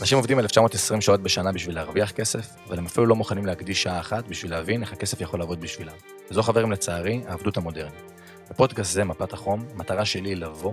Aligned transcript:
אנשים 0.00 0.18
עובדים 0.18 0.38
1920 0.38 1.00
שעות 1.00 1.22
בשנה 1.22 1.52
בשביל 1.52 1.74
להרוויח 1.74 2.10
כסף, 2.10 2.50
אבל 2.66 2.78
הם 2.78 2.86
אפילו 2.86 3.06
לא 3.06 3.16
מוכנים 3.16 3.46
להקדיש 3.46 3.82
שעה 3.82 4.00
אחת 4.00 4.28
בשביל 4.28 4.50
להבין 4.50 4.82
איך 4.82 4.92
הכסף 4.92 5.20
יכול 5.20 5.40
לעבוד 5.40 5.60
בשבילם. 5.60 5.92
וזו 6.30 6.42
חברים 6.42 6.72
לצערי, 6.72 7.20
העבדות 7.26 7.56
המודרנית. 7.56 8.12
בפודקאסט 8.50 8.92
זה 8.92 9.04
מפת 9.04 9.32
החום, 9.32 9.64
המטרה 9.74 10.04
שלי 10.04 10.28
היא 10.28 10.36
לבוא 10.36 10.72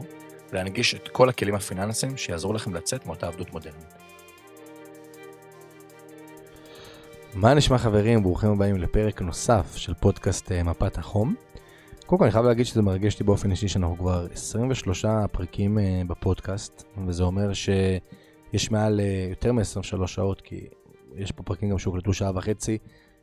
ולהנגיש 0.51 0.95
את 0.95 1.07
כל 1.07 1.29
הכלים 1.29 1.55
הפיננסיים 1.55 2.17
שיעזרו 2.17 2.53
לכם 2.53 2.73
לצאת 2.73 3.05
מאותה 3.05 3.27
עבדות 3.27 3.53
מודרנית. 3.53 3.93
מה 7.33 7.53
נשמע 7.53 7.77
חברים? 7.77 8.23
ברוכים 8.23 8.49
הבאים 8.49 8.77
לפרק 8.77 9.21
נוסף 9.21 9.75
של 9.75 9.93
פודקאסט 9.93 10.51
אה, 10.51 10.63
מפת 10.63 10.97
החום. 10.97 11.35
קודם 12.05 12.19
כל 12.19 12.25
אני 12.25 12.31
חייב 12.31 12.45
להגיד 12.45 12.65
שזה 12.65 12.81
מרגש 12.81 13.13
אותי 13.13 13.23
באופן 13.23 13.51
אישי 13.51 13.67
שאנחנו 13.67 13.97
כבר 13.97 14.27
23 14.33 15.05
פרקים 15.31 15.79
אה, 15.79 16.01
בפודקאסט, 16.07 16.83
וזה 17.07 17.23
אומר 17.23 17.53
שיש 18.51 18.71
מעל 18.71 18.99
אה, 18.99 19.27
יותר 19.29 19.51
מ-23 19.51 20.07
שעות, 20.07 20.41
כי 20.41 20.67
יש 21.15 21.31
פה 21.31 21.43
פרקים 21.43 21.69
גם 21.69 21.77
שהוקלטו 21.77 22.13
שעה 22.13 22.31
וחצי 22.35 22.77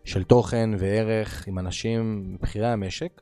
של 0.05 0.25
תוכן 0.25 0.71
וערך 0.79 1.49
עם 1.49 1.59
אנשים 1.59 2.23
מבכירי 2.35 2.67
המשק. 2.67 3.21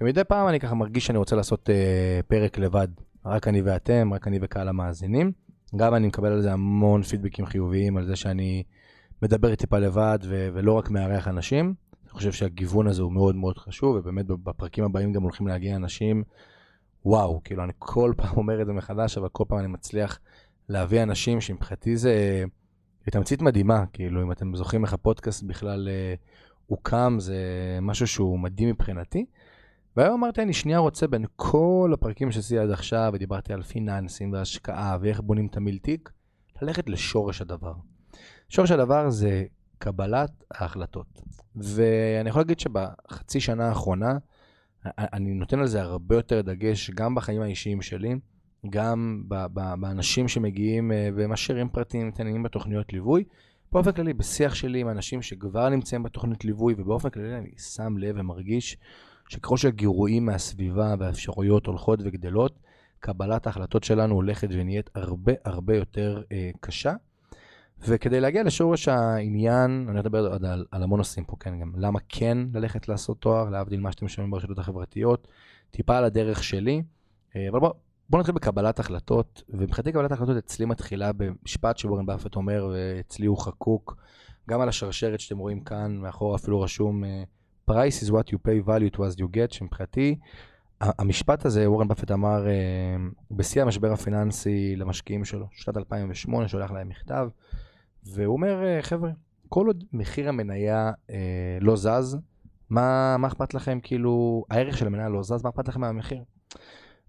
ומדי 0.00 0.24
פעם 0.24 0.48
אני 0.48 0.60
ככה 0.60 0.74
מרגיש 0.74 1.06
שאני 1.06 1.18
רוצה 1.18 1.36
לעשות 1.36 1.68
uh, 1.68 2.22
פרק 2.26 2.58
לבד, 2.58 2.88
רק 3.26 3.48
אני 3.48 3.62
ואתם, 3.62 4.14
רק 4.14 4.28
אני 4.28 4.38
וקהל 4.42 4.68
המאזינים. 4.68 5.32
גם 5.76 5.94
אני 5.94 6.06
מקבל 6.06 6.32
על 6.32 6.42
זה 6.42 6.52
המון 6.52 7.02
פידבקים 7.02 7.46
חיוביים, 7.46 7.96
על 7.96 8.06
זה 8.06 8.16
שאני 8.16 8.62
מדבר 9.22 9.54
טיפה 9.54 9.78
לבד 9.78 10.18
ו- 10.24 10.48
ולא 10.54 10.72
רק 10.72 10.90
מארח 10.90 11.28
אנשים. 11.28 11.74
אני 12.04 12.10
חושב 12.10 12.32
שהגיוון 12.32 12.86
הזה 12.86 13.02
הוא 13.02 13.12
מאוד 13.12 13.36
מאוד 13.36 13.58
חשוב, 13.58 13.96
ובאמת 13.96 14.26
בפרקים 14.26 14.84
הבאים 14.84 15.12
גם 15.12 15.22
הולכים 15.22 15.46
להגיע 15.46 15.76
אנשים, 15.76 16.22
וואו, 17.04 17.40
כאילו 17.44 17.64
אני 17.64 17.72
כל 17.78 18.12
פעם 18.18 18.36
אומר 18.36 18.62
את 18.62 18.66
זה 18.66 18.72
מחדש, 18.72 19.18
אבל 19.18 19.28
כל 19.28 19.44
פעם 19.48 19.58
אני 19.58 19.66
מצליח 19.66 20.18
להביא 20.72 21.02
אנשים 21.02 21.40
שמבחינתי 21.40 21.96
זה 21.96 22.44
תמצית 23.10 23.42
מדהימה, 23.42 23.84
כאילו 23.92 24.22
אם 24.22 24.32
אתם 24.32 24.56
זוכרים 24.56 24.84
איך 24.84 24.92
הפודקאסט 24.92 25.42
בכלל 25.42 25.88
uh, 25.88 26.20
הוקם, 26.66 27.16
זה 27.18 27.38
משהו 27.82 28.06
שהוא 28.06 28.38
מדהים 28.38 28.68
מבחינתי. 28.68 29.26
והיום 29.96 30.14
אמרתי, 30.14 30.42
אני 30.42 30.52
שנייה 30.52 30.78
רוצה 30.78 31.06
בין 31.06 31.24
כל 31.36 31.90
הפרקים 31.94 32.32
שעשיתי 32.32 32.58
עד 32.58 32.70
עכשיו, 32.70 33.10
ודיברתי 33.14 33.52
על 33.52 33.62
פיננסים 33.62 34.32
והשקעה 34.32 34.98
ואיך 35.00 35.20
בונים 35.20 35.46
את 35.46 35.56
המילתיק, 35.56 36.10
ללכת 36.62 36.88
לשורש 36.88 37.40
הדבר. 37.40 37.74
שורש 38.48 38.70
הדבר 38.70 39.10
זה 39.10 39.44
קבלת 39.78 40.44
ההחלטות. 40.54 41.22
ואני 41.56 42.28
יכול 42.28 42.42
להגיד 42.42 42.60
שבחצי 42.60 43.40
שנה 43.40 43.68
האחרונה, 43.68 44.18
אני 44.86 45.34
נותן 45.34 45.58
על 45.58 45.66
זה 45.66 45.82
הרבה 45.82 46.16
יותר 46.16 46.40
דגש, 46.40 46.90
גם 46.90 47.14
בחיים 47.14 47.42
האישיים 47.42 47.82
שלי, 47.82 48.14
גם 48.70 49.22
באנשים 49.80 50.28
שמגיעים 50.28 50.92
אה, 50.92 51.08
ומשאירים 51.14 51.68
פרטים 51.68 52.10
קטנים 52.10 52.42
בתוכניות 52.42 52.92
ליווי. 52.92 53.24
באופן 53.72 53.92
כללי, 53.92 54.12
בשיח 54.12 54.54
שלי 54.54 54.80
עם 54.80 54.88
אנשים 54.88 55.22
שכבר 55.22 55.68
נמצאים 55.68 56.02
בתוכנית 56.02 56.44
ליווי, 56.44 56.74
ובאופן 56.78 57.10
כללי 57.10 57.36
אני 57.38 57.50
שם 57.58 57.98
לב 57.98 58.14
ומרגיש 58.18 58.76
שככל 59.28 59.56
שהגירויים 59.56 60.26
מהסביבה 60.26 60.94
והאפשרויות 60.98 61.66
הולכות 61.66 62.00
וגדלות, 62.02 62.58
קבלת 63.00 63.46
ההחלטות 63.46 63.84
שלנו 63.84 64.14
הולכת 64.14 64.48
ונהיית 64.50 64.90
הרבה 64.94 65.32
הרבה 65.44 65.76
יותר 65.76 66.22
אה, 66.32 66.50
קשה. 66.60 66.92
וכדי 67.88 68.20
להגיע 68.20 68.42
לשורש 68.42 68.88
העניין, 68.88 69.86
אני 69.90 70.00
אדבר 70.00 70.32
עוד 70.32 70.44
על, 70.44 70.66
על 70.70 70.82
המון 70.82 70.98
נושאים 70.98 71.24
פה, 71.24 71.36
כן, 71.40 71.60
גם 71.60 71.72
למה 71.76 71.98
כן 72.08 72.38
ללכת 72.54 72.88
לעשות 72.88 73.20
תואר, 73.20 73.50
להבדיל 73.50 73.80
מה 73.80 73.92
שאתם 73.92 74.08
שומעים 74.08 74.30
ברשתות 74.30 74.58
החברתיות, 74.58 75.28
טיפה 75.70 75.98
על 75.98 76.04
הדרך 76.04 76.44
שלי, 76.44 76.82
אה, 77.36 77.48
אבל 77.48 77.60
בואו 77.60 77.72
בוא 78.12 78.18
נתחיל 78.20 78.34
בקבלת 78.34 78.78
החלטות, 78.78 79.42
ומבחינתי 79.48 79.92
קבלת 79.92 80.12
החלטות 80.12 80.36
אצלי 80.36 80.66
מתחילה 80.66 81.10
במשפט 81.12 81.78
שוורן 81.78 82.06
באפט 82.06 82.36
אומר, 82.36 82.72
ואצלי 82.72 83.26
הוא 83.26 83.38
חקוק, 83.38 83.96
גם 84.50 84.60
על 84.60 84.68
השרשרת 84.68 85.20
שאתם 85.20 85.38
רואים 85.38 85.60
כאן, 85.60 85.96
מאחור 85.96 86.36
אפילו 86.36 86.60
רשום, 86.60 87.04
אה, 87.04 87.22
price 87.70 88.04
is 88.04 88.08
what 88.08 88.32
you 88.32 88.36
pay, 88.46 88.66
value 88.66 88.96
to 88.96 88.98
as 88.98 89.18
you 89.18 89.24
get, 89.24 89.54
שמבחינתי, 89.54 90.18
המשפט 90.80 91.44
הזה, 91.44 91.70
וורן 91.70 91.88
באפט 91.88 92.10
אמר 92.10 92.46
אה, 92.46 92.52
בשיא 93.30 93.62
המשבר 93.62 93.92
הפיננסי 93.92 94.76
למשקיעים 94.76 95.24
שלו, 95.24 95.46
שנת 95.52 95.76
2008, 95.76 96.48
שולח 96.48 96.70
להם 96.70 96.88
מכתב, 96.88 97.28
והוא 98.04 98.32
אומר, 98.32 98.64
אה, 98.64 98.82
חבר'ה, 98.82 99.10
כל 99.48 99.66
עוד 99.66 99.84
מחיר 99.92 100.28
המניה 100.28 100.92
לא 101.60 101.76
זז, 101.76 102.18
מה, 102.70 103.16
מה 103.18 103.28
אכפת 103.28 103.54
לכם, 103.54 103.78
כאילו, 103.82 104.44
הערך 104.50 104.78
של 104.78 104.86
המניה 104.86 105.08
לא 105.08 105.22
זז, 105.22 105.42
מה 105.44 105.50
אכפת 105.50 105.68
לכם 105.68 105.80
מהמחיר? 105.80 106.22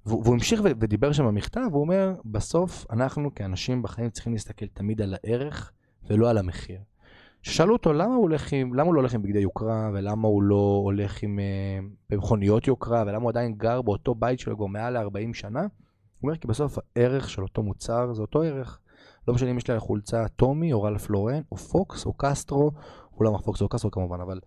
והוא 0.06 0.34
המשיך 0.34 0.62
ודיבר 0.64 1.12
שם 1.12 1.26
במכתב, 1.26 1.62
והוא 1.72 1.82
אומר, 1.82 2.16
בסוף 2.26 2.86
אנחנו 2.90 3.36
כאנשים 3.36 3.82
בחיים 3.82 4.10
צריכים 4.10 4.34
להסתכל 4.34 4.66
תמיד 4.68 5.02
על 5.02 5.16
הערך 5.24 5.72
ולא 6.10 6.30
על 6.30 6.38
המחיר. 6.38 6.80
ששאלו 7.42 7.74
אותו 7.74 7.94
למה 7.94 8.16
הוא, 8.16 8.22
הולך 8.22 8.54
עם, 8.54 8.74
למה 8.74 8.84
הוא 8.84 8.94
לא 8.94 9.00
הולך 9.00 9.14
עם 9.14 9.22
בגדי 9.22 9.40
יוקרה, 9.40 9.90
ולמה 9.94 10.28
הוא 10.28 10.44
לא 10.44 10.82
הולך 10.84 11.24
עם 11.24 11.40
uh, 11.40 11.86
במכוניות 12.10 12.68
יוקרה, 12.68 13.04
ולמה 13.08 13.24
הוא 13.24 13.30
עדיין 13.30 13.54
גר 13.54 13.82
באותו 13.82 14.16
בית 14.16 14.40
שלו 14.40 14.58
כבר 14.58 14.66
מעל 14.66 14.98
ל-40 14.98 15.34
שנה, 15.34 15.62
הוא 15.62 15.68
אומר 16.24 16.36
כי 16.36 16.48
בסוף 16.48 16.78
הערך 16.96 17.30
של 17.30 17.42
אותו 17.42 17.64
מוצר 17.64 18.14
זה 18.14 18.22
אותו 18.22 18.42
ערך. 18.42 18.80
לא 19.28 19.34
משנה 19.34 19.52
אם 19.52 19.58
יש 19.58 19.70
לי 19.70 19.80
חולצה 19.80 20.28
טומי, 20.28 20.74
או 20.74 20.84
רלף 20.84 21.10
לורן, 21.10 21.42
או 21.52 21.58
פוקס, 21.58 22.06
או 22.06 22.14
קסטרו, 22.18 22.72
אולי 23.18 23.32
לא 23.34 23.38
פוקס 23.38 23.62
או 23.62 23.70
קסטרו 23.70 23.92
כמובן, 23.92 24.22
אבל 24.22 24.40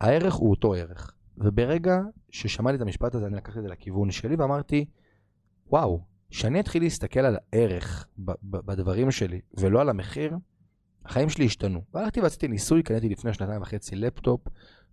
הערך 0.00 0.34
הוא 0.34 0.50
אותו 0.50 0.74
ערך. 0.74 1.14
וברגע 1.40 2.00
ששמעתי 2.30 2.76
את 2.76 2.80
המשפט 2.80 3.14
הזה, 3.14 3.26
אני 3.26 3.36
לקחתי 3.36 3.58
את 3.58 3.62
זה 3.64 3.68
לכיוון 3.68 4.10
שלי 4.10 4.36
ואמרתי, 4.36 4.84
וואו, 5.70 6.00
שאני 6.30 6.60
אתחיל 6.60 6.82
להסתכל 6.82 7.20
על 7.20 7.36
הערך 7.52 8.06
בדברים 8.42 9.10
שלי 9.10 9.40
ולא 9.54 9.80
על 9.80 9.88
המחיר, 9.88 10.36
החיים 11.04 11.28
שלי 11.28 11.44
השתנו. 11.44 11.82
והלכתי 11.94 12.20
ועשיתי 12.20 12.48
ניסוי, 12.48 12.82
קניתי 12.82 13.08
לפני 13.08 13.32
שנתיים 13.32 13.62
וחצי 13.62 13.96
לפטופ, 13.96 14.40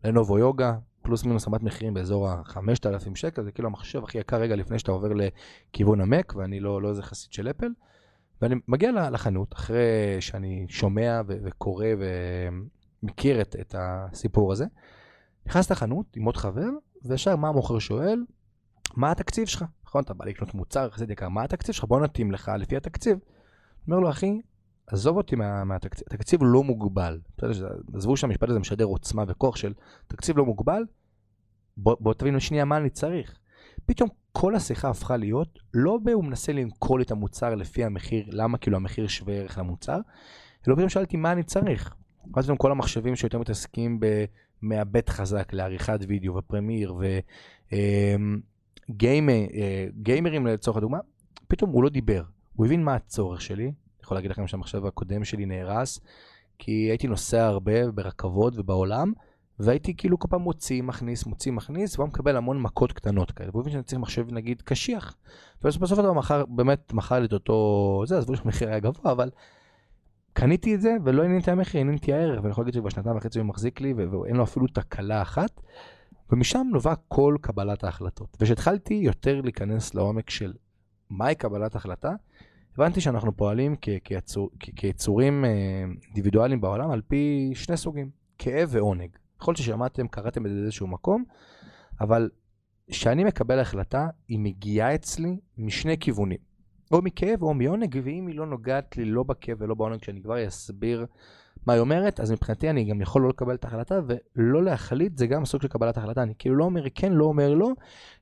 לנובו 0.04 0.40
יוגה, 0.40 0.78
פלוס 1.02 1.24
מינוס 1.24 1.48
רמת 1.48 1.64
מחירים 1.64 1.94
באזור 1.94 2.30
ה-5,000 2.30 3.16
שקל, 3.16 3.44
זה 3.44 3.52
כאילו 3.52 3.68
המחשב 3.68 4.04
הכי 4.04 4.18
יקר 4.18 4.38
רגע 4.38 4.56
לפני 4.56 4.80
שאתה 4.80 4.92
עובר 4.92 5.10
לכיוון 5.14 6.02
המק, 6.02 6.34
ואני 6.36 6.60
לא, 6.60 6.82
לא 6.82 6.90
איזה 6.90 7.02
חסיד 7.02 7.34
של 7.34 7.50
אפל. 7.50 7.68
ואני 8.42 8.56
מגיע 8.68 9.10
לחנות, 9.10 9.54
אחרי 9.54 10.18
שאני 10.20 10.66
שומע 10.70 11.22
ו- 11.28 11.38
וקורא 11.44 11.86
ומכיר 13.04 13.42
את, 13.42 13.56
את 13.62 13.76
הסיפור 13.78 14.52
הזה, 14.52 14.66
נכנס 15.48 15.72
לחנות 15.72 16.16
עם 16.16 16.26
עוד 16.26 16.38
חבר, 16.38 16.70
וישר 17.04 17.36
מה 17.36 17.48
המוכר 17.48 17.80
שואל? 17.80 18.24
מה 18.96 19.12
התקציב 19.12 19.48
שלך? 19.48 19.66
נכון, 19.86 20.04
אתה 20.04 20.14
בא 20.14 20.26
לקנות 20.26 20.54
מוצר 20.54 20.88
יחסית 20.88 21.10
יקר, 21.10 21.30
מה 21.30 21.44
התקציב 21.44 21.76
שלך? 21.76 21.86
בוא 21.86 22.00
נתאים 22.00 22.32
לך 22.32 22.52
לפי 22.60 22.78
התקציב. 22.78 23.18
אומר 23.88 24.00
לו, 24.00 24.10
אחי, 24.10 24.42
עזוב 24.88 25.18
אותי 25.18 25.36
מה, 25.36 25.64
מהתקציב, 25.64 26.04
התקציב 26.12 26.40
לא 26.44 26.64
מוגבל. 26.64 27.20
עזבו 27.94 28.18
שהמשפט 28.18 28.50
הזה 28.50 28.60
משדר 28.60 28.86
עוצמה 28.86 29.24
וכוח 29.28 29.56
של 29.56 29.74
תקציב 30.08 30.38
לא 30.38 30.46
מוגבל, 30.46 30.84
בוא, 31.78 31.96
בוא 32.00 32.14
תבינו 32.14 32.40
שנייה 32.40 32.66
מה 32.66 32.78
אני 32.78 32.90
צריך. 32.90 33.36
פתאום 33.86 34.10
כל 34.32 34.56
השיחה 34.56 34.90
הפכה 34.90 35.18
להיות, 35.18 35.60
לא 35.74 36.00
הוא 36.14 36.24
מנסה 36.24 36.54
למכור 36.54 36.98
לי 36.98 37.04
את 37.04 37.12
המוצר 37.12 37.56
לפי 37.56 37.84
המחיר, 37.84 38.26
למה 38.30 38.58
כאילו 38.58 38.78
המחיר 38.78 39.08
שווה 39.08 39.34
ערך 39.34 39.58
למוצר, 39.58 40.00
אלא 40.68 40.76
פתאום 40.76 40.90
שאלתי 40.90 41.18
מה 41.18 41.32
אני 41.32 41.44
צריך. 41.44 41.96
ואז 42.34 42.46
פתאום 42.46 42.58
כל 42.58 42.72
המחשבים 42.72 43.16
שיותר 43.16 43.40
מתעסקים 43.40 44.00
במעבד 44.66 45.09
חזק 45.09 45.53
לעריכת 45.53 46.00
וידאו 46.08 46.36
ופרמיר 46.36 46.96
וגיימרים 48.90 50.48
אה, 50.48 50.53
לצורך 50.53 50.78
הדוגמה, 50.78 51.00
פתאום 51.48 51.70
הוא 51.70 51.84
לא 51.84 51.90
דיבר, 51.90 52.24
הוא 52.56 52.66
הבין 52.66 52.84
מה 52.84 52.96
הצורך 52.96 53.42
שלי, 53.42 53.72
יכול 54.03 54.18
להגיד 54.18 54.31
לכם 54.31 54.48
שהמחשב 54.48 54.86
הקודם 54.86 55.24
שלי 55.24 55.46
נהרס, 55.46 56.00
כי 56.59 56.72
הייתי 56.72 57.08
נוסע 57.08 57.46
הרבה 57.46 57.92
ברכבות 57.92 58.53
ובעולם, 58.58 59.14
והייתי 59.59 59.94
כאילו 59.97 60.20
כל 60.20 60.28
פעם 60.28 60.41
מוציא, 60.41 60.82
מכניס, 60.82 61.26
מוציא, 61.26 61.52
מכניס, 61.52 62.00
והוא 62.00 62.08
מקבל 62.08 62.38
המון 62.38 62.62
מכות 62.62 62.94
קטנות 62.94 63.32
כאלה. 63.32 63.50
והוא 63.50 63.62
מבין 63.62 63.73
שאני 63.73 63.84
צריך 63.84 64.02
מחשב 64.02 64.26
נגיד 64.32 64.62
קשיח. 64.62 65.16
ובסוף 65.64 66.00
הדבר 66.00 66.14
מחר, 66.14 66.46
באמת 66.46 66.94
מכר 66.94 67.26
את 67.26 67.34
אותו, 67.34 68.03
זה, 68.08 68.17
עזבו 68.17 68.35
שהמחיר 68.35 68.70
היה 68.70 68.79
גבוה, 68.79 69.12
אבל 69.12 69.29
קניתי 70.35 70.76
את 70.76 70.82
זה 70.82 70.96
ולא 71.03 71.23
עניינתי 71.23 71.52
המחיר, 71.52 71.82
עניינתי 71.82 72.14
הערך, 72.14 72.40
ואני 72.40 72.52
יכול 72.52 72.61
להגיד 72.61 72.73
שכבר 72.73 72.90
שנתיים 72.90 73.17
וחצי 73.17 73.40
הוא 73.40 73.46
מחזיק 73.46 73.82
לי, 73.82 73.93
ואין 73.93 74.35
לו 74.35 74.43
אפילו 74.43 74.67
תקלה 74.67 75.22
אחת. 75.22 75.61
ומשם 76.32 76.67
נובע 76.72 76.93
כל 77.08 77.35
קבלת 77.41 77.84
ההחלטות. 77.84 78.37
וכשהתחלתי 78.41 78.93
יותר 78.93 79.41
להיכנס 79.41 79.93
לעומק 79.93 80.29
של 80.29 80.53
מהי 81.09 81.35
קבלת 81.35 81.76
החלטה, 81.76 82.14
הבנתי 82.76 83.02
שאנחנו 83.02 83.37
פועלים 83.37 83.76
כיצור, 84.03 84.49
כיצורים 84.59 85.46
אה, 85.46 85.49
אינדיבידואליים 86.05 86.61
בעולם 86.61 86.91
על 86.91 87.02
פי 87.08 87.52
שני 87.55 87.78
סוגים, 87.78 88.09
כאב 88.38 88.70
ועונג. 88.72 89.09
יכול 89.41 89.55
ששמעתם, 89.55 90.08
קראתם 90.08 90.46
את 90.46 90.52
זה 90.52 90.58
באיזשהו 90.58 90.88
מקום, 90.88 91.23
אבל 92.02 92.29
כשאני 92.91 93.23
מקבל 93.23 93.59
החלטה, 93.59 94.08
היא 94.28 94.40
מגיעה 94.40 94.96
אצלי 94.96 95.38
משני 95.58 95.97
כיוונים. 95.97 96.54
או 96.91 97.02
מכאב 97.02 97.43
או 97.43 97.53
מעונג, 97.53 97.99
ואם 98.03 98.28
היא 98.28 98.35
לא 98.35 98.46
נוגעת 98.46 98.97
לי 98.97 99.05
לא 99.05 99.23
בכאב 99.23 99.58
ולא 99.59 99.76
בעונג, 99.76 99.99
כשאני 99.99 100.22
כבר 100.22 100.47
אסביר 100.47 101.05
מה 101.66 101.73
היא 101.73 101.79
אומרת, 101.79 102.20
אז 102.20 102.32
מבחינתי 102.32 102.70
אני 102.70 102.84
גם 102.84 103.02
יכול 103.02 103.22
לא 103.22 103.29
לקבל 103.29 103.55
את 103.55 103.66
ההחלטה, 103.66 103.99
ולא 104.35 104.64
להחליט 104.64 105.17
זה 105.17 105.28
גם 105.28 105.46
סוג 105.46 105.61
של 105.61 105.67
קבלת 105.67 105.97
החלטה. 105.97 106.23
אני 106.23 106.34
כאילו 106.40 106.55
לא 106.55 106.64
אומר 106.64 106.85
כן, 106.96 107.11
לא 107.14 107.26
אומר 107.26 107.53
לא, 107.53 107.72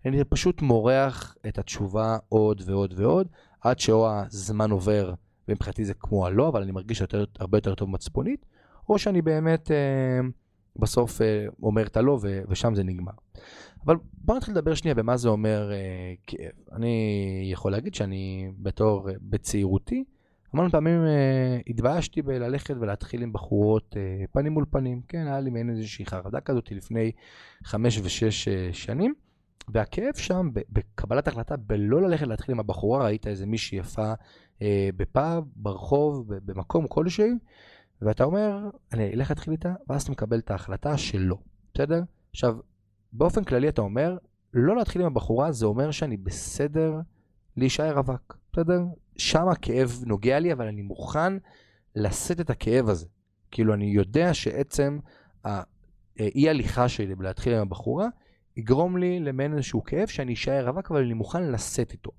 אני 0.05 0.23
פשוט 0.23 0.61
מורח 0.61 1.35
את 1.47 1.57
התשובה 1.57 2.17
עוד 2.29 2.61
ועוד 2.65 2.93
ועוד, 2.97 3.27
עד 3.61 3.79
שאו 3.79 4.07
הזמן 4.09 4.71
עובר 4.71 5.13
ומבחינתי 5.47 5.85
זה 5.85 5.93
כמו 5.93 6.25
הלא, 6.25 6.47
אבל 6.47 6.61
אני 6.61 6.71
מרגיש 6.71 7.01
יותר, 7.01 7.25
הרבה 7.39 7.57
יותר 7.57 7.75
טוב 7.75 7.89
מצפונית, 7.89 8.45
או 8.89 8.99
שאני 8.99 9.21
באמת 9.21 9.71
אה, 9.71 10.19
בסוף 10.75 11.21
אה, 11.21 11.45
אומר 11.63 11.87
את 11.87 11.97
הלא 11.97 12.19
ושם 12.49 12.75
זה 12.75 12.83
נגמר. 12.83 13.11
אבל 13.85 13.95
בוא 14.13 14.35
נתחיל 14.35 14.53
לדבר 14.53 14.73
שנייה 14.73 14.95
במה 14.95 15.17
זה 15.17 15.29
אומר 15.29 15.71
אה, 15.71 16.13
כאב. 16.27 16.51
אני 16.71 17.49
יכול 17.51 17.71
להגיד 17.71 17.95
שאני 17.95 18.51
בתור, 18.57 19.09
אה, 19.09 19.15
בצעירותי, 19.21 20.03
המון 20.53 20.69
פעמים 20.69 20.99
התביישתי 21.67 22.21
בללכת 22.21 22.75
ולהתחיל 22.79 23.23
עם 23.23 23.33
בחורות 23.33 23.95
פנים 24.31 24.51
מול 24.51 24.65
פנים. 24.69 25.01
כן, 25.07 25.27
היה 25.27 25.39
לי 25.39 25.49
מעין 25.49 25.69
איזושהי 25.69 26.05
חרדה 26.05 26.41
כזאת 26.41 26.71
לפני 26.71 27.11
חמש 27.63 27.99
ושש 28.03 28.49
שנים. 28.71 29.13
והכאב 29.67 30.15
שם, 30.15 30.49
בקבלת 30.69 31.27
החלטה 31.27 31.57
בלא 31.57 32.01
ללכת 32.01 32.27
להתחיל 32.27 32.53
עם 32.53 32.59
הבחורה, 32.59 33.03
ראית 33.05 33.27
איזה 33.27 33.45
מישהי 33.45 33.77
יפה 33.77 34.13
אה, 34.61 34.89
בפאב, 34.95 35.43
ברחוב, 35.55 36.33
במקום 36.33 36.87
כלשהו, 36.87 37.27
ואתה 38.05 38.23
אומר, 38.23 38.69
אני 38.93 39.13
אלך 39.13 39.29
להתחיל 39.29 39.53
איתה, 39.53 39.73
ואז 39.89 40.01
אתה 40.01 40.11
מקבל 40.11 40.39
את 40.39 40.51
ההחלטה 40.51 40.97
שלא, 40.97 41.37
בסדר? 41.73 42.01
עכשיו, 42.31 42.57
באופן 43.13 43.43
כללי 43.43 43.69
אתה 43.69 43.81
אומר, 43.81 44.17
לא 44.53 44.75
להתחיל 44.75 45.01
עם 45.01 45.07
הבחורה 45.07 45.51
זה 45.51 45.65
אומר 45.65 45.91
שאני 45.91 46.17
בסדר 46.17 46.93
להישאר 47.57 47.97
רווק, 47.97 48.37
בסדר? 48.53 48.81
שם 49.17 49.47
הכאב 49.47 50.03
נוגע 50.05 50.39
לי, 50.39 50.53
אבל 50.53 50.67
אני 50.67 50.81
מוכן 50.81 51.33
לשאת 51.95 52.39
את 52.39 52.49
הכאב 52.49 52.89
הזה. 52.89 53.05
כאילו, 53.51 53.73
אני 53.73 53.85
יודע 53.85 54.33
שעצם 54.33 54.99
האי 55.43 56.49
הליכה 56.49 56.89
שלי 56.89 57.15
בלהתחיל 57.15 57.53
עם 57.53 57.61
הבחורה, 57.61 58.07
יגרום 58.57 58.97
לי 58.97 59.19
למעין 59.19 59.53
איזשהו 59.53 59.83
כאב 59.83 60.07
שאני 60.07 60.33
אשאר 60.33 60.69
רווק, 60.69 60.91
אבל 60.91 61.03
אני 61.03 61.13
מוכן 61.13 61.51
לשאת 61.51 61.91
איתו. 61.91 62.11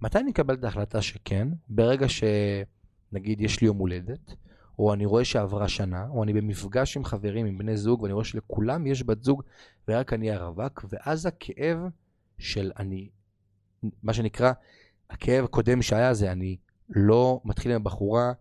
מתי 0.00 0.18
אני 0.18 0.30
אקבל 0.30 0.54
את 0.54 0.64
ההחלטה 0.64 1.02
שכן? 1.02 1.48
ברגע 1.68 2.06
שנגיד 2.08 3.40
יש 3.40 3.60
לי 3.60 3.66
יום 3.66 3.78
הולדת, 3.78 4.34
או 4.78 4.94
אני 4.94 5.06
רואה 5.06 5.24
שעברה 5.24 5.68
שנה, 5.68 6.06
או 6.08 6.22
אני 6.22 6.32
במפגש 6.32 6.96
עם 6.96 7.04
חברים, 7.04 7.46
עם 7.46 7.58
בני 7.58 7.76
זוג, 7.76 8.02
ואני 8.02 8.12
רואה 8.12 8.24
שלכולם 8.24 8.86
יש 8.86 9.02
בת 9.02 9.22
זוג 9.22 9.42
ורק 9.88 10.12
אני 10.12 10.30
הרווק, 10.30 10.84
ואז 10.88 11.26
הכאב 11.26 11.78
של 12.38 12.72
אני, 12.78 13.08
מה 14.02 14.12
שנקרא, 14.12 14.52
הכאב 15.10 15.44
הקודם 15.44 15.82
שהיה 15.82 16.14
זה 16.14 16.32
אני 16.32 16.56
לא 16.88 17.40
מתחיל 17.44 17.72
עם 17.72 17.80
הבחורה, 17.80 18.32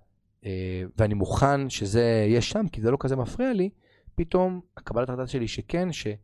אה, 0.46 0.84
ואני 0.98 1.14
מוכן 1.14 1.70
שזה 1.70 2.02
יהיה 2.02 2.42
שם, 2.42 2.68
כי 2.72 2.82
זה 2.82 2.92
לא 2.92 2.98
כזה 3.00 3.16
מפריע 3.16 3.54
לי, 3.54 3.70
פתאום 4.16 4.62
הקבלת 4.78 5.10
ההחלטה 5.10 5.32
שלי 5.32 5.48
שכן, 5.48 5.92
שזה 5.92 6.16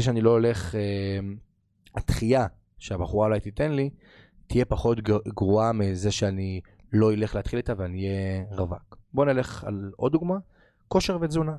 שאני 0.00 0.20
לא 0.20 0.30
הולך, 0.30 0.74
אה, 0.74 1.18
התחייה 1.94 2.46
שהבחורה 2.78 3.26
אולי 3.26 3.40
תיתן 3.40 3.72
לי, 3.72 3.90
תהיה 4.46 4.64
פחות 4.64 5.00
גרועה 5.28 5.72
מזה 5.72 6.10
שאני 6.10 6.60
לא 6.92 7.12
אלך 7.12 7.34
להתחיל 7.34 7.56
איתה 7.56 7.72
ואני 7.76 8.08
אהיה 8.08 8.44
רווק. 8.50 8.97
בוא 9.14 9.24
נלך 9.24 9.64
על 9.64 9.92
עוד 9.96 10.12
דוגמה, 10.12 10.38
כושר 10.88 11.18
ותזונה. 11.20 11.56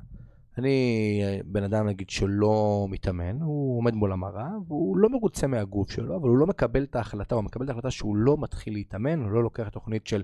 אני 0.58 1.22
בן 1.44 1.62
אדם 1.62 1.86
נגיד 1.86 2.10
שלא 2.10 2.86
מתאמן, 2.90 3.40
הוא 3.40 3.78
עומד 3.78 3.94
מול 3.94 4.12
המראה 4.12 4.50
והוא 4.68 4.96
לא 4.96 5.08
מרוצה 5.08 5.46
מהגוף 5.46 5.90
שלו, 5.90 6.16
אבל 6.16 6.28
הוא 6.28 6.38
לא 6.38 6.46
מקבל 6.46 6.82
את 6.82 6.96
ההחלטה, 6.96 7.34
הוא 7.34 7.44
מקבל 7.44 7.64
את 7.64 7.68
ההחלטה 7.68 7.90
שהוא 7.90 8.16
לא 8.16 8.36
מתחיל 8.38 8.72
להתאמן, 8.72 9.22
הוא 9.22 9.30
לא 9.30 9.42
לוקח 9.42 9.68
תוכנית 9.68 10.06
של 10.06 10.22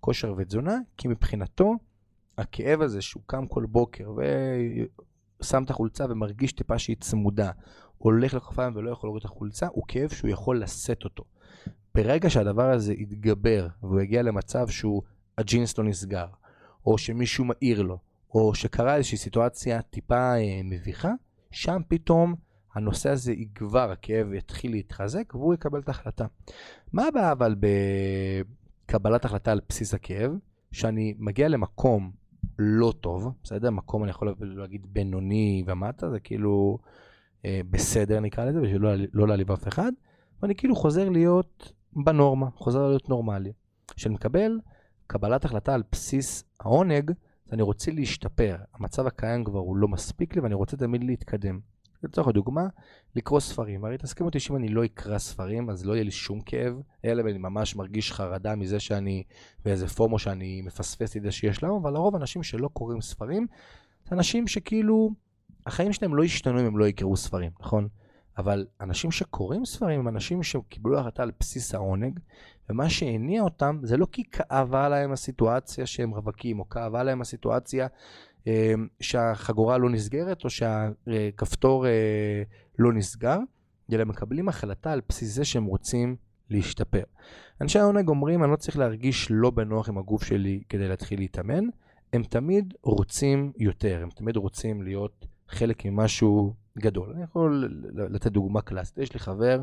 כושר 0.00 0.34
ותזונה, 0.36 0.78
כי 0.96 1.08
מבחינתו 1.08 1.74
הכאב 2.38 2.80
הזה 2.80 3.00
שהוא 3.00 3.22
קם 3.26 3.46
כל 3.46 3.66
בוקר 3.66 4.12
ושם 5.40 5.62
את 5.62 5.70
החולצה 5.70 6.06
ומרגיש 6.08 6.52
טיפה 6.52 6.78
שהיא 6.78 6.96
צמודה, 7.00 7.50
הולך 7.98 8.34
לכפיים 8.34 8.76
ולא 8.76 8.90
יכול 8.90 9.08
להוריד 9.08 9.24
את 9.24 9.30
החולצה, 9.30 9.66
הוא 9.66 9.84
כאב 9.88 10.08
שהוא 10.08 10.30
יכול 10.30 10.62
לשאת 10.62 11.04
אותו. 11.04 11.24
ברגע 11.94 12.30
שהדבר 12.30 12.70
הזה 12.70 12.92
יתגבר 12.92 13.68
והוא 13.82 14.00
יגיע 14.00 14.22
למצב 14.22 14.68
שהוא, 14.68 15.02
הג'ינס 15.38 15.78
לא 15.78 15.84
נסגר, 15.84 16.26
או 16.86 16.98
שמישהו 16.98 17.44
מעיר 17.44 17.82
לו, 17.82 17.98
או 18.34 18.54
שקרה 18.54 18.96
איזושהי 18.96 19.18
סיטואציה 19.18 19.82
טיפה 19.82 20.34
אה, 20.34 20.60
מביכה, 20.64 21.12
שם 21.50 21.80
פתאום 21.88 22.34
הנושא 22.74 23.10
הזה 23.10 23.32
יגבר, 23.32 23.90
הכאב 23.90 24.32
יתחיל 24.32 24.70
להתחזק 24.70 25.34
והוא 25.34 25.54
יקבל 25.54 25.80
את 25.80 25.88
ההחלטה. 25.88 26.26
מה 26.92 27.06
הבעיה 27.06 27.32
אבל 27.32 27.56
בקבלת 28.86 29.24
החלטה 29.24 29.52
על 29.52 29.60
בסיס 29.68 29.94
הכאב? 29.94 30.32
שאני 30.72 31.14
מגיע 31.18 31.48
למקום 31.48 32.10
לא 32.58 32.92
טוב, 33.00 33.32
בסדר? 33.42 33.70
מקום 33.70 34.02
אני 34.02 34.10
יכול 34.10 34.34
להגיד 34.40 34.86
בינוני 34.92 35.64
ומטה, 35.66 36.10
זה 36.10 36.20
כאילו 36.20 36.78
אה, 37.44 37.60
בסדר 37.70 38.20
נקרא 38.20 38.44
לזה, 38.44 38.60
בשביל 38.60 38.82
לא, 38.82 38.90
לא 39.12 39.28
להעליב 39.28 39.52
אף 39.52 39.68
אחד, 39.68 39.92
ואני 40.42 40.54
כאילו 40.54 40.76
חוזר 40.76 41.08
להיות 41.08 41.72
בנורמה, 41.92 42.50
חוזר 42.54 42.88
להיות 42.88 43.08
נורמלי. 43.08 43.52
כשאני 43.88 44.14
מקבל 44.14 44.60
קבלת 45.06 45.44
החלטה 45.44 45.74
על 45.74 45.82
בסיס 45.92 46.44
העונג, 46.60 47.10
אז 47.46 47.52
אני 47.52 47.62
רוצה 47.62 47.90
להשתפר. 47.90 48.56
המצב 48.74 49.06
הקיים 49.06 49.44
כבר 49.44 49.58
הוא 49.58 49.76
לא 49.76 49.88
מספיק 49.88 50.34
לי 50.34 50.40
ואני 50.40 50.54
רוצה 50.54 50.76
תמיד 50.76 51.04
להתקדם. 51.04 51.60
לצורך 52.02 52.28
הדוגמה, 52.28 52.66
לקרוא 53.16 53.40
ספרים. 53.40 53.84
הרי 53.84 53.98
תסכים 53.98 54.26
אותי 54.26 54.40
שאם 54.40 54.56
אני 54.56 54.68
לא 54.68 54.84
אקרא 54.84 55.18
ספרים, 55.18 55.70
אז 55.70 55.86
לא 55.86 55.92
יהיה 55.92 56.04
לי 56.04 56.10
שום 56.10 56.40
כאב, 56.40 56.80
אלא 57.04 57.22
אני 57.22 57.38
ממש 57.38 57.76
מרגיש 57.76 58.12
חרדה 58.12 58.54
מזה 58.54 58.80
שאני 58.80 59.22
באיזה 59.64 59.88
פומו 59.88 60.18
שאני 60.18 60.62
מפספס 60.62 61.16
את 61.16 61.22
זה 61.22 61.32
שיש 61.32 61.62
לנו, 61.62 61.78
אבל 61.78 61.92
לרוב 61.92 62.16
אנשים 62.16 62.42
שלא 62.42 62.68
קוראים 62.68 63.00
ספרים, 63.00 63.46
זה 64.08 64.14
אנשים 64.14 64.46
שכאילו, 64.46 65.10
החיים 65.66 65.92
שלהם 65.92 66.14
לא 66.14 66.24
ישתנו 66.24 66.60
אם 66.60 66.66
הם 66.66 66.78
לא 66.78 66.88
יקראו 66.88 67.16
ספרים, 67.16 67.50
נכון? 67.60 67.88
אבל 68.38 68.66
אנשים 68.80 69.10
שקוראים 69.10 69.64
ספרים 69.64 70.00
הם 70.00 70.08
אנשים 70.08 70.42
שקיבלו 70.42 70.98
החלטה 70.98 71.22
על 71.22 71.30
בסיס 71.40 71.74
העונג, 71.74 72.20
ומה 72.70 72.90
שהניע 72.90 73.42
אותם 73.42 73.78
זה 73.82 73.96
לא 73.96 74.06
כי 74.12 74.22
כאבה 74.24 74.88
להם 74.88 75.12
הסיטואציה 75.12 75.86
שהם 75.86 76.10
רווקים, 76.10 76.60
או 76.60 76.68
כאבה 76.68 77.02
להם 77.02 77.20
הסיטואציה 77.20 77.86
אה, 78.46 78.74
שהחגורה 79.00 79.78
לא 79.78 79.90
נסגרת, 79.90 80.44
או 80.44 80.50
שהכפתור 80.50 81.86
אה, 81.86 82.42
לא 82.78 82.92
נסגר, 82.92 83.38
אלא 83.92 84.04
מקבלים 84.04 84.48
החלטה 84.48 84.92
על 84.92 85.00
בסיס 85.08 85.34
זה 85.34 85.44
שהם 85.44 85.64
רוצים 85.64 86.16
להשתפר. 86.50 87.02
אנשי 87.60 87.78
העונג 87.78 88.08
אומרים, 88.08 88.44
אני 88.44 88.50
לא 88.50 88.56
צריך 88.56 88.78
להרגיש 88.78 89.26
לא 89.30 89.50
בנוח 89.50 89.88
עם 89.88 89.98
הגוף 89.98 90.24
שלי 90.24 90.62
כדי 90.68 90.88
להתחיל 90.88 91.18
להתאמן, 91.18 91.64
הם 92.12 92.22
תמיד 92.22 92.74
רוצים 92.82 93.52
יותר, 93.58 94.00
הם 94.02 94.10
תמיד 94.10 94.36
רוצים 94.36 94.82
להיות 94.82 95.26
חלק 95.48 95.84
ממשהו 95.84 96.54
גדול. 96.78 97.12
אני 97.14 97.22
יכול 97.22 97.68
לתת 98.10 98.32
דוגמה 98.32 98.60
קלאסית. 98.60 98.98
יש 98.98 99.12
לי 99.14 99.20
חבר 99.20 99.60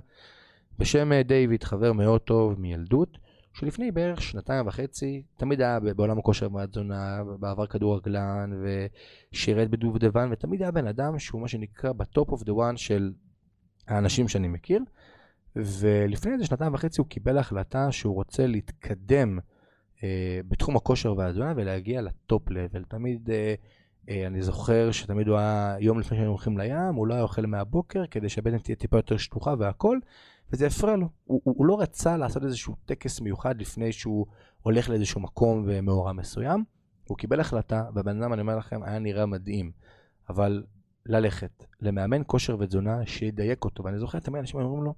בשם 0.80 1.12
אה, 1.12 1.24
דיוויד, 1.24 1.64
חבר 1.64 1.94
מאוד 1.94 2.22
טוב 2.22 2.60
מילדות, 2.60 3.18
שלפני 3.54 3.92
בערך 3.92 4.22
שנתיים 4.22 4.68
וחצי, 4.68 5.24
תמיד 5.38 5.62
היה 5.62 5.80
בעולם 5.80 6.20
הכושר 6.20 6.54
והתזונה, 6.54 7.24
בעבר 7.40 7.66
כדורגלן, 7.66 8.52
ושירת 8.64 9.70
בדובדבן, 9.70 10.30
ותמיד 10.32 10.62
היה 10.62 10.72
בן 10.72 10.88
אדם 10.88 11.20
שהוא 11.20 11.42
מה 11.42 11.48
שנקרא 11.48 11.92
ב 11.92 12.01
top 12.01 12.30
of 12.30 12.44
the 12.44 12.54
one 12.54 12.78
של 12.78 13.12
האנשים 13.88 14.28
שאני 14.28 14.48
מכיר. 14.48 14.80
ולפני 15.56 16.34
איזה 16.34 16.46
שנתיים 16.46 16.74
וחצי 16.74 17.02
הוא 17.02 17.08
קיבל 17.08 17.38
החלטה 17.38 17.92
שהוא 17.92 18.16
רוצה 18.16 18.48
להתקדם 18.48 19.40
אה, 20.04 20.40
בתחום 20.48 20.76
הכושר 20.76 21.18
והתזונה 21.18 21.54
ולהגיע 21.56 22.02
לטופ 22.02 22.50
לבל. 22.50 22.84
תמיד 22.84 23.30
אה, 23.30 23.36
אה, 23.36 23.56
אני 24.10 24.42
זוכר 24.42 24.92
שתמיד 24.92 25.28
הוא 25.28 25.38
היה, 25.38 25.76
יום 25.80 26.00
לפני 26.00 26.18
שהיינו 26.18 26.32
הולכים 26.32 26.58
לים, 26.58 26.96
הוא 26.96 27.08
לא 27.08 27.14
היה 27.14 27.24
אוכל 27.24 27.46
מהבוקר 27.46 28.04
כדי 28.12 28.30
שהבטן 28.30 28.58
תהיה 28.58 28.76
טיפה 28.76 28.98
יותר 28.98 29.18
שטוחה 29.18 29.54
והכל, 29.60 30.00
וזה 30.52 30.68
הפריע 30.68 30.96
לו. 30.96 31.10
הוא, 31.24 31.42
הוא, 31.44 31.56
הוא 31.58 31.66
לא 31.66 31.82
רצה 31.82 32.18
לעשות 32.18 32.44
איזשהו 32.44 32.76
טקס 32.86 33.22
מיוחד 33.22 33.62
לפני 33.62 33.92
שהוא 33.92 34.26
הולך 34.62 34.90
לאיזשהו 34.90 35.22
מקום 35.22 35.64
ומאורע 35.68 36.14
מסוים. 36.14 36.64
הוא 37.08 37.18
קיבל 37.18 37.40
החלטה, 37.40 37.84
והבן 37.94 38.22
אדם, 38.22 38.34
אני 38.34 38.42
אומר 38.42 38.58
לכם, 38.58 38.84
היה 38.84 39.00
נראה 39.00 39.26
מדהים. 39.26 39.72
אבל 40.30 40.64
ללכת 41.06 41.66
למאמן 41.82 42.22
כושר 42.28 42.58
ותזונה 42.60 43.06
שידייק 43.06 43.66
אותו, 43.66 43.84
ואני 43.84 44.00
זוכר 44.00 44.20
תמיד 44.20 44.40
אנשים 44.40 44.60
אומרים 44.60 44.84
לו, 44.84 44.94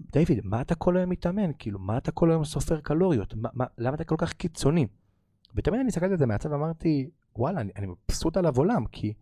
דיוויד, 0.00 0.40
מה 0.44 0.60
אתה 0.60 0.74
כל 0.74 0.96
היום 0.96 1.10
מתאמן? 1.10 1.50
כאילו, 1.58 1.78
מה 1.78 1.98
אתה 1.98 2.12
כל 2.12 2.30
היום 2.30 2.44
סופר 2.44 2.80
קלוריות? 2.80 3.34
מה, 3.34 3.48
מה, 3.52 3.64
למה 3.78 3.94
אתה 3.94 4.04
כל 4.04 4.16
כך 4.18 4.32
קיצוני? 4.32 4.86
ותמיד 5.54 5.80
אני 5.80 5.88
הסתכלתי 5.88 6.12
על 6.12 6.18
זה 6.18 6.26
מהצד 6.26 6.52
ואמרתי, 6.52 7.10
וואלה, 7.36 7.60
אני, 7.60 7.72
אני 7.76 7.86
מבסוט 7.86 8.36
עליו 8.36 8.56
עולם, 8.56 8.86
כי 8.86 9.12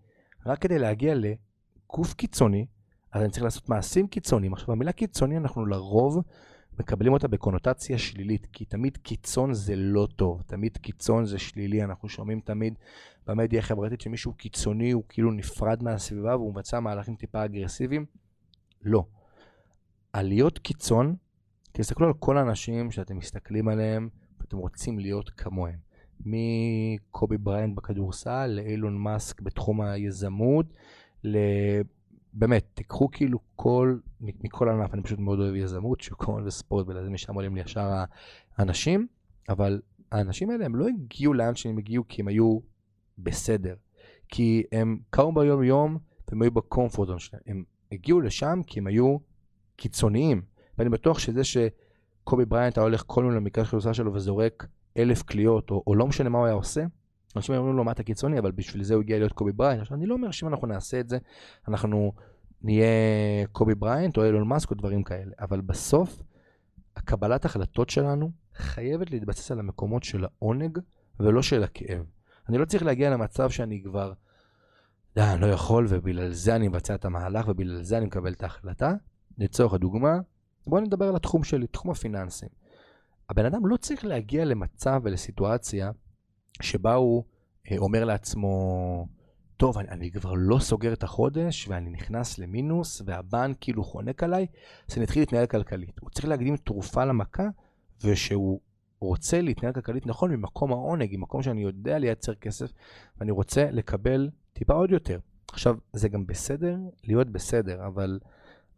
רק 0.47 0.59
כדי 0.59 0.79
להגיע 0.79 1.15
לגוף 1.15 2.15
קיצוני, 2.15 2.67
אז 3.13 3.23
אני 3.23 3.31
צריך 3.31 3.45
לעשות 3.45 3.69
מעשים 3.69 4.07
קיצוניים. 4.07 4.53
עכשיו, 4.53 4.73
המילה 4.73 4.93
קיצוני, 4.93 5.37
אנחנו 5.37 5.67
לרוב 5.67 6.23
מקבלים 6.81 7.13
אותה 7.13 7.29
בקונוטציה 7.29 7.99
שלילית, 7.99 8.47
כי 8.53 8.65
תמיד 8.65 8.97
קיצון 8.97 9.55
זה 9.55 9.77
לא 9.77 10.09
טוב, 10.17 10.43
תמיד 10.43 10.77
קיצון 10.77 11.25
זה 11.25 11.39
שלילי, 11.39 11.85
אנחנו 11.85 12.09
שומעים 12.09 12.41
תמיד 12.41 12.75
במדיה 13.27 13.59
החברתית 13.59 14.01
שמישהו 14.01 14.33
קיצוני 14.33 14.91
הוא 14.91 15.03
כאילו 15.09 15.33
נפרד 15.33 15.83
מהסביבה 15.83 16.37
והוא 16.37 16.53
מבצע 16.53 16.81
מהלכים 16.81 17.17
טיפה 17.17 17.45
אגרסיביים. 17.45 18.07
לא. 18.83 19.05
עליות 20.13 20.59
קיצון, 20.59 21.17
תסתכלו 21.73 22.07
על 22.07 22.13
כל 22.13 22.39
האנשים 22.39 22.91
שאתם 22.91 23.17
מסתכלים 23.17 23.69
עליהם 23.69 24.09
ואתם 24.41 24.57
רוצים 24.57 24.99
להיות 24.99 25.31
כמוהם. 25.31 25.92
מקובי 26.27 27.39
בריינט 27.39 27.77
בכדורסל, 27.77 28.47
לאילון 28.47 28.97
מאסק 28.97 29.41
בתחום 29.41 29.81
היזמות, 29.81 30.67
באמת, 32.33 32.65
תיקחו 32.75 33.11
כאילו 33.11 33.39
כל, 33.57 33.99
מכל 34.21 34.69
ענף, 34.69 34.95
אני 34.95 35.03
פשוט 35.03 35.19
מאוד 35.19 35.39
אוהב 35.39 35.55
יזמות, 35.55 36.01
שוק 36.01 36.23
ההון 36.23 36.47
וספורט, 36.47 36.89
ולזה 36.89 37.11
משם 37.11 37.35
עולים 37.35 37.55
לי 37.55 37.61
ישר 37.61 37.91
האנשים, 38.57 39.07
אבל 39.49 39.81
האנשים 40.13 40.51
האלה 40.51 40.65
הם 40.65 40.77
לא 40.77 40.87
הגיעו 40.89 41.35
לאן 41.35 41.55
שהם 41.55 41.79
הגיעו 41.79 42.05
כי 42.09 42.23
הם 42.23 42.29
היו 42.29 42.59
בסדר. 43.19 43.75
כי 44.29 44.63
הם 44.73 44.99
קרו 45.11 45.33
ביום 45.33 45.63
יום 45.63 45.99
והם 46.29 46.43
היו 46.43 46.51
ב 46.51 46.56
comfort 46.56 46.96
zone 46.96 47.19
שלהם. 47.19 47.43
הם 47.47 47.65
הגיעו 47.93 48.21
לשם 48.21 48.61
כי 48.67 48.81
הם 48.81 48.87
היו 48.87 49.17
קיצוניים. 49.77 50.43
ואני 50.79 50.91
בטוח 50.91 51.19
שזה 51.19 51.43
שקובי 51.45 52.45
בריינט 52.45 52.79
היה 52.79 52.85
הולך 52.85 53.05
כל 53.07 53.25
מיני 53.25 53.37
למקרה 53.37 53.65
של 53.65 53.93
שלו 53.93 54.15
וזורק 54.15 54.67
אלף 54.97 55.23
קליעות, 55.23 55.71
או, 55.71 55.83
או 55.87 55.95
לא 55.95 56.07
משנה 56.07 56.29
מה 56.29 56.39
הוא 56.39 56.47
היה 56.47 56.55
עושה, 56.55 56.85
אנשים 57.37 57.55
אומרים 57.55 57.77
לו 57.77 57.85
מה 57.85 57.93
אתה 57.93 58.03
קיצוני, 58.03 58.39
אבל 58.39 58.51
בשביל 58.51 58.85
זה 58.85 58.95
הוא 58.95 59.03
הגיע 59.03 59.19
להיות 59.19 59.33
קובי 59.33 59.53
בריינט. 59.53 59.81
עכשיו 59.81 59.97
אני 59.97 60.07
לא 60.07 60.15
אומר 60.15 60.31
שאם 60.31 60.49
אנחנו 60.49 60.67
נעשה 60.67 61.01
את 61.01 61.09
זה, 61.09 61.19
אנחנו 61.69 62.13
נהיה 62.63 62.87
קובי 63.53 63.75
בריינט 63.75 64.17
או 64.17 64.25
אילון 64.25 64.49
מאסק 64.49 64.71
או 64.71 64.77
דברים 64.77 65.03
כאלה, 65.03 65.33
אבל 65.41 65.61
בסוף, 65.61 66.23
הקבלת 66.97 67.45
החלטות 67.45 67.91
שלנו 67.91 68.31
חייבת 68.55 69.11
להתבסס 69.11 69.51
על 69.51 69.59
המקומות 69.59 70.03
של 70.03 70.25
העונג 70.25 70.79
ולא 71.21 71.43
של 71.43 71.63
הכאב. 71.63 72.05
אני 72.49 72.59
לא 72.59 72.65
צריך 72.65 72.83
להגיע 72.83 73.11
למצב 73.11 73.51
שאני 73.51 73.83
כבר, 73.85 74.13
די, 75.15 75.23
אני 75.23 75.41
לא 75.41 75.47
יכול 75.47 75.87
ובגלל 75.89 76.31
זה 76.31 76.57
אני 76.57 76.69
מבצע 76.69 76.95
את 76.95 77.05
המהלך 77.05 77.49
ובגלל 77.49 77.83
זה 77.83 77.99
אני 77.99 78.07
מקבל 78.07 78.33
את 78.33 78.43
ההחלטה. 78.43 78.95
לצורך 79.39 79.75
הדוגמה, 79.75 80.19
בואו 80.67 80.81
נדבר 80.81 81.09
על 81.09 81.17
התחום 81.17 81.45
שלי, 81.45 81.67
תחום 81.67 81.91
הפיננסים. 81.91 82.49
הבן 83.31 83.45
אדם 83.47 83.67
לא 83.67 83.77
צריך 83.77 84.05
להגיע 84.05 84.45
למצב 84.45 85.01
ולסיטואציה 85.05 85.91
שבה 86.63 86.95
הוא 86.95 87.25
אה, 87.71 87.79
אומר 87.79 88.05
לעצמו, 88.05 89.07
טוב, 89.57 89.79
אני, 89.79 89.89
אני 89.89 90.11
כבר 90.11 90.33
לא 90.37 90.59
סוגר 90.59 90.93
את 90.93 91.03
החודש 91.03 91.69
ואני 91.69 91.91
נכנס 91.91 92.39
למינוס 92.39 93.03
והבנק 93.07 93.57
כאילו 93.61 93.85
חונק 93.85 94.23
עליי, 94.23 94.47
אז 94.91 94.97
אני 94.97 95.05
אתחיל 95.05 95.23
להתנהל 95.23 95.47
כלכלית. 95.47 95.99
הוא 96.01 96.11
צריך 96.11 96.29
להקדים 96.29 96.57
תרופה 96.57 97.05
למכה 97.05 97.49
ושהוא 98.05 98.61
רוצה 99.01 99.41
להתנהל 99.41 99.73
כלכלית 99.73 100.07
נכון 100.07 100.31
ממקום 100.31 100.73
העונג, 100.73 101.17
ממקום 101.17 101.43
שאני 101.43 101.63
יודע 101.63 101.99
לייצר 101.99 102.35
כסף 102.35 102.73
ואני 103.19 103.31
רוצה 103.31 103.71
לקבל 103.71 104.31
טיפה 104.53 104.75
עוד 104.75 104.91
יותר. 104.91 105.19
עכשיו, 105.53 105.77
זה 105.93 106.09
גם 106.09 106.27
בסדר 106.27 106.79
להיות 107.05 107.31
בסדר, 107.31 107.87
אבל 107.87 108.19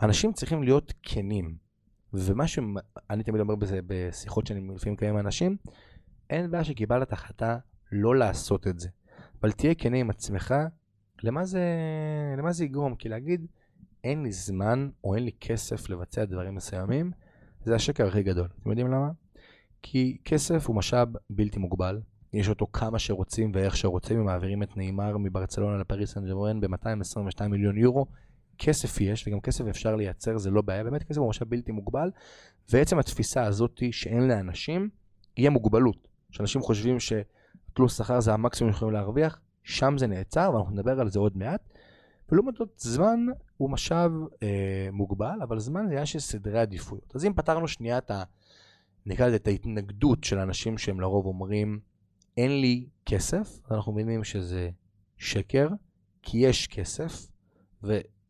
אנשים 0.02 0.32
צריכים 0.32 0.62
להיות 0.62 0.92
כנים. 1.02 1.63
ומה 2.14 2.46
שאני 2.46 3.22
תמיד 3.24 3.40
אומר 3.40 3.54
בזה 3.54 3.80
בשיחות 3.86 4.46
שאני 4.46 4.74
לפעמים 4.74 4.94
מקיים 4.94 5.14
עם 5.14 5.20
אנשים, 5.26 5.56
אין 6.30 6.50
בעיה 6.50 6.64
שקיבלת 6.64 7.12
החלטה 7.12 7.58
לא 7.92 8.16
לעשות 8.16 8.66
את 8.66 8.78
זה. 8.78 8.88
אבל 9.40 9.52
תהיה 9.52 9.74
כנה 9.74 9.96
עם 9.96 10.10
עצמך, 10.10 10.54
למה 11.22 11.44
זה, 11.44 11.64
למה 12.38 12.52
זה 12.52 12.64
יגרום? 12.64 12.94
כי 12.94 13.08
להגיד, 13.08 13.46
אין 14.04 14.22
לי 14.22 14.32
זמן 14.32 14.88
או 15.04 15.14
אין 15.14 15.24
לי 15.24 15.30
כסף 15.40 15.88
לבצע 15.90 16.24
דברים 16.24 16.54
מסוימים, 16.54 17.10
זה 17.64 17.74
השקר 17.74 18.06
הכי 18.06 18.22
גדול. 18.22 18.48
אתם 18.60 18.70
יודעים 18.70 18.86
למה? 18.86 19.10
כי 19.82 20.16
כסף 20.24 20.66
הוא 20.66 20.76
משאב 20.76 21.08
בלתי 21.30 21.58
מוגבל, 21.58 22.00
יש 22.32 22.48
אותו 22.48 22.66
כמה 22.72 22.98
שרוצים 22.98 23.52
ואיך 23.54 23.76
שרוצים, 23.76 24.18
הם 24.18 24.24
מעבירים 24.24 24.62
את 24.62 24.76
נאמר 24.76 25.18
מברצלונה 25.18 25.78
לפריס 25.78 26.14
סן 26.14 26.26
ג'רמן 26.26 26.60
ב-222 26.60 27.48
מיליון 27.48 27.78
יורו. 27.78 28.06
כסף 28.58 29.00
יש, 29.00 29.28
וגם 29.28 29.40
כסף 29.40 29.64
אפשר 29.66 29.96
לייצר, 29.96 30.38
זה 30.38 30.50
לא 30.50 30.62
בעיה, 30.62 30.84
באמת 30.84 31.02
כסף 31.02 31.18
הוא 31.18 31.28
משאב 31.28 31.48
בלתי 31.48 31.72
מוגבל, 31.72 32.10
ועצם 32.72 32.98
התפיסה 32.98 33.44
הזאת 33.44 33.82
שאין 33.90 34.28
לאנשים, 34.28 34.88
יהיה 35.36 35.50
מוגבלות. 35.50 36.08
שאנשים 36.30 36.62
חושבים 36.62 36.96
שתלוש 37.00 37.92
שכר 37.92 38.20
זה 38.20 38.32
המקסימום 38.32 38.72
שיכולים 38.72 38.94
להרוויח, 38.94 39.40
שם 39.62 39.98
זה 39.98 40.06
נעצר, 40.06 40.50
ואנחנו 40.54 40.72
נדבר 40.72 41.00
על 41.00 41.10
זה 41.10 41.18
עוד 41.18 41.36
מעט. 41.36 41.60
ולעומת 42.32 42.54
זאת, 42.56 42.68
זמן 42.78 43.26
הוא 43.56 43.70
משאב 43.70 44.12
אה, 44.42 44.88
מוגבל, 44.92 45.42
אבל 45.42 45.58
זמן 45.58 45.84
זה 45.86 45.90
עניין 45.90 46.06
של 46.06 46.18
סדרי 46.18 46.60
עדיפויות. 46.60 47.16
אז 47.16 47.24
אם 47.24 47.32
פתרנו 47.32 47.68
שנייה 47.68 47.98
את 47.98 48.10
ה... 48.10 48.22
נקרא 49.06 49.26
לזה 49.26 49.36
את 49.36 49.46
ההתנגדות 49.46 50.24
של 50.24 50.38
אנשים 50.38 50.78
שהם 50.78 51.00
לרוב 51.00 51.26
אומרים, 51.26 51.80
אין 52.36 52.60
לי 52.60 52.86
כסף, 53.06 53.60
אנחנו 53.70 53.92
מבינים 53.92 54.24
שזה 54.24 54.70
שקר, 55.18 55.68
כי 56.22 56.38
יש 56.38 56.66
כסף, 56.66 57.26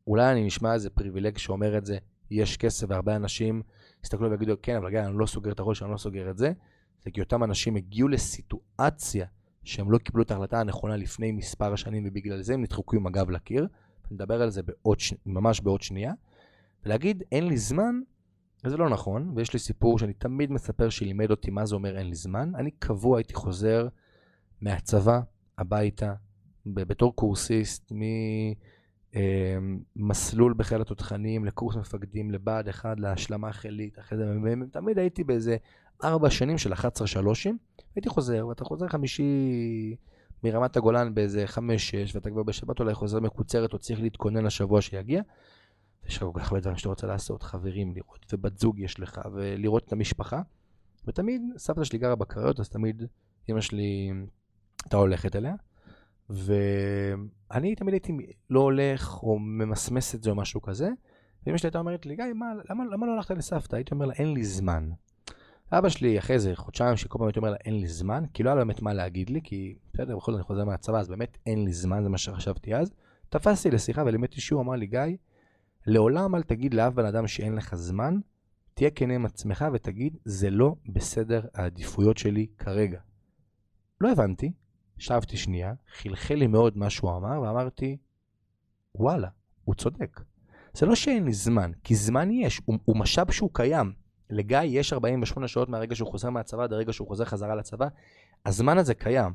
ואולי 0.07 0.33
אני 0.33 0.47
נשמע 0.47 0.75
איזה 0.75 0.91
פריבילג 0.91 1.39
שאומר 1.39 1.79
את 1.79 1.85
זה, 1.85 1.99
יש 2.31 2.57
כסף, 2.57 2.87
והרבה 2.91 3.17
אנשים 3.17 3.63
יסתכלו 4.05 4.31
ויגידו, 4.31 4.55
כן, 4.63 4.77
אבל 4.77 4.91
גיא, 4.91 5.01
אני 5.01 5.19
לא 5.19 5.27
סוגר 5.27 5.53
את 5.53 5.61
הראש, 5.61 5.83
אני 5.83 5.91
לא 5.91 5.97
סוגר 5.97 6.31
את 6.31 6.39
זה. 6.39 6.53
זה 7.05 7.11
כי 7.11 7.21
אותם 7.21 7.45
אנשים 7.45 7.77
הגיעו 7.77 8.09
לסיטואציה 8.09 9.27
שהם 9.65 9.91
לא 9.91 9.99
קיבלו 9.99 10.23
את 10.23 10.31
ההחלטה 10.31 10.61
הנכונה 10.61 10.97
לפני 10.97 11.33
מספר 11.33 11.77
שנים, 11.77 12.05
ובגלל 12.07 12.43
זה 12.43 12.55
הם 12.55 12.63
נדחקו 12.63 12.97
עם 12.97 13.07
הגב 13.07 13.31
לקיר. 13.31 13.67
נדבר 14.11 14.43
על 14.43 14.51
זה 14.51 14.63
בעוד, 14.63 14.99
ממש 15.27 15.61
בעוד 15.61 15.83
שנייה. 15.83 16.13
ולהגיד, 16.85 17.23
אין 17.33 17.47
לי 17.49 17.57
זמן, 17.57 18.01
וזה 18.65 18.77
לא 18.77 18.89
נכון, 18.89 19.33
ויש 19.37 19.53
לי 19.53 19.59
סיפור 19.59 19.99
שאני 19.99 20.13
תמיד 20.13 20.53
מספר 20.53 20.89
שלימד 20.89 21.31
אותי 21.31 21.51
מה 21.51 21.67
זה 21.67 21.75
אומר 21.75 21.99
אין 21.99 22.07
לי 22.07 22.15
זמן. 22.15 22.53
אני 22.55 22.71
קבוע 22.71 23.19
הייתי 23.19 23.35
חוזר 23.35 23.89
מהצבא 24.61 25.21
הביתה, 25.59 26.15
בתור 26.67 27.17
קורסיסט, 27.17 27.93
ממסלול 27.93 28.55
אמ, 29.15 29.79
בחיל 30.57 30.81
התותחנים 30.81 31.45
לקורס 31.45 31.77
מפקדים 31.77 32.31
לבה"ד 32.31 32.69
1 32.69 33.01
להשלמה 33.01 33.53
חילית, 33.53 33.99
אחרי 33.99 34.19
זה 34.19 34.25
תמיד 34.73 34.99
הייתי 34.99 35.25
באיזה 35.25 35.57
ארבע 36.05 36.31
שנים 36.31 36.59
של 36.59 36.73
11 36.73 37.07
שלושים, 37.07 37.59
הייתי 37.97 38.09
חוזר, 38.09 38.47
ואתה 38.47 38.65
חוזר 38.65 38.89
חמישי 38.89 39.25
מרמת 40.45 40.77
הגולן 40.77 41.15
באיזה 41.15 41.47
חמש-שש, 41.47 42.15
ואתה 42.15 42.31
כבר 42.31 42.43
בשבת 42.43 42.81
אולי 42.81 42.95
חוזר 42.95 43.21
מקוצרת 43.21 43.73
או 43.73 43.79
צריך 43.79 44.01
להתכונן 44.01 44.45
לשבוע 44.45 44.83
שיגיע. 44.83 45.23
יש 46.07 46.17
לך 46.17 46.23
כל 46.23 46.41
כך 46.41 46.49
הרבה 46.49 46.61
דברים 46.61 46.77
שאתה 46.77 46.89
רוצה 46.89 47.07
לעשות, 47.07 47.43
חברים 47.43 47.93
לראות, 47.95 48.27
ובת 48.33 48.59
זוג 48.59 48.79
יש 48.79 49.01
לך, 49.01 49.21
ולראות 49.33 49.85
את 49.85 49.93
המשפחה. 49.93 50.43
ותמיד, 51.07 51.43
סבתא 51.57 51.85
שלי 51.85 51.99
גרה 51.99 52.15
בקריות, 52.15 52.61
אז 52.61 52.69
תמיד 52.69 53.03
אמא 53.51 53.61
שלי 53.61 54.13
הייתה 54.85 54.97
הולכת 54.97 55.37
אליה. 55.37 55.55
ואני 57.55 57.75
תמיד 57.75 57.95
הייתי 57.95 58.13
לא 58.51 58.61
הולך 58.61 59.23
או 59.23 59.39
ממסמס 59.39 60.15
את 60.15 60.23
זה 60.23 60.31
או 60.31 60.35
משהו 60.35 60.63
כזה. 60.63 60.89
ואמא 61.47 61.59
שלי 61.59 61.67
הייתה 61.67 61.79
אומרת 61.79 62.07
לי, 62.07 62.17
גיא, 62.17 62.25
מה, 62.35 62.47
למה, 62.71 62.85
למה 62.85 63.07
לא 63.07 63.13
הלכת 63.13 63.37
לסבתא? 63.37 63.77
הייתי 63.77 63.95
אומר 63.95 64.07
לה, 64.07 64.15
אין 64.15 64.35
לי 64.35 64.45
זמן. 64.45 64.91
אבא 65.73 65.89
שלי 65.89 66.19
אחרי 66.19 66.35
איזה 66.35 66.53
חודשיים 66.55 66.97
שכל 66.97 67.19
פעם 67.19 67.27
הייתי 67.27 67.39
אומר 67.39 67.51
לה, 67.51 67.57
אין 67.65 67.81
לי 67.81 67.87
זמן, 67.87 68.25
כי 68.33 68.43
לא 68.43 68.51
היה 68.51 68.55
לו 68.55 68.61
באמת 68.61 68.83
מה 68.83 68.95
להגיד 68.95 69.31
לי, 69.31 69.41
כי 69.45 69.75
בסדר, 69.93 70.17
בכל 70.17 70.33
זאת 70.33 70.39
אני 70.39 70.45
חוזר 70.45 70.65
מהצבא, 70.65 70.99
אז 70.99 71.09
באמת 71.09 71.39
אין 71.47 71.65
לי 71.65 71.73
זמן, 71.73 72.03
זה 72.03 72.09
מה 72.09 72.19
שחשבתי 72.19 72.75
אז. 72.75 72.93
תפסתי 73.29 73.71
לשיחה 73.71 74.03
ולימדתי 74.07 74.41
שהוא 74.41 74.61
אמר 74.61 74.75
לי, 74.75 74.87
גיא, 74.87 75.01
לעולם 75.87 76.35
אל 76.35 76.43
תגיד 76.43 76.75
לאף 76.75 76.93
בן 76.93 77.07
אדם 77.07 77.27
שאין 77.27 77.55
לך 77.55 77.75
זמן, 77.75 78.19
תהיה 78.75 78.91
כן 78.91 79.11
עם 79.11 79.27
עצמך 79.27 79.65
ותגיד, 79.73 80.17
זה 80.25 80.51
לא 80.51 80.75
בסדר 80.87 81.47
העדיפויות 81.55 82.19
שלי 82.19 82.47
כרגע. 82.59 83.01
לא 84.01 84.13
הבנתי, 84.13 84.53
שבתי 85.05 85.37
שנייה, 85.37 85.75
חלחל 85.97 86.35
לי 86.35 86.47
מאוד 86.47 86.77
מה 86.77 86.91
שהוא 86.91 87.17
אמר, 87.17 87.41
ואמרתי, 87.41 87.97
וואלה, 88.95 89.29
הוא 89.65 89.75
צודק. 89.75 90.21
זה 90.75 90.87
לא 90.87 90.95
שאין 90.95 91.25
לי 91.25 91.33
זמן, 91.33 91.71
כי 91.85 91.95
זמן 91.95 92.31
יש, 92.31 92.61
הוא, 92.65 92.79
הוא 92.85 92.97
משאב 92.97 93.31
שהוא 93.31 93.51
קיים. 93.53 93.93
לגיא 94.31 94.59
יש 94.61 94.93
48 94.93 95.49
שעות 95.49 95.69
מהרגע 95.69 95.95
שהוא 95.95 96.11
חוזר 96.11 96.31
מהצבא 96.31 96.65
עד 96.65 96.73
הרגע 96.73 96.93
שהוא 96.93 97.09
חוזר 97.09 97.25
חזרה 97.25 97.55
לצבא, 97.55 97.89
הזמן 98.47 98.79
הזה 98.79 98.95
קיים. 98.95 99.33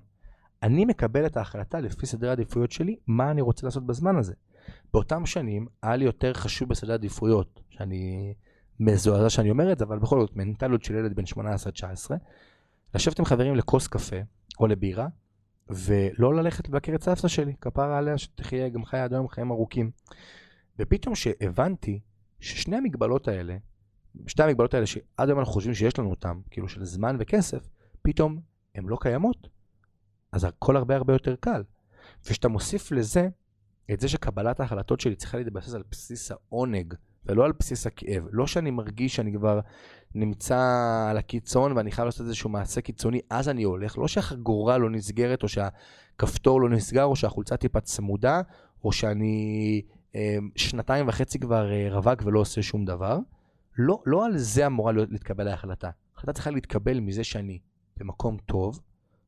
אני 0.63 0.85
מקבל 0.85 1.25
את 1.25 1.37
ההחלטה 1.37 1.79
לפי 1.79 2.05
סדרי 2.05 2.29
העדיפויות 2.29 2.71
שלי, 2.71 2.95
מה 3.07 3.31
אני 3.31 3.41
רוצה 3.41 3.67
לעשות 3.67 3.85
בזמן 3.85 4.15
הזה. 4.15 4.33
באותם 4.93 5.25
שנים 5.25 5.67
היה 5.81 5.95
לי 5.95 6.05
יותר 6.05 6.33
חשוב 6.33 6.69
בסדרי 6.69 6.93
עדיפויות, 6.93 7.61
שאני 7.69 8.33
מזועזע 8.79 9.29
שאני 9.29 9.51
אומר 9.51 9.71
את 9.71 9.77
זה, 9.79 9.85
אבל 9.85 9.99
בכל 9.99 10.21
זאת, 10.21 10.35
מנטליות 10.35 10.83
של 10.83 10.95
ילד 10.95 11.15
בן 11.15 11.23
18-19, 11.23 11.37
לשבת 12.95 13.19
עם 13.19 13.25
חברים 13.25 13.55
לכוס 13.55 13.87
קפה 13.87 14.15
או 14.59 14.67
לבירה, 14.67 15.07
ולא 15.69 16.35
ללכת 16.35 16.69
לבקר 16.69 16.95
את 16.95 17.03
סבתא 17.03 17.27
שלי, 17.27 17.53
כפרה 17.61 17.97
עליה 17.97 18.17
שתחיה 18.17 18.69
גם 18.69 18.85
חיה 18.85 19.03
עד 19.03 19.13
היום 19.13 19.27
חיים 19.27 19.51
ארוכים. 19.51 19.91
ופתאום 20.79 21.15
שהבנתי 21.15 21.99
ששני 22.39 22.75
המגבלות 22.75 23.27
האלה, 23.27 23.57
שתי 24.27 24.43
המגבלות 24.43 24.73
האלה 24.73 24.85
שעד 24.85 25.29
היום 25.29 25.39
אנחנו 25.39 25.53
חושבים 25.53 25.73
שיש 25.73 25.99
לנו 25.99 26.09
אותן, 26.09 26.39
כאילו 26.51 26.69
של 26.69 26.85
זמן 26.85 27.15
וכסף, 27.19 27.69
פתאום 28.01 28.39
הן 28.75 28.85
לא 28.85 28.97
קיימות. 29.01 29.47
אז 30.31 30.43
הכל 30.43 30.77
הרבה 30.77 30.95
הרבה 30.95 31.13
יותר 31.13 31.35
קל. 31.35 31.63
וכשאתה 32.25 32.47
מוסיף 32.47 32.91
לזה 32.91 33.29
את 33.91 33.99
זה 33.99 34.07
שקבלת 34.07 34.59
ההחלטות 34.59 34.99
שלי 34.99 35.15
צריכה 35.15 35.37
להתבסס 35.37 35.73
על 35.73 35.83
בסיס 35.91 36.31
העונג, 36.31 36.93
ולא 37.25 37.45
על 37.45 37.51
בסיס 37.59 37.87
הכאב. 37.87 38.27
לא 38.31 38.47
שאני 38.47 38.71
מרגיש 38.71 39.15
שאני 39.15 39.33
כבר 39.33 39.59
נמצא 40.15 40.57
על 41.09 41.17
הקיצון 41.17 41.71
ואני 41.71 41.91
חייב 41.91 42.05
לעשות 42.05 42.25
איזשהו 42.25 42.49
מעשה 42.49 42.81
קיצוני, 42.81 43.19
אז 43.29 43.49
אני 43.49 43.63
הולך. 43.63 43.97
לא 43.97 44.07
שהחגורה 44.07 44.77
לא 44.77 44.89
נסגרת, 44.89 45.43
או 45.43 45.47
שהכפתור 45.47 46.61
לא 46.61 46.69
נסגר, 46.69 47.03
או 47.03 47.15
שהחולצה 47.15 47.57
טיפה 47.57 47.81
צמודה, 47.81 48.41
או 48.83 48.91
שאני 48.91 49.81
אה, 50.15 50.37
שנתיים 50.55 51.07
וחצי 51.07 51.39
כבר 51.39 51.71
אה, 51.71 51.87
רווק 51.91 52.21
ולא 52.25 52.39
עושה 52.39 52.61
שום 52.61 52.85
דבר. 52.85 53.19
לא, 53.77 54.01
לא 54.05 54.25
על 54.25 54.37
זה 54.37 54.67
אמורה 54.67 54.91
להתקבל 54.91 55.47
ההחלטה. 55.47 55.89
ההחלטה 56.15 56.33
צריכה 56.33 56.51
להתקבל 56.51 56.99
מזה 56.99 57.23
שאני 57.23 57.59
במקום 57.97 58.37
טוב, 58.45 58.79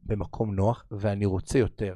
במקום 0.05 0.55
נוח, 0.55 0.85
ואני 0.91 1.25
רוצה 1.25 1.59
יותר. 1.59 1.95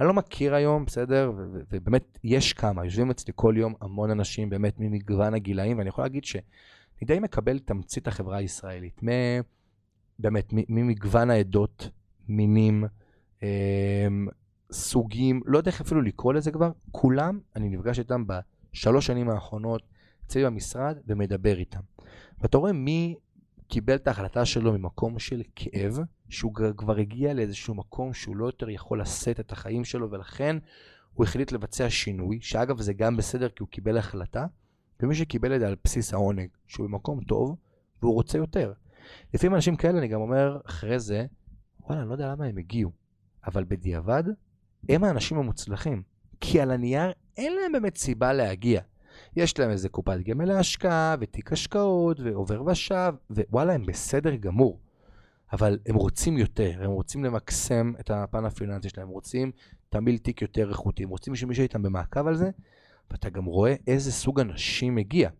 אני 0.00 0.08
לא 0.08 0.14
מכיר 0.14 0.54
היום, 0.54 0.84
בסדר, 0.84 1.32
ובאמת 1.36 2.18
יש 2.24 2.52
כמה, 2.52 2.84
יושבים 2.84 3.10
אצלי 3.10 3.32
כל 3.36 3.54
יום 3.56 3.74
המון 3.80 4.10
אנשים, 4.10 4.50
באמת 4.50 4.74
ממגוון 4.78 5.34
הגילאים, 5.34 5.78
ואני 5.78 5.88
יכול 5.88 6.04
להגיד 6.04 6.24
שאני 6.24 6.42
די 7.02 7.18
מקבל 7.18 7.58
תמצית 7.58 8.08
החברה 8.08 8.36
הישראלית. 8.36 9.00
באמת, 10.18 10.52
ממגוון 10.52 11.30
העדות, 11.30 11.90
מינים, 12.28 12.84
אה, 13.42 14.06
סוגים, 14.72 15.40
לא 15.46 15.58
יודע 15.58 15.70
איך 15.70 15.80
אפילו 15.80 16.02
לקרוא 16.02 16.32
לזה 16.32 16.50
כבר, 16.50 16.70
כולם, 16.90 17.40
אני 17.56 17.68
נפגש 17.68 17.98
איתם 17.98 18.24
בשלוש 18.26 19.06
שנים 19.06 19.30
האחרונות 19.30 19.82
אצלי 20.26 20.44
במשרד 20.44 20.98
ומדבר 21.06 21.58
איתם. 21.58 21.80
ואתה 22.40 22.58
רואה 22.58 22.72
מי 22.72 23.14
קיבל 23.68 23.94
את 23.94 24.08
ההחלטה 24.08 24.44
שלו 24.44 24.72
ממקום 24.72 25.18
של 25.18 25.42
כאב, 25.56 25.98
שהוא 26.28 26.54
כבר 26.76 26.96
הגיע 26.96 27.34
לאיזשהו 27.34 27.74
מקום 27.74 28.12
שהוא 28.12 28.36
לא 28.36 28.46
יותר 28.46 28.70
יכול 28.70 29.00
לשאת 29.00 29.40
את 29.40 29.52
החיים 29.52 29.84
שלו, 29.84 30.10
ולכן 30.10 30.56
הוא 31.14 31.24
החליט 31.24 31.52
לבצע 31.52 31.90
שינוי, 31.90 32.38
שאגב 32.42 32.80
זה 32.80 32.92
גם 32.92 33.16
בסדר 33.16 33.48
כי 33.48 33.56
הוא 33.60 33.68
קיבל 33.68 33.98
החלטה, 33.98 34.46
ומי 35.00 35.14
שקיבל 35.14 35.54
את 35.54 35.60
זה 35.60 35.68
על 35.68 35.76
בסיס 35.84 36.12
העונג, 36.12 36.48
שהוא 36.66 36.86
במקום 36.86 37.20
טוב, 37.24 37.56
והוא 38.02 38.14
רוצה 38.14 38.38
יותר. 38.38 38.72
לפעמים 39.34 39.54
אנשים 39.54 39.76
כאלה, 39.76 39.98
אני 39.98 40.08
גם 40.08 40.20
אומר 40.20 40.58
אחרי 40.66 41.00
זה, 41.00 41.26
וואלה, 41.80 42.00
אני 42.00 42.08
לא 42.08 42.14
יודע 42.14 42.32
למה 42.32 42.44
הם 42.44 42.58
הגיעו, 42.58 42.90
אבל 43.46 43.64
בדיעבד, 43.64 44.24
הם 44.88 45.04
האנשים 45.04 45.38
המוצלחים. 45.38 46.02
כי 46.40 46.60
על 46.60 46.70
הנייר 46.70 47.12
אין 47.36 47.52
להם 47.56 47.72
באמת 47.72 47.96
סיבה 47.96 48.32
להגיע. 48.32 48.80
יש 49.36 49.58
להם 49.58 49.70
איזה 49.70 49.88
קופת 49.88 50.20
גמל 50.20 50.44
להשקעה, 50.44 51.16
ותיק 51.20 51.52
השקעות, 51.52 52.20
ועובר 52.20 52.62
ושב, 52.64 53.14
ווואלה, 53.30 53.72
הם 53.72 53.86
בסדר 53.86 54.34
גמור. 54.34 54.80
אבל 55.52 55.78
הם 55.86 55.94
רוצים 55.94 56.38
יותר, 56.38 56.78
הם 56.80 56.90
רוצים 56.90 57.24
למקסם 57.24 57.92
את 58.00 58.10
הפן 58.10 58.44
הפיננסי 58.44 58.88
שלהם, 58.88 59.06
הם 59.06 59.12
רוצים 59.12 59.52
תמיל 59.88 60.18
תיק 60.18 60.42
יותר 60.42 60.68
איכותי, 60.68 61.02
הם 61.02 61.08
רוצים 61.08 61.36
שמישהו 61.36 61.62
איתם 61.62 61.82
במעקב 61.82 62.26
על 62.26 62.36
זה, 62.36 62.50
ואתה 63.10 63.30
גם 63.30 63.44
רואה 63.44 63.74
איזה 63.86 64.12
סוג 64.12 64.40
אנשים 64.40 64.94
מגיע. 64.94 65.30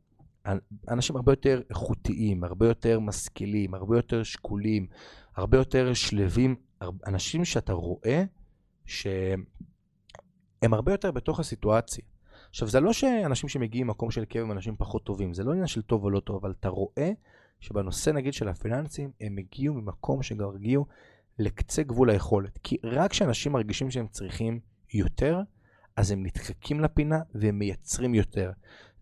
אנשים 0.89 1.17
הרבה 1.17 1.33
יותר 1.33 1.63
איכותיים, 1.71 2.45
הרבה 2.45 2.69
יותר 2.69 3.01
משכילים, 3.01 3.75
הרבה 3.75 3.99
יותר 3.99 4.23
שקולים, 4.23 4.87
הרבה 5.35 5.59
יותר 5.59 5.95
שלווים, 5.95 6.57
אנשים 7.07 7.45
שאתה 7.45 7.73
רואה 7.73 8.25
שהם 8.87 9.45
הרבה 10.63 10.93
יותר 10.93 11.11
בתוך 11.11 11.41
הסיטואציה. 11.41 12.05
עכשיו, 12.51 12.69
זה 12.69 12.81
לא 12.81 12.93
שאנשים 12.93 13.49
שמגיעים 13.49 13.87
ממקום 13.87 14.11
של 14.11 14.25
כאב 14.29 14.43
הם 14.43 14.53
אנשים 14.53 14.77
פחות 14.79 15.05
טובים, 15.05 15.35
זה 15.35 15.45
לא 15.45 15.51
עניין 15.51 15.67
של 15.67 15.83
טוב 15.83 16.05
או 16.05 16.11
לא 16.11 16.21
טוב, 16.21 16.37
אבל 16.37 16.55
אתה 16.61 16.69
רואה 16.69 17.11
שבנושא 17.61 18.11
נגיד 18.11 18.33
של 18.33 18.49
הפיננסים, 18.49 19.11
הם 19.21 19.39
הגיעו 19.39 19.75
ממקום 19.75 20.23
שכבר 20.23 20.55
הגיעו 20.55 20.87
לקצה 21.39 21.83
גבול 21.83 22.11
היכולת. 22.11 22.59
כי 22.63 22.77
רק 22.85 23.11
כשאנשים 23.11 23.53
מרגישים 23.53 23.91
שהם 23.91 24.07
צריכים 24.09 24.61
יותר, 24.95 25.41
אז 25.97 26.11
הם 26.11 26.27
נדחקים 26.27 26.81
לפינה 26.81 27.21
והם 27.35 27.59
מייצרים 27.59 28.15
יותר. 28.15 28.51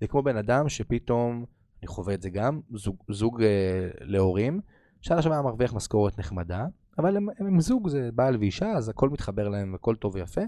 זה 0.00 0.06
כמו 0.06 0.22
בן 0.22 0.36
אדם 0.36 0.68
שפתאום, 0.68 1.44
אני 1.82 1.86
חווה 1.86 2.14
את 2.14 2.22
זה 2.22 2.30
גם, 2.30 2.60
זוג, 2.74 2.96
זוג 3.10 3.42
אה, 3.42 3.88
להורים, 4.00 4.60
שעד 5.00 5.18
עכשיו 5.18 5.32
היה 5.32 5.42
מרוויח 5.42 5.74
משכורת 5.74 6.18
נחמדה, 6.18 6.66
אבל 6.98 7.16
הם, 7.16 7.28
הם, 7.38 7.46
הם 7.46 7.60
זוג, 7.60 7.88
זה 7.88 8.10
בעל 8.14 8.36
ואישה, 8.36 8.72
אז 8.72 8.88
הכל 8.88 9.10
מתחבר 9.10 9.48
להם 9.48 9.72
והכל 9.72 9.96
טוב 9.96 10.14
ויפה. 10.14 10.40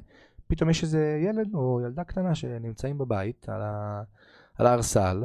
פתאום 0.47 0.71
יש 0.71 0.83
איזה 0.83 1.21
ילד 1.25 1.55
או 1.55 1.81
ילדה 1.85 2.05
קטנה 2.05 2.35
שנמצאים 2.35 2.99
בבית 2.99 3.49
על, 3.49 3.63
ה, 3.63 4.03
על 4.55 4.67
הארסל, 4.67 5.25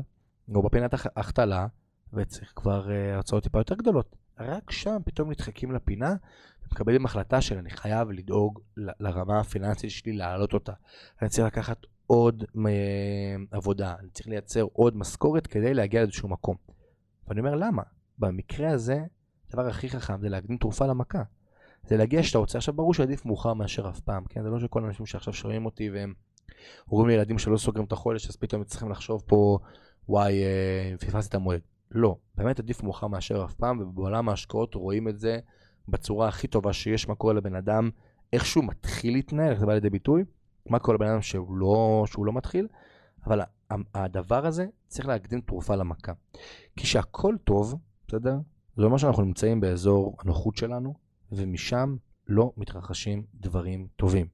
או 0.56 0.62
בפינת 0.62 0.94
החתלה, 1.16 1.68
וצריך 2.14 2.54
כבר 2.56 2.88
uh, 2.88 3.16
הרצאות 3.16 3.44
טיפה 3.44 3.60
יותר 3.60 3.76
גדולות. 3.76 4.16
רק 4.40 4.72
שם 4.72 4.98
פתאום 5.06 5.32
נדחקים 5.32 5.72
לפינה, 5.72 6.16
ומקבלים 6.64 7.06
החלטה 7.06 7.42
של 7.42 7.58
אני 7.58 7.70
חייב 7.70 8.12
לדאוג 8.12 8.60
לרמה 8.78 9.40
הפיננסית 9.40 9.92
שלי, 9.92 10.14
להעלות 10.14 10.54
אותה. 10.54 10.74
אני 11.22 11.30
צריך 11.30 11.48
לקחת 11.48 11.78
עוד 12.08 12.44
uh, 12.44 12.58
עבודה, 13.52 13.96
אני 14.00 14.10
צריך 14.10 14.28
לייצר 14.28 14.66
עוד 14.74 14.98
משכורת 14.98 15.48
כדי 15.48 15.74
להגיע 15.74 16.02
לאיזשהו 16.02 16.30
מקום. 16.30 16.56
ואני 17.28 17.40
אומר, 17.40 17.56
למה? 17.56 17.84
במקרה 18.20 18.72
הזה, 18.72 19.04
הדבר 19.50 19.68
הכי 19.68 19.90
חכם 19.90 20.22
זה 20.22 20.30
להקדים 20.30 20.58
תרופה 20.58 20.86
למכה. 20.86 21.24
זה 21.88 21.98
להגיע 21.98 22.24
שאתה 22.24 22.38
רוצה. 22.38 22.58
עכשיו 22.58 22.74
ברור 22.74 22.94
שעדיף 22.94 23.26
מאוחר 23.26 23.54
מאשר 23.54 23.90
אף 23.90 24.00
פעם, 24.00 24.24
כן? 24.30 24.44
זה 24.44 24.50
לא 24.50 24.60
שכל 24.60 24.84
האנשים 24.84 25.06
שעכשיו 25.06 25.34
שומעים 25.34 25.66
אותי 25.66 25.90
והם 25.90 26.14
אומרים 26.92 27.08
לילדים 27.08 27.40
שלא 27.40 27.58
סוגרים 27.58 27.86
את 27.86 27.92
החודש, 27.92 28.30
אז 28.30 28.36
פתאום 28.36 28.64
צריכים 28.64 28.90
לחשוב 28.90 29.24
פה, 29.28 29.60
וואי, 30.10 30.44
אה, 30.44 30.98
פספסתי 30.98 31.30
את 31.30 31.36
המועד. 31.36 31.62
לא, 31.94 32.16
באמת 32.36 32.60
עדיף 32.60 32.84
מאוחר 32.84 33.08
מאשר 33.08 33.46
אף 33.46 33.54
פעם, 33.54 33.80
ובעולם 33.80 34.30
ההשקעות 34.30 34.76
רואים 34.76 35.08
את 35.08 35.20
זה 35.20 35.40
בצורה 35.88 36.28
הכי 36.28 36.48
טובה 36.48 36.74
שיש, 36.74 37.08
מה 37.08 37.16
קורה 37.16 37.34
לבן 37.34 37.56
אדם, 37.56 37.90
איך 38.34 38.46
שהוא 38.46 38.64
מתחיל 38.64 39.14
להתנהל, 39.14 39.52
איך 39.52 39.60
זה 39.60 39.66
בא 39.66 39.74
לידי 39.74 39.90
ביטוי, 39.90 40.24
מה 40.70 40.80
קורה 40.80 40.96
לבן 40.96 41.08
אדם 41.08 41.22
שהוא 41.22 41.58
לא, 41.58 42.04
שהוא 42.08 42.26
לא 42.26 42.34
מתחיל, 42.34 42.68
אבל 43.26 43.42
הדבר 43.94 44.46
הזה 44.46 44.66
צריך 44.88 45.08
להקדים 45.08 45.42
תרופה 45.42 45.76
למכה. 45.76 46.12
כי 46.76 46.88
שהכל 46.88 47.36
טוב, 47.44 47.76
בסדר? 48.08 48.36
זה 48.78 48.84
אומר 48.84 48.98
שאנחנו 48.98 49.24
נמצאים 49.24 49.60
באזור 49.60 50.18
הנוחות 50.20 50.58
שלנו, 50.58 50.94
ומשם 51.32 51.96
לא 52.28 52.52
מתרחשים 52.58 53.24
דברים 53.36 53.88
טובים. 53.96 54.28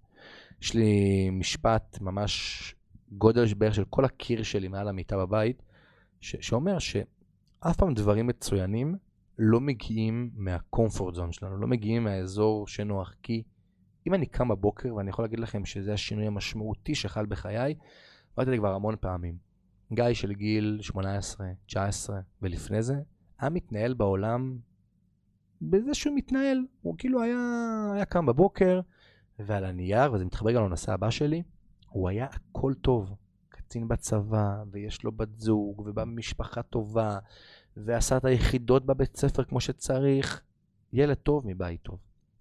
יש 0.62 0.74
לי 0.74 1.30
משפט 1.30 1.98
ממש 2.02 2.76
גודל 3.12 3.54
בערך 3.54 3.76
של 3.76 3.86
כל 3.90 4.06
הקיר 4.06 4.44
שלי 4.44 4.68
מעל 4.68 4.88
המיטה 4.88 5.18
בבית, 5.18 5.64
ש- 6.22 6.36
שאומר 6.48 6.80
שאף 7.64 7.78
פעם 7.78 7.94
דברים 7.94 8.28
מצוינים 8.28 8.96
לא 9.38 9.60
מגיעים 9.60 10.30
מהקומפורט 10.34 11.16
זון 11.16 11.32
שלנו, 11.32 11.58
לא 11.58 11.68
מגיעים 11.68 12.04
מהאזור 12.04 12.68
שנוח. 12.68 13.16
כי 13.24 13.44
אם 14.08 14.14
אני 14.14 14.26
קם 14.26 14.48
בבוקר, 14.48 14.96
ואני 14.96 15.10
יכול 15.10 15.26
להגיד 15.26 15.40
לכם 15.40 15.66
שזה 15.66 15.94
השינוי 15.94 16.28
המשמעותי 16.28 16.96
שחל 16.96 17.26
בחיי, 17.26 17.76
אמרתי 18.38 18.52
לי 18.52 18.58
כבר 18.58 18.74
המון 18.74 18.96
פעמים. 19.02 19.38
גיא 19.94 20.14
של 20.14 20.34
גיל 20.34 20.80
18, 20.82 21.48
19 21.66 22.20
ולפני 22.42 22.84
זה, 22.84 22.96
היה 23.40 23.50
מתנהל 23.50 23.94
בעולם 23.94 24.58
בזה 25.62 25.94
שהוא 25.94 26.16
מתנהל. 26.16 26.66
הוא 26.82 26.96
כאילו 26.98 27.22
היה, 27.22 27.38
היה 27.96 28.06
קם 28.06 28.26
בבוקר, 28.26 28.82
ועל 29.40 29.66
הנייר, 29.66 30.14
וזה 30.14 30.26
מתחבר 30.26 30.52
גם 30.52 30.64
לנושא 30.66 30.94
הבא 30.94 31.10
שלי, 31.10 31.44
הוא 31.90 32.10
היה 32.10 32.26
הכל 32.26 32.74
טוב. 32.74 33.16
קצין 33.70 33.88
בצבא, 33.88 34.64
ויש 34.72 35.04
לו 35.04 35.12
בת 35.12 35.40
זוג, 35.40 35.80
ובא 35.80 36.04
ממשפחה 36.04 36.62
טובה, 36.62 37.20
ועשה 37.78 38.18
את 38.18 38.26
היחידות 38.26 38.86
בבית 38.86 39.18
ספר 39.18 39.44
כמו 39.44 39.60
שצריך. 39.60 40.42
ילד 40.94 41.18
טוב 41.18 41.48
מבית 41.48 41.82
טוב. 41.82 42.00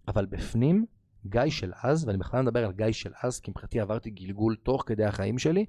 אבל 0.08 0.26
בפנים, 0.26 0.86
גיא 1.26 1.42
של 1.48 1.72
אז, 1.82 2.04
ואני 2.04 2.18
בכלל 2.18 2.42
מדבר 2.42 2.64
על 2.64 2.72
גיא 2.72 2.92
של 2.92 3.12
אז, 3.22 3.40
כי 3.40 3.50
מבחינתי 3.50 3.80
עברתי 3.80 4.10
גלגול 4.10 4.56
תוך 4.62 4.84
כדי 4.86 5.04
החיים 5.04 5.38
שלי, 5.38 5.66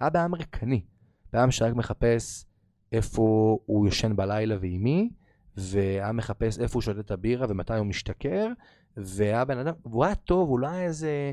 היה 0.00 0.10
בעם 0.10 0.34
ריקני. 0.34 0.84
בעם 1.32 1.50
שרק 1.50 1.74
מחפש 1.74 2.44
איפה 2.92 3.58
הוא 3.66 3.86
יושן 3.86 4.16
בלילה 4.16 4.56
ועם 4.60 4.82
מי, 4.82 5.10
והיה 5.56 6.12
מחפש 6.12 6.58
איפה 6.58 6.74
הוא 6.74 6.82
שותה 6.82 7.00
את 7.00 7.10
הבירה 7.10 7.46
ומתי 7.50 7.76
הוא 7.76 7.86
משתכר, 7.86 8.46
והיה 8.96 9.44
בן 9.44 9.58
אדם, 9.58 9.74
והוא 9.84 10.04
היה 10.04 10.14
טוב, 10.14 10.48
הוא 10.48 10.58
לא 10.58 10.68
היה 10.68 10.84
איזה, 10.84 11.32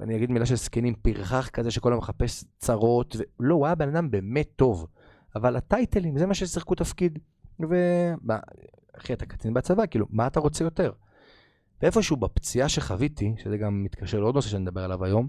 אני 0.00 0.16
אגיד 0.16 0.30
מילה 0.30 0.46
של 0.46 0.54
זקנים, 0.54 0.94
פרחח 0.94 1.48
כזה 1.48 1.70
שכל 1.70 1.92
היום 1.92 1.98
מחפש 1.98 2.44
צרות, 2.58 3.16
ו... 3.18 3.22
לא, 3.40 3.54
הוא 3.54 3.66
היה 3.66 3.74
בן 3.74 3.88
אדם 3.88 4.10
באמת 4.10 4.48
טוב. 4.56 4.86
אבל 5.36 5.56
הטייטלים, 5.56 6.18
זה 6.18 6.26
מה 6.26 6.34
ששיחקו 6.34 6.74
תפקיד. 6.74 7.18
ו... 7.70 7.76
אחי, 8.92 9.12
אתה 9.12 9.26
קצין 9.26 9.54
בצבא, 9.54 9.86
כאילו, 9.86 10.06
מה 10.10 10.26
אתה 10.26 10.40
רוצה 10.40 10.64
יותר? 10.64 10.92
ואיפשהו 11.82 12.16
בפציעה 12.16 12.68
שחוויתי, 12.68 13.34
שזה 13.38 13.58
גם 13.58 13.82
מתקשר 13.82 14.20
לעוד 14.20 14.34
נושא 14.34 14.48
שאני 14.48 14.62
מדבר 14.62 14.84
עליו 14.84 15.04
היום, 15.04 15.28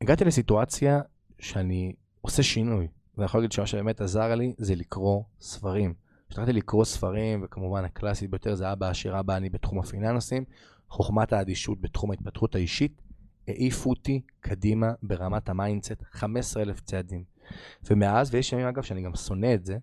הגעתי 0.00 0.24
לסיטואציה 0.24 1.00
שאני 1.38 1.92
עושה 2.20 2.42
שינוי. 2.42 2.88
ואני 3.16 3.24
יכול 3.24 3.40
להגיד 3.40 3.52
שמה 3.52 3.66
שבאמת 3.66 4.00
עזר 4.00 4.34
לי 4.34 4.54
זה 4.58 4.74
לקרוא 4.74 5.22
ספרים. 5.40 5.94
כשהתחלתי 6.28 6.52
לקרוא 6.52 6.84
ספרים, 6.84 7.40
וכמובן 7.44 7.84
הקלאסית 7.84 8.30
ביותר 8.30 8.54
זה 8.54 8.72
אבא 8.72 8.88
עשיר 8.88 9.20
אבא 9.20 9.36
עני 9.36 9.50
בתחום 9.50 9.78
הפיננסים, 9.78 10.44
חוכמת 10.88 11.32
האדישות 11.32 11.80
בתחום 11.80 12.10
ההתפתחות 12.10 12.54
האישית, 12.54 13.02
העיפו 13.48 13.90
אותי 13.90 14.20
קדימה 14.40 14.92
ברמת 15.02 15.48
ה 15.48 15.55
mindset 15.55 16.02
15,000 16.10 16.80
צעדים. 16.80 17.24
ומאז, 17.90 18.34
ויש 18.34 18.52
ימים 18.52 18.66
אגב 18.66 18.82
שאני 18.82 19.02
גם 19.02 19.14
שונא 19.14 19.54
את 19.54 19.64
זה, 19.64 19.78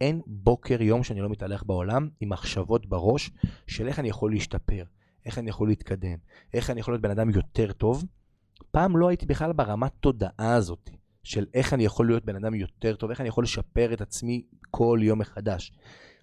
אין 0.00 0.20
בוקר, 0.26 0.82
יום 0.82 1.02
שאני 1.02 1.20
לא 1.20 1.28
מתהלך 1.28 1.62
בעולם 1.66 2.08
עם 2.20 2.28
מחשבות 2.28 2.86
בראש 2.86 3.30
של 3.66 3.88
איך 3.88 3.98
אני 3.98 4.08
יכול 4.08 4.30
להשתפר, 4.30 4.84
איך 5.26 5.38
אני 5.38 5.50
יכול 5.50 5.68
להתקדם, 5.68 6.16
איך 6.54 6.70
אני 6.70 6.80
יכול 6.80 6.94
להיות 6.94 7.02
בן 7.02 7.10
אדם 7.10 7.30
יותר 7.30 7.72
טוב. 7.72 8.04
פעם 8.70 8.96
לא 8.96 9.08
הייתי 9.08 9.26
בכלל 9.26 9.52
ברמת 9.52 9.92
תודעה 10.00 10.54
הזאת 10.54 10.90
של 11.22 11.46
איך 11.54 11.74
אני 11.74 11.84
יכול 11.84 12.06
להיות 12.06 12.24
בן 12.24 12.36
אדם 12.36 12.54
יותר 12.54 12.96
טוב, 12.96 13.10
איך 13.10 13.20
אני 13.20 13.28
יכול 13.28 13.44
לשפר 13.44 13.92
את 13.92 14.00
עצמי 14.00 14.42
כל 14.70 14.98
יום 15.02 15.18
מחדש. 15.18 15.72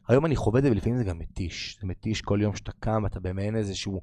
היום 0.08 0.26
אני 0.26 0.36
חווה 0.36 0.60
את 0.60 0.64
זה 0.64 0.72
ולפעמים 0.72 0.98
זה 0.98 1.04
גם 1.04 1.20
מתיש. 1.20 1.78
זה 1.82 1.88
מתיש 1.88 2.22
כל 2.22 2.40
יום 2.42 2.56
שאתה 2.56 2.72
קם 2.80 3.04
ואתה 3.04 3.20
במעין 3.20 3.56
איזשהו 3.56 4.02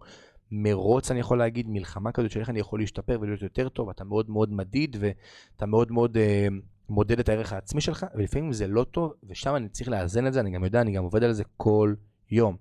מרוץ, 0.50 1.10
אני 1.10 1.20
יכול 1.20 1.38
להגיד, 1.38 1.68
מלחמה 1.68 2.12
כזאת 2.12 2.30
של 2.30 2.40
איך 2.40 2.50
אני 2.50 2.60
יכול 2.60 2.80
להשתפר 2.80 3.18
ולהיות 3.20 3.42
יותר 3.42 3.68
טוב, 3.68 3.88
אתה 3.88 4.04
מאוד 4.04 4.30
מאוד 4.30 4.52
מדיד 4.52 4.96
ואתה 5.00 5.66
מאוד 5.66 5.92
מאוד 5.92 6.16
אה, 6.16 6.48
מודד 6.88 7.18
את 7.20 7.28
הערך 7.28 7.52
העצמי 7.52 7.80
שלך, 7.80 8.06
ולפעמים 8.14 8.52
זה 8.52 8.66
לא 8.66 8.84
טוב, 8.84 9.12
ושם 9.28 9.56
אני 9.56 9.68
צריך 9.68 9.88
לאזן 9.88 10.26
את 10.26 10.32
זה, 10.32 10.40
אני 10.40 10.50
גם 10.50 10.64
יודע, 10.64 10.80
אני 10.80 10.92
גם 10.92 11.04
עובד 11.04 11.22
על 11.22 11.32
זה 11.32 11.44
כל 11.56 11.94
יום. 12.30 12.56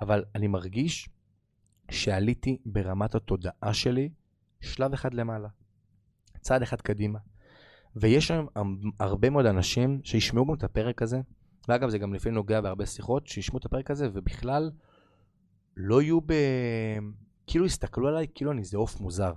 אבל 0.00 0.24
אני 0.34 0.46
מרגיש 0.46 1.08
שעליתי 1.90 2.58
ברמת 2.66 3.14
התודעה 3.14 3.74
שלי 3.74 4.10
שלב 4.60 4.92
אחד 4.92 5.14
למעלה, 5.14 5.48
צעד 6.40 6.62
אחד 6.62 6.80
קדימה. 6.80 7.18
ויש 7.96 8.30
היום 8.30 8.46
הרבה 9.00 9.30
מאוד 9.30 9.46
אנשים 9.46 10.00
שישמעו 10.04 10.46
גם 10.46 10.54
את 10.54 10.64
הפרק 10.64 11.02
הזה, 11.02 11.20
ואגב, 11.68 11.88
זה 11.88 11.98
גם 11.98 12.14
לפעמים 12.14 12.34
נוגע 12.34 12.60
בהרבה 12.60 12.86
שיחות, 12.86 13.26
שישמעו 13.26 13.58
את 13.58 13.64
הפרק 13.64 13.90
הזה, 13.90 14.08
ובכלל 14.12 14.70
לא 15.76 16.02
יהיו 16.02 16.20
ב... 16.20 16.32
כאילו 17.46 17.66
יסתכלו 17.66 18.08
עליי 18.08 18.26
כאילו 18.34 18.52
אני 18.52 18.60
איזה 18.60 18.78
עוף 18.78 19.00
מוזר. 19.00 19.32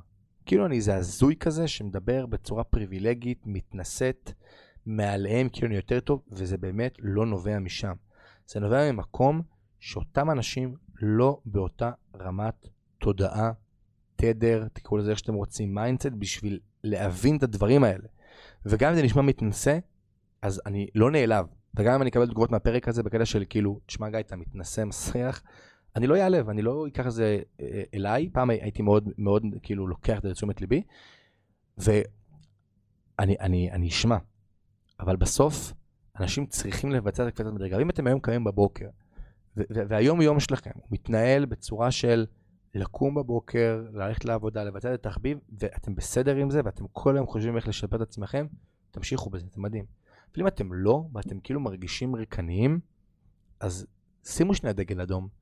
כאילו 0.46 0.66
אני 0.66 0.76
איזה 0.76 0.96
הזוי 0.96 1.36
כזה 1.36 1.68
שמדבר 1.68 2.26
בצורה 2.26 2.64
פריבילגית, 2.64 3.42
מתנשאת 3.46 4.32
מעליהם 4.86 5.50
כאילו 5.50 5.68
אני 5.68 5.76
יותר 5.76 6.00
טוב, 6.00 6.24
וזה 6.32 6.58
באמת 6.58 6.98
לא 7.00 7.26
נובע 7.26 7.60
משם. 7.60 7.94
זה 8.48 8.60
נובע 8.60 8.92
ממקום 8.92 9.42
שאותם 9.80 10.32
אנשים 10.32 10.76
לא 11.02 11.42
באותה 11.46 11.92
רמת 12.16 12.68
תודעה, 12.98 13.52
תדר, 14.16 14.68
תקראו 14.74 14.98
לזה 14.98 15.12
איך 15.12 15.20
שאתם 15.20 15.34
רוצים, 15.34 15.76
mindset, 15.76 16.10
בשביל 16.20 16.60
להבין 16.84 17.38
את 17.38 17.44
הדברים 17.44 17.84
האלה. 17.84 18.08
וגם 18.66 18.90
אם 18.90 18.96
זה 18.96 19.04
נשמע 19.04 19.22
מתנשא, 19.22 19.80
אז 20.42 20.62
אני 20.66 20.88
לא 20.96 21.12
נעלב. 21.12 21.46
וגם 21.76 21.94
אם 21.94 22.02
אני 22.02 22.10
אקבל 22.10 22.28
תגובות 22.28 22.52
מהפרק 22.52 22.88
הזה 22.88 23.04
בקטע 23.04 23.26
של 23.26 23.44
כאילו, 23.50 23.80
תשמע 23.86 24.10
גיא, 24.10 24.20
אתה 24.20 24.36
מתנשא, 24.36 24.84
מסריח, 24.84 25.44
אני 25.96 26.08
לא 26.08 26.16
אעלב, 26.16 26.50
אני 26.50 26.62
לא 26.62 26.88
אקח 26.88 27.08
את 27.08 27.12
זה 27.12 27.42
אה, 27.62 27.84
אליי. 27.94 28.30
פעם 28.34 28.50
הייתי 28.50 28.82
מאוד 28.82 29.10
מאוד 29.18 29.44
כאילו 29.64 29.88
לוקח 29.88 30.18
את 30.18 30.24
זה 30.24 30.30
לתשומת 30.30 30.62
ליבי, 30.62 30.84
ואני 31.78 32.06
אני, 33.20 33.72
אני 33.72 33.88
אשמע. 33.88 34.18
אבל 35.00 35.16
בסוף, 35.16 35.74
אנשים 36.20 36.46
צריכים 36.46 36.92
לבצע 36.92 37.24
את 37.24 37.28
הקפיצת 37.28 37.52
מדרגה. 37.52 37.78
ואם 37.78 37.90
אתם 37.90 38.08
היום 38.08 38.20
קמים 38.20 38.44
בבוקר, 38.44 38.90
והיום 39.56 40.22
יום 40.22 40.40
שלכם 40.40 40.72
מתנהל 40.92 41.46
בצורה 41.46 41.92
של 41.92 42.26
לקום 42.76 43.16
בבוקר, 43.16 43.84
ללכת 43.94 44.26
לעבודה, 44.26 44.64
לבצע 44.64 44.94
את 44.94 45.06
התחביב, 45.06 45.40
ואתם 45.60 45.96
בסדר 45.96 46.36
עם 46.36 46.50
זה, 46.50 46.62
ואתם 46.66 46.86
כל 46.92 47.16
היום 47.16 47.28
חושבים 47.28 47.56
איך 47.56 47.68
לשפר 47.68 47.96
את 47.96 48.02
עצמכם, 48.02 48.48
תמשיכו 48.92 49.30
בזה, 49.30 49.46
זה 49.52 49.62
מדהים. 49.62 49.86
אבל 50.34 50.42
אם 50.42 50.48
אתם 50.48 50.74
לא, 50.74 51.06
ואתם 51.14 51.40
כאילו 51.40 51.60
מרגישים 51.60 52.16
ריקניים, 52.16 52.80
אז 53.60 53.88
שימו 54.26 54.54
שנייה 54.56 54.74
דגל 54.74 55.02
אדום. 55.02 55.39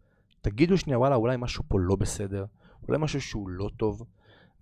תגידו 0.50 0.78
שנייה, 0.78 1.00
וואלה, 1.00 1.16
אולי 1.16 1.38
משהו 1.40 1.64
פה 1.68 1.80
לא 1.80 1.96
בסדר, 1.96 2.46
אולי 2.88 2.98
משהו 3.02 3.22
שהוא 3.22 3.50
לא 3.50 3.70
טוב, 3.78 4.04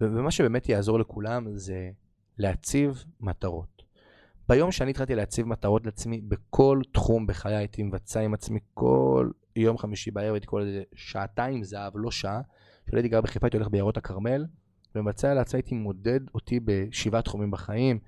ומה 0.01 0.31
שבאמת 0.31 0.69
יעזור 0.69 0.99
לכולם 0.99 1.47
זה 1.55 1.89
להציב 2.37 3.03
מטרות. 3.19 3.83
ביום 4.49 4.71
שאני 4.71 4.91
התחלתי 4.91 5.15
להציב 5.15 5.47
מטרות 5.47 5.85
לעצמי, 5.85 6.21
בכל 6.21 6.81
תחום 6.91 7.27
בחיי 7.27 7.55
הייתי 7.55 7.83
מבצע 7.83 8.19
עם 8.19 8.33
עצמי 8.33 8.59
כל 8.73 9.29
יום 9.55 9.77
חמישי 9.77 10.11
בערב, 10.11 10.33
הייתי 10.33 10.47
קורא 10.47 10.61
לזה 10.61 10.83
שעתיים 10.93 11.63
זהב, 11.63 11.93
לא 11.95 12.11
שעה. 12.11 12.41
כשהייתי 12.87 13.09
גר 13.09 13.21
בחיפה 13.21 13.45
הייתי 13.45 13.57
הולך 13.57 13.69
ביערות 13.69 13.97
הכרמל, 13.97 14.45
ומבצע 14.95 15.33
לעצמי 15.33 15.57
הייתי 15.57 15.75
מודד 15.75 16.19
אותי 16.35 16.59
בשבעה 16.65 17.21
תחומים 17.21 17.51
בחיים, 17.51 17.99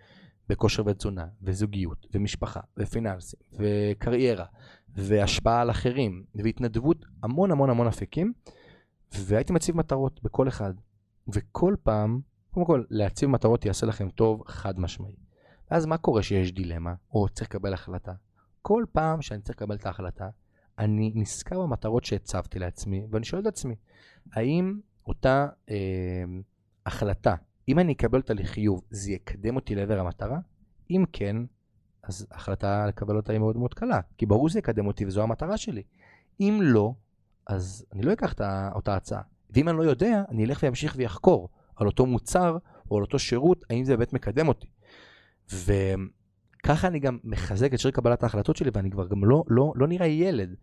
בכושר 0.50 0.84
ותזונה, 0.86 1.26
וזוגיות, 1.42 2.08
ומשפחה, 2.13 2.60
ופיננסים, 2.78 3.40
וקריירה, 3.60 4.46
והשפעה 4.97 5.62
על 5.62 5.71
אחרים, 5.71 6.23
והתנדבות, 6.36 7.05
המון 7.23 7.51
המון 7.51 7.69
המון 7.69 7.88
אפיקים, 7.88 8.33
והייתי 9.13 9.53
מציב 9.53 9.77
מטרות 9.77 10.23
בכל 10.23 10.47
אחד. 10.47 10.73
וכל 11.33 11.75
פעם, 11.83 12.19
קודם 12.51 12.65
כל, 12.65 12.83
להציב 12.89 13.29
מטרות 13.29 13.65
יעשה 13.65 13.86
לכם 13.86 14.10
טוב 14.10 14.43
חד 14.47 14.79
משמעי. 14.79 15.15
ואז 15.71 15.86
מה 15.86 15.97
קורה 15.97 16.23
שיש 16.23 16.53
דילמה, 16.53 16.93
או 17.13 17.29
צריך 17.29 17.49
לקבל 17.49 17.73
החלטה? 17.73 18.13
כל 18.62 18.86
פעם 18.91 19.21
שאני 19.21 19.41
צריך 19.41 19.57
לקבל 19.57 19.75
את 19.75 19.86
ההחלטה, 19.86 20.29
אני 20.79 21.12
נזכר 21.15 21.62
במטרות 21.62 22.05
שהצבתי 22.05 22.60
לעצמי, 22.60 23.05
ואני 23.12 23.25
שואל 23.25 23.41
את 23.41 23.47
עצמי, 23.47 23.75
האם 24.33 24.79
אותה 25.07 25.47
אה, 25.69 25.75
החלטה, 26.86 27.36
אם 27.69 27.79
אני 27.79 27.93
אקבל 27.93 28.19
אותה 28.19 28.33
לחיוב, 28.33 28.81
זה 28.89 29.12
יקדם 29.12 29.55
אותי 29.55 29.75
לעבר 29.75 29.99
המטרה? 29.99 30.39
אם 30.91 31.03
כן, 31.13 31.36
אז 32.08 32.28
החלטה 32.32 32.86
לקבל 32.88 33.15
אותה 33.15 33.32
היא 33.32 33.39
מאוד 33.39 33.58
מאוד 33.58 33.74
קלה, 33.74 34.00
כי 34.17 34.26
ברור 34.26 34.50
שזה 34.50 34.60
יקדם 34.60 34.88
אותי 34.88 35.06
וזו 35.06 35.24
המטרה 35.24 35.58
שלי. 35.58 35.84
אם 36.39 36.60
לא, 36.63 36.93
אז 37.48 37.86
אני 37.93 38.02
לא 38.02 38.13
אקח 38.13 38.34
את 38.34 38.41
אותה 38.76 38.96
הצעה. 38.96 39.22
ואם 39.50 39.70
אני 39.70 39.78
לא 39.78 39.84
יודע, 39.84 40.24
אני 40.30 40.46
אלך 40.46 40.63
וימשיך 40.63 40.93
ויחקור 40.98 41.50
על 41.76 41.88
אותו 41.88 42.06
מוצר 42.06 42.58
או 42.91 42.98
על 42.98 43.04
אותו 43.04 43.20
שירות, 43.20 43.65
האם 43.70 43.84
זה 43.84 43.98
באמת 43.98 44.13
מקדם 44.13 44.48
אותי. 44.48 44.67
וככה 45.52 46.88
אני 46.88 47.00
גם 47.00 47.17
מחזק 47.24 47.74
את 47.74 47.80
שיר 47.80 47.91
קבלת 47.91 48.24
ההחלטות 48.24 48.56
שלי, 48.56 48.70
ואני 48.74 48.91
כבר 48.91 49.08
גם 49.08 49.26
לא, 49.26 49.43
לא, 49.48 49.74
לא 49.76 49.88
נראה 49.88 50.08
ילד. 50.08 50.56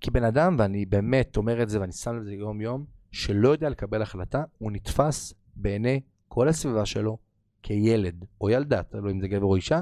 כי 0.00 0.10
בן 0.10 0.24
אדם, 0.24 0.56
ואני 0.58 0.86
באמת 0.86 1.36
אומר 1.36 1.62
את 1.62 1.68
זה 1.68 1.80
ואני 1.80 1.92
שם 1.92 2.16
לזה 2.16 2.32
יום-יום, 2.32 2.84
שלא 3.12 3.48
יודע 3.48 3.68
לקבל 3.68 4.02
החלטה, 4.02 4.44
הוא 4.58 4.72
נתפס 4.72 5.34
בעיני 5.56 6.00
כל 6.28 6.48
הסביבה 6.48 6.86
שלו 6.86 7.18
כילד 7.62 8.24
או 8.40 8.50
ילדה, 8.50 8.82
תלוי 8.82 9.12
אם 9.12 9.20
זה 9.20 9.28
גבר 9.28 9.44
או 9.44 9.56
אישה, 9.56 9.80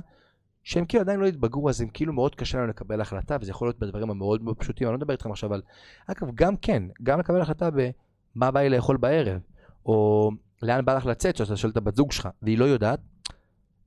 שהם 0.68 0.84
כאילו 0.84 1.02
עדיין 1.02 1.20
לא 1.20 1.26
התבגרו, 1.26 1.68
אז 1.68 1.80
הם 1.80 1.88
כאילו 1.88 2.12
מאוד 2.12 2.34
קשה 2.34 2.58
להם 2.58 2.68
לקבל 2.68 3.00
החלטה, 3.00 3.36
וזה 3.40 3.50
יכול 3.50 3.68
להיות 3.68 3.78
בדברים 3.78 4.10
המאוד 4.10 4.42
מאוד 4.42 4.56
פשוטים, 4.56 4.86
אני 4.86 4.92
לא 4.92 4.98
מדבר 4.98 5.12
איתכם 5.12 5.30
עכשיו 5.30 5.54
על... 5.54 5.62
אגב, 6.06 6.34
גם 6.34 6.56
כן, 6.56 6.82
גם 7.02 7.20
לקבל 7.20 7.40
החלטה 7.40 7.70
במה 7.70 8.50
בא 8.50 8.60
לי 8.60 8.68
לאכול 8.68 8.96
בערב, 8.96 9.40
או 9.86 10.30
לאן 10.62 10.84
בא 10.84 10.94
לך 10.96 11.06
לצאת, 11.06 11.36
שאתה 11.36 11.56
שואל 11.56 11.72
את 11.72 11.76
הבת 11.76 11.96
זוג 11.96 12.12
שלך, 12.12 12.28
והיא 12.42 12.58
לא 12.58 12.64
יודעת, 12.64 13.00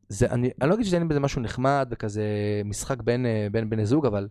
זה, 0.10 0.32
אני, 0.32 0.50
אני 0.62 0.70
לא 0.70 0.76
אגיד 0.76 0.86
שאין 0.86 1.08
בזה 1.08 1.20
משהו 1.20 1.42
נחמד 1.42 1.88
וכזה 1.92 2.24
משחק 2.66 3.02
בין, 3.02 3.26
אה, 3.26 3.48
בני 3.70 3.86
זוג, 3.86 4.06
אבל 4.06 4.28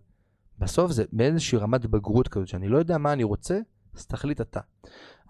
בסוף 0.59 0.91
זה 0.91 1.05
באיזושהי 1.13 1.59
רמת 1.59 1.87
בגרות 1.87 2.29
כזאת, 2.29 2.49
שאני 2.49 2.69
לא 2.69 2.79
יודע 2.79 2.99
מה 2.99 3.13
אני 3.13 3.25
רוצה, 3.25 3.59
אז 3.95 4.07
תחליט 4.07 4.41
אתה. 4.41 4.61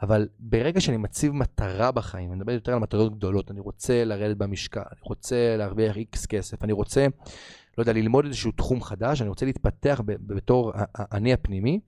אבל 0.03 0.29
ברגע 0.39 0.81
שאני 0.81 0.97
מציב 0.97 1.33
מטרה 1.33 1.93
בחיים, 1.93 2.31
אני 2.33 2.39
מדבר 2.39 2.53
יותר 2.53 2.73
על 2.73 2.79
מטרות 2.79 3.17
גדולות, 3.17 3.51
אני 3.51 3.61
רוצה 3.61 4.05
לרדת 4.05 4.37
במשקל, 4.37 4.81
אני 4.81 5.01
רוצה 5.03 5.57
להרוויח 5.57 5.97
איקס 5.97 6.27
כסף, 6.27 6.65
אני 6.65 6.73
רוצה, 6.73 7.07
לא 7.79 7.83
יודע, 7.83 7.93
ללמוד 7.93 8.25
איזשהו 8.25 8.53
תחום 8.53 8.83
חדש, 8.83 9.21
אני 9.21 9.29
רוצה 9.29 9.47
להתפתח 9.47 10.01
בתור 10.07 10.73
אני 10.97 11.33
הפנימי, 11.33 11.81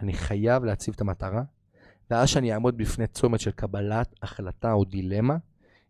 אני 0.00 0.12
חייב 0.12 0.64
להציב 0.64 0.94
את 0.94 1.00
המטרה, 1.00 1.42
ואז 2.10 2.28
שאני 2.28 2.52
אעמוד 2.52 2.76
בפני 2.76 3.06
צומת 3.06 3.40
של 3.40 3.50
קבלת 3.50 4.14
החלטה 4.22 4.72
או 4.72 4.84
דילמה, 4.84 5.36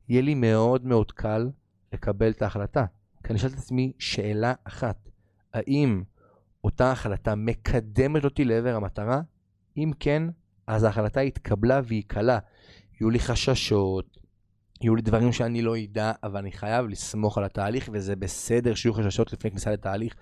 יהיה 0.09 0.23
לי 0.23 0.35
מאוד 0.35 0.85
מאוד 0.87 1.13
קל 1.13 1.51
לקבל 1.93 2.31
את 2.31 2.43
ההחלטה. 2.43 2.85
כי 3.25 3.31
אני 3.31 3.39
שואל 3.39 3.53
את 3.53 3.59
עצמי 3.59 3.93
שאלה 3.99 4.55
אחת, 4.65 5.09
האם 5.55 6.03
אותה 6.65 6.93
החלטה 6.93 7.35
מקדמת 7.35 8.25
אותי 8.25 8.45
לעבר 8.45 8.77
המטרה? 8.77 9.21
אם 9.77 9.93
כן, 10.01 10.23
אז 10.67 10.85
ההחלטה 10.85 11.21
התקבלה 11.21 11.81
והיא 11.85 12.03
קלה. 12.07 12.39
יהיו 13.01 13.11
לי 13.11 13.19
חששות, 13.19 14.19
יהיו 14.81 14.95
לי 14.95 15.03
דברים 15.03 15.33
שאני 15.33 15.63
לא 15.63 15.79
אדע, 15.79 16.13
אבל 16.23 16.39
אני 16.41 16.53
חייב 16.53 16.87
לסמוך 16.87 17.39
על 17.39 17.45
התהליך, 17.45 17.89
וזה 17.93 18.17
בסדר 18.17 18.75
שיהיו 18.75 18.95
חששות 18.95 19.33
לפני 19.33 19.51
כניסה 19.51 19.73
לתהליך. 19.73 20.15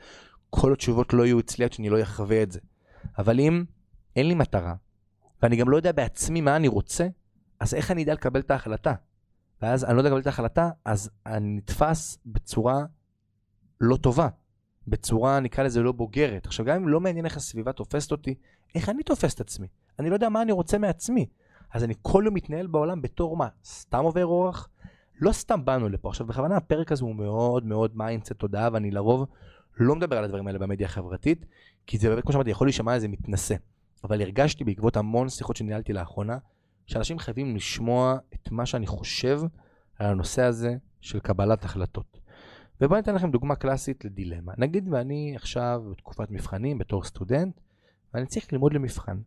כל 0.51 0.73
התשובות 0.73 1.13
לא 1.13 1.27
יהיו 1.27 1.41
אצלי 1.41 1.65
עד 1.65 1.73
שאני 1.73 1.89
לא 1.89 2.03
אחווה 2.03 2.43
את 2.43 2.53
זה. 2.53 2.61
אבל 3.19 3.41
אם 3.41 3.65
אין 4.17 4.29
לי 4.29 4.35
מטרה, 4.35 4.75
ואני 5.43 5.57
גם 5.57 5.71
לא 5.71 5.77
יודע 5.77 5.93
בעצמי 5.93 6.41
מה 6.41 6.57
אני 6.57 6.69
רוצה, 6.69 7.07
אז 7.61 7.75
איך 7.75 7.91
אני 7.91 8.03
אדע 8.03 8.13
לקבל 8.15 8.41
את 8.41 8.51
ההחלטה? 8.51 8.95
ואז 9.63 9.85
אני 9.85 9.95
לא 9.95 10.01
יודע 10.01 10.11
לקבל 10.11 10.21
את 10.21 10.27
ההחלטה, 10.27 10.71
אז 10.85 11.11
אני 11.27 11.57
נתפס 11.57 12.19
בצורה 12.27 12.85
לא 13.81 13.97
טובה. 13.97 14.29
בצורה, 14.89 15.41
נקרא 15.41 15.65
לזה, 15.65 15.83
לא 15.83 15.93
בוגרת. 15.93 16.47
עכשיו, 16.47 16.67
גם 16.67 16.77
אם 16.77 16.89
לא 16.89 17.01
מעניין 17.01 17.25
איך 17.25 17.37
הסביבה 17.37 17.73
תופסת 17.73 18.13
אותי, 18.13 18.35
איך 18.75 18.89
אני 18.89 19.03
תופס 19.03 19.35
את 19.35 19.41
עצמי? 19.41 19.67
אני 19.99 20.11
לא 20.11 20.15
יודע 20.15 20.29
מה 20.29 20.43
אני 20.43 20.53
רוצה 20.53 20.79
מעצמי. 20.79 21.27
אז 21.73 21.85
אני 21.85 21.95
כל 22.03 22.23
יום 22.27 22.35
מתנהל 22.35 22.67
בעולם 22.67 23.03
בתור 23.03 23.37
מה? 23.37 23.49
סתם 23.65 24.05
עובר 24.05 24.27
אורח? 24.27 24.69
לא 25.21 25.33
סתם 25.33 25.65
באנו 25.65 25.89
לפה. 25.89 26.09
עכשיו, 26.09 26.27
בכוונה 26.27 26.57
הפרק 26.57 26.93
הזה 26.93 27.05
הוא 27.05 27.15
מאוד 27.15 27.67
מאוד 27.67 27.97
mindset 27.97 28.33
תודעה, 28.33 28.69
ואני 28.73 28.91
לרוב 28.91 29.27
לא 29.77 29.95
מדבר 29.95 30.19
על 30.19 30.25
הדברים 30.25 30.47
האלה 30.47 30.59
במדיה 30.59 30.87
החברתית, 30.87 31.47
כי 31.87 31.99
זה 31.99 32.09
באמת, 32.09 32.23
כמו 32.23 32.33
שאמרתי, 32.33 32.51
יכול 32.51 32.67
להישמע 32.67 32.95
איזה 32.95 33.09
מתנשא. 33.09 33.55
אבל 34.05 34.21
הרגשתי 34.21 34.65
בעקבות 34.65 34.97
המון 34.97 35.29
שיחות 35.29 35.57
שניהלתי 35.57 35.93
לאחרונה, 35.93 36.39
שאנשים 36.87 37.19
חייבים 37.19 37.57
לשמוע 37.57 38.17
את 38.35 38.51
מה 38.51 38.67
שאני 38.67 38.87
חושב 38.87 39.41
על 39.99 40.07
הנושא 40.07 40.43
הזה 40.43 40.77
של 41.01 41.21
קבלת 41.21 41.65
החלטות. 41.65 42.19
ובואו 42.85 43.01
ניתן 43.01 43.15
לכם 43.15 43.31
דוגמה 43.31 43.57
קלאסית 43.57 44.05
לדילמה. 44.05 44.53
נגיד 44.59 44.89
ואני 44.93 45.33
עכשיו 45.37 45.83
בתקופת 45.91 46.31
מבחנים 46.31 46.79
בתור 46.79 47.05
סטודנט, 47.05 47.61
ואני 48.15 48.27
צריך 48.27 48.53
ללמוד 48.53 48.73
למבחן. 48.73 49.19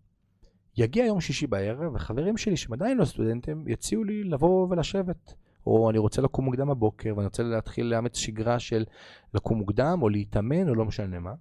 יגיע 0.77 1.05
יום 1.05 1.21
שישי 1.21 1.47
בערב, 1.47 1.95
וחברים 1.95 2.37
שלי 2.37 2.57
שהם 2.57 2.73
עדיין 2.73 2.97
לא 2.97 3.05
סטודנטים, 3.05 3.67
יציעו 3.67 4.03
לי 4.03 4.23
לבוא 4.23 4.67
ולשבת. 4.69 5.33
או 5.67 5.89
אני 5.89 5.97
רוצה 5.97 6.21
לקום 6.21 6.45
מוקדם 6.45 6.67
בבוקר, 6.67 7.13
ואני 7.15 7.25
רוצה 7.25 7.43
להתחיל 7.43 7.85
לאמץ 7.85 8.17
שגרה 8.17 8.59
של 8.59 8.85
לקום 9.33 9.57
מוקדם, 9.57 9.99
או 10.01 10.09
להתאמן, 10.09 10.69
או 10.69 10.75
לא 10.75 10.85
משנה 10.85 11.19
מה. 11.19 11.33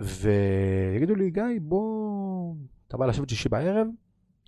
ויגידו 0.00 1.14
לי, 1.14 1.30
גיא, 1.30 1.42
בוא, 1.62 2.54
אתה 2.88 2.96
בא 2.96 3.06
לשבת 3.06 3.28
שישי 3.28 3.48
בערב? 3.48 3.86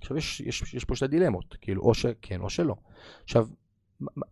עכשיו 0.01 0.17
יש, 0.17 0.41
יש, 0.41 0.75
יש 0.75 0.85
פה 0.85 0.97
שתי 0.97 1.07
דילמות, 1.07 1.57
כאילו, 1.61 1.83
או 1.83 1.95
שכן 1.95 2.41
או 2.41 2.51
שלא. 2.51 2.77
עכשיו, 3.25 3.49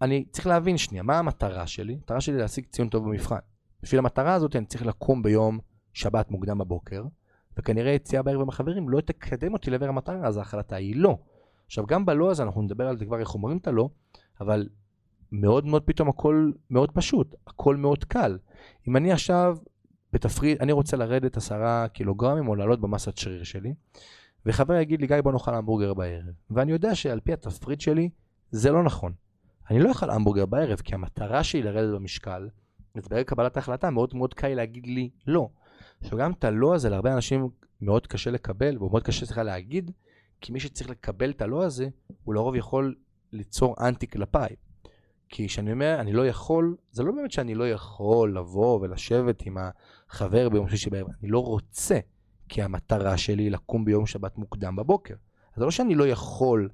אני 0.02 0.24
צריך 0.30 0.46
להבין 0.46 0.76
שנייה, 0.76 1.02
מה 1.02 1.18
המטרה 1.18 1.66
שלי? 1.66 1.94
המטרה 1.94 2.20
שלי 2.20 2.36
להשיג 2.36 2.66
ציון 2.66 2.88
טוב 2.88 3.04
במבחן. 3.04 3.38
בשביל 3.82 3.98
המטרה 3.98 4.34
הזאת 4.34 4.56
אני 4.56 4.66
צריך 4.66 4.86
לקום 4.86 5.22
ביום 5.22 5.58
שבת 5.92 6.30
מוקדם 6.30 6.58
בבוקר, 6.58 7.04
וכנראה 7.58 7.92
יציאה 7.92 8.22
בערב 8.22 8.40
עם 8.40 8.48
החברים 8.48 8.88
לא 8.88 9.00
תקדם 9.00 9.52
אותי 9.52 9.70
לעבר 9.70 9.88
המטרה, 9.88 10.26
אז 10.26 10.36
ההחלטה 10.36 10.76
היא 10.76 10.96
לא. 10.96 11.18
עכשיו, 11.66 11.86
גם 11.86 12.06
בלא 12.06 12.30
הזה, 12.30 12.42
אנחנו 12.42 12.62
נדבר 12.62 12.88
על 12.88 12.96
זה 12.96 13.04
כבר 13.04 13.20
איך 13.20 13.34
אומרים 13.34 13.58
את 13.58 13.66
הלא, 13.66 13.88
אבל 14.40 14.68
מאוד 15.32 15.66
מאוד 15.66 15.82
פתאום 15.82 16.08
הכל 16.08 16.50
מאוד 16.70 16.90
פשוט, 16.90 17.34
הכל 17.46 17.76
מאוד 17.76 18.04
קל. 18.04 18.38
אם 18.88 18.96
אני 18.96 19.12
עכשיו 19.12 19.58
בתפריט, 20.12 20.60
אני 20.60 20.72
רוצה 20.72 20.96
לרדת 20.96 21.36
עשרה 21.36 21.88
קילוגרמים 21.88 22.48
או 22.48 22.54
לעלות 22.56 22.80
במסת 22.80 23.16
שריר 23.16 23.44
שלי, 23.44 23.74
וחבר 24.46 24.74
יגיד 24.74 25.00
לי, 25.00 25.06
גיא, 25.06 25.20
בוא 25.20 25.32
נאכל 25.32 25.54
המבורגר 25.54 25.94
בערב. 25.94 26.34
ואני 26.50 26.72
יודע 26.72 26.94
שעל 26.94 27.20
פי 27.20 27.32
התפריט 27.32 27.80
שלי, 27.80 28.10
זה 28.50 28.72
לא 28.72 28.82
נכון. 28.82 29.12
אני 29.70 29.78
לא 29.78 29.88
אוכל 29.88 30.10
המבורגר 30.10 30.46
בערב, 30.46 30.78
כי 30.78 30.94
המטרה 30.94 31.44
שלי 31.44 31.62
לרדת 31.62 31.94
במשקל, 31.94 32.48
אז 32.94 33.08
ברגע 33.08 33.24
קבלת 33.24 33.56
ההחלטה 33.56 33.90
מאוד 33.90 34.16
מאוד 34.16 34.34
קל 34.34 34.48
להגיד 34.48 34.86
לי 34.86 35.10
לא. 35.26 35.48
עכשיו 36.00 36.18
גם 36.18 36.32
את 36.32 36.44
הלא 36.44 36.74
הזה 36.74 36.88
להרבה 36.88 37.14
אנשים 37.14 37.48
מאוד 37.80 38.06
קשה 38.06 38.30
לקבל, 38.30 38.82
ומאוד 38.82 39.02
קשה 39.02 39.26
צריכה 39.26 39.42
להגיד, 39.42 39.90
כי 40.40 40.52
מי 40.52 40.60
שצריך 40.60 40.90
לקבל 40.90 41.30
את 41.30 41.42
הלא 41.42 41.64
הזה, 41.64 41.88
הוא 42.24 42.34
לרוב 42.34 42.56
יכול 42.56 42.94
ליצור 43.32 43.74
אנטי 43.80 44.06
כלפיי. 44.06 44.56
כי 45.28 45.48
כשאני 45.48 45.72
אומר, 45.72 45.96
אני 46.00 46.12
לא 46.12 46.26
יכול, 46.26 46.76
זה 46.90 47.02
לא 47.02 47.12
באמת 47.12 47.32
שאני 47.32 47.54
לא 47.54 47.68
יכול 47.68 48.36
לבוא 48.36 48.80
ולשבת 48.80 49.46
עם 49.46 49.56
החבר 50.10 50.48
ביום 50.48 50.68
שלישי 50.68 50.90
בערב, 50.90 51.08
אני 51.20 51.28
לא 51.28 51.38
רוצה, 51.38 51.98
כי 52.48 52.62
המטרה 52.62 53.16
שלי 53.16 53.42
היא 53.42 53.50
לקום 53.50 53.84
ביום 53.84 54.06
שבת 54.06 54.38
מוקדם 54.38 54.76
בבוקר. 54.76 55.14
אז 55.54 55.58
זה 55.58 55.64
לא 55.64 55.70
שאני 55.70 55.94
לא 55.94 56.06
יכול, 56.06 56.68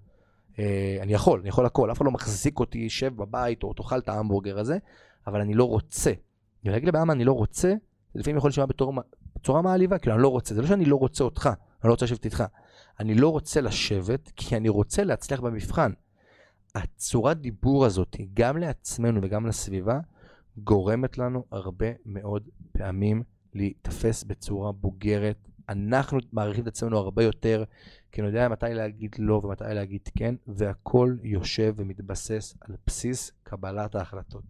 אני 1.01 1.12
יכול, 1.12 1.40
אני 1.40 1.49
יכול 1.49 1.66
הכל, 1.66 1.90
אף 1.90 1.97
אחד 1.97 2.05
לא 2.05 2.11
מחזיק 2.11 2.61
אותי, 2.61 2.90
שב 2.90 3.16
בבית 3.16 3.62
או 3.62 3.73
תאכל 3.73 3.99
את 3.99 4.09
ההמבורגר 4.09 4.59
הזה, 4.59 4.79
אבל 5.27 5.40
אני 5.40 5.55
לא 5.55 5.64
רוצה. 5.64 6.12
אני 6.64 6.73
להגיד 6.73 6.88
לבן 6.88 7.11
אני 7.11 7.25
לא 7.25 7.33
רוצה, 7.33 7.75
זה 8.14 8.21
לפעמים 8.21 8.37
יכול 8.37 8.49
להישמע 8.49 8.66
בצורה 9.37 9.62
מעליבה, 9.62 9.99
כאילו 9.99 10.14
אני 10.14 10.23
לא 10.23 10.29
רוצה, 10.29 10.55
זה 10.55 10.62
לא 10.62 10.69
שאני 10.69 10.85
לא 10.85 10.97
רוצה 10.97 11.25
אותך, 11.25 11.47
אני 11.83 11.88
לא 11.88 11.90
רוצה 11.90 12.05
לשבת 12.05 12.25
איתך. 12.25 12.45
אני 13.01 13.14
לא 13.14 13.29
רוצה 13.29 13.61
לשבת, 13.61 14.33
כי 14.37 14.57
אני 14.57 14.69
רוצה 14.69 15.05
להצליח 15.05 15.40
במבחן. 15.40 15.92
הצורת 16.75 17.40
דיבור 17.40 17.85
הזאת, 17.85 18.16
גם 18.35 18.57
לעצמנו 18.57 19.21
וגם 19.23 19.47
לסביבה, 19.47 20.01
גורמת 20.59 21.19
לנו 21.19 21.45
הרבה 21.53 21.87
מאוד 22.07 22.49
פעמים 22.73 23.23
להיתפס 23.55 24.25
בצורה 24.25 24.73
בוגרת. 24.73 25.49
אנחנו 25.68 26.18
מעריכים 26.33 26.62
את 26.62 26.68
עצמנו 26.68 26.98
הרבה 26.98 27.24
יותר, 27.24 27.64
כי 28.12 28.20
אני 28.20 28.29
יודע 28.29 28.48
מתי 28.48 28.66
להגיד 28.70 29.16
לא 29.18 29.40
ומתי 29.44 29.64
להגיד 29.66 30.00
כן, 30.18 30.35
והכל 30.46 31.16
יושב 31.22 31.74
ומתבסס 31.76 32.55
על 32.61 32.74
בסיס 32.87 33.33
קבלת 33.42 33.94
ההחלטות. 33.94 34.42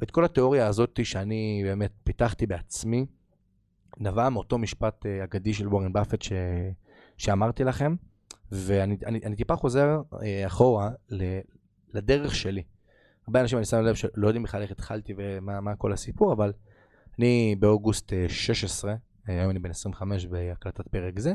ואת 0.00 0.10
כל 0.10 0.24
התיאוריה 0.24 0.66
הזאת 0.66 1.00
שאני 1.04 1.62
באמת 1.64 1.92
פיתחתי 2.04 2.46
בעצמי, 2.46 3.06
נבע 3.98 4.28
מאותו 4.28 4.58
משפט 4.58 5.06
אה, 5.06 5.24
אגדי 5.24 5.54
של 5.54 5.68
וורן 5.68 5.92
באפט 5.92 6.22
ש... 6.22 6.32
שאמרתי 7.16 7.64
לכם, 7.64 7.94
ואני 8.52 8.96
אני, 9.06 9.20
אני 9.24 9.36
טיפה 9.36 9.56
חוזר 9.56 10.00
אה, 10.22 10.46
אחורה 10.46 10.90
לדרך 11.94 12.34
שלי. 12.34 12.62
הרבה 13.26 13.40
אנשים, 13.40 13.58
אני 13.58 13.64
שם 13.64 13.80
לב, 13.80 13.94
שלא 13.94 14.26
יודעים 14.26 14.42
בכלל 14.42 14.62
איך 14.62 14.70
התחלתי 14.70 15.14
ומה 15.16 15.76
כל 15.76 15.92
הסיפור, 15.92 16.32
אבל 16.32 16.52
אני 17.18 17.56
באוגוסט 17.58 18.12
16, 18.28 18.90
אה, 18.90 18.96
היום 19.26 19.50
אני 19.50 19.58
בן 19.58 19.70
25 19.70 20.26
בהקלטת 20.26 20.88
פרק 20.88 21.18
זה, 21.18 21.34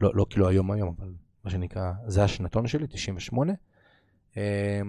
לא, 0.00 0.10
לא 0.14 0.26
כאילו 0.30 0.48
היום 0.48 0.70
היום, 0.70 0.94
אבל 0.98 1.12
מה 1.44 1.50
שנקרא, 1.50 1.92
זה 2.06 2.24
השנתון 2.24 2.66
שלי, 2.66 2.86
98. 2.86 3.52
אה, 4.36 4.80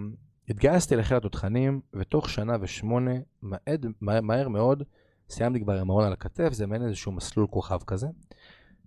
התגייסתי 0.50 0.96
לחיל 0.96 1.18
התותחנים, 1.18 1.82
ותוך 1.94 2.30
שנה 2.30 2.56
ושמונה, 2.62 3.12
מעד, 3.42 3.86
מהר 4.02 4.48
מאוד, 4.48 4.84
סיימתי 5.30 5.60
כבר 5.60 5.80
עם 5.80 5.92
ארון 5.92 6.06
על 6.06 6.14
הכתף, 6.14 6.54
זה 6.54 6.68
מעין 6.68 6.88
איזשהו 6.88 7.12
מסלול 7.12 7.48
כוכב 7.48 7.80
כזה. 7.88 8.08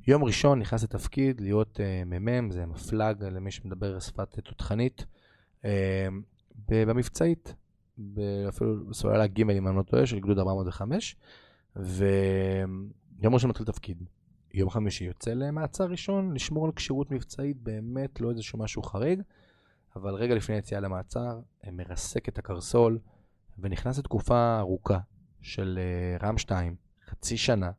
יום 0.07 0.25
ראשון 0.25 0.59
נכנס 0.59 0.83
לתפקיד 0.83 1.41
להיות 1.41 1.81
uh, 1.81 2.05
מ"מ, 2.07 2.51
זה 2.51 2.67
מפלג 2.67 3.25
למי 3.25 3.51
שמדבר 3.51 3.99
שפת 3.99 4.39
תותחנית. 4.41 5.07
אמ, 5.65 6.23
במבצעית, 6.69 7.55
אפילו 8.49 8.87
בסוללה 8.87 9.27
ג' 9.27 9.41
אם 9.41 9.69
אני 9.69 9.77
לא 9.77 9.83
טועה, 9.83 10.07
של 10.07 10.21
גדוד 10.21 10.39
405, 10.39 11.17
ויום 13.21 13.35
ראשון 13.35 13.51
מתחיל 13.51 13.67
תפקיד. 13.67 14.03
יום 14.55 14.71
חמישי 14.71 15.05
יוצא 15.05 15.31
למעצר 15.31 15.85
ראשון, 15.85 16.33
לשמור 16.33 16.67
על 16.67 16.73
כשירות 16.73 17.11
מבצעית, 17.11 17.57
באמת 17.63 18.21
לא 18.21 18.31
איזשהו 18.31 18.59
משהו 18.59 18.83
חריג, 18.83 19.23
אבל 19.97 20.15
רגע 20.15 20.35
לפני 20.35 20.55
היציאה 20.55 20.81
למעצר, 20.81 21.41
מרסק 21.73 22.29
את 22.29 22.39
הקרסול, 22.39 22.99
ונכנס 23.59 23.99
לתקופה 23.99 24.59
ארוכה 24.59 24.99
של 25.43 25.79
אה, 25.83 26.29
רם 26.29 26.39
2, 26.39 26.77
חצי 27.07 27.37
שנה, 27.37 27.71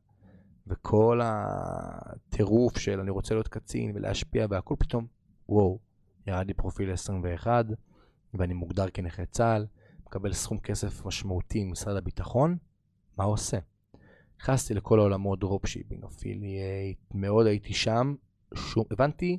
וכל 0.67 1.21
הטירוף 1.23 2.77
של 2.77 2.99
אני 2.99 3.11
רוצה 3.11 3.33
להיות 3.35 3.47
קצין 3.47 3.91
ולהשפיע 3.95 4.45
והכל 4.49 4.75
פתאום, 4.79 5.07
וואו, 5.49 5.79
ירד 6.27 6.47
לי 6.47 6.53
פרופיל 6.53 6.91
21, 6.91 7.65
ואני 8.33 8.53
מוגדר 8.53 8.89
כנכה 8.89 9.25
צה"ל, 9.25 9.65
מקבל 10.05 10.33
סכום 10.33 10.59
כסף 10.59 11.05
משמעותי 11.05 11.63
ממשרד 11.63 11.95
הביטחון, 11.95 12.57
מה 13.17 13.23
עושה? 13.23 13.57
נכנסתי 14.41 14.73
לכל 14.73 14.99
העולמות 14.99 15.39
dropshipping, 15.39 16.03
affiliate, 16.03 16.97
מאוד 17.13 17.47
הייתי 17.47 17.73
שם, 17.73 18.15
שום, 18.53 18.83
הבנתי, 18.91 19.37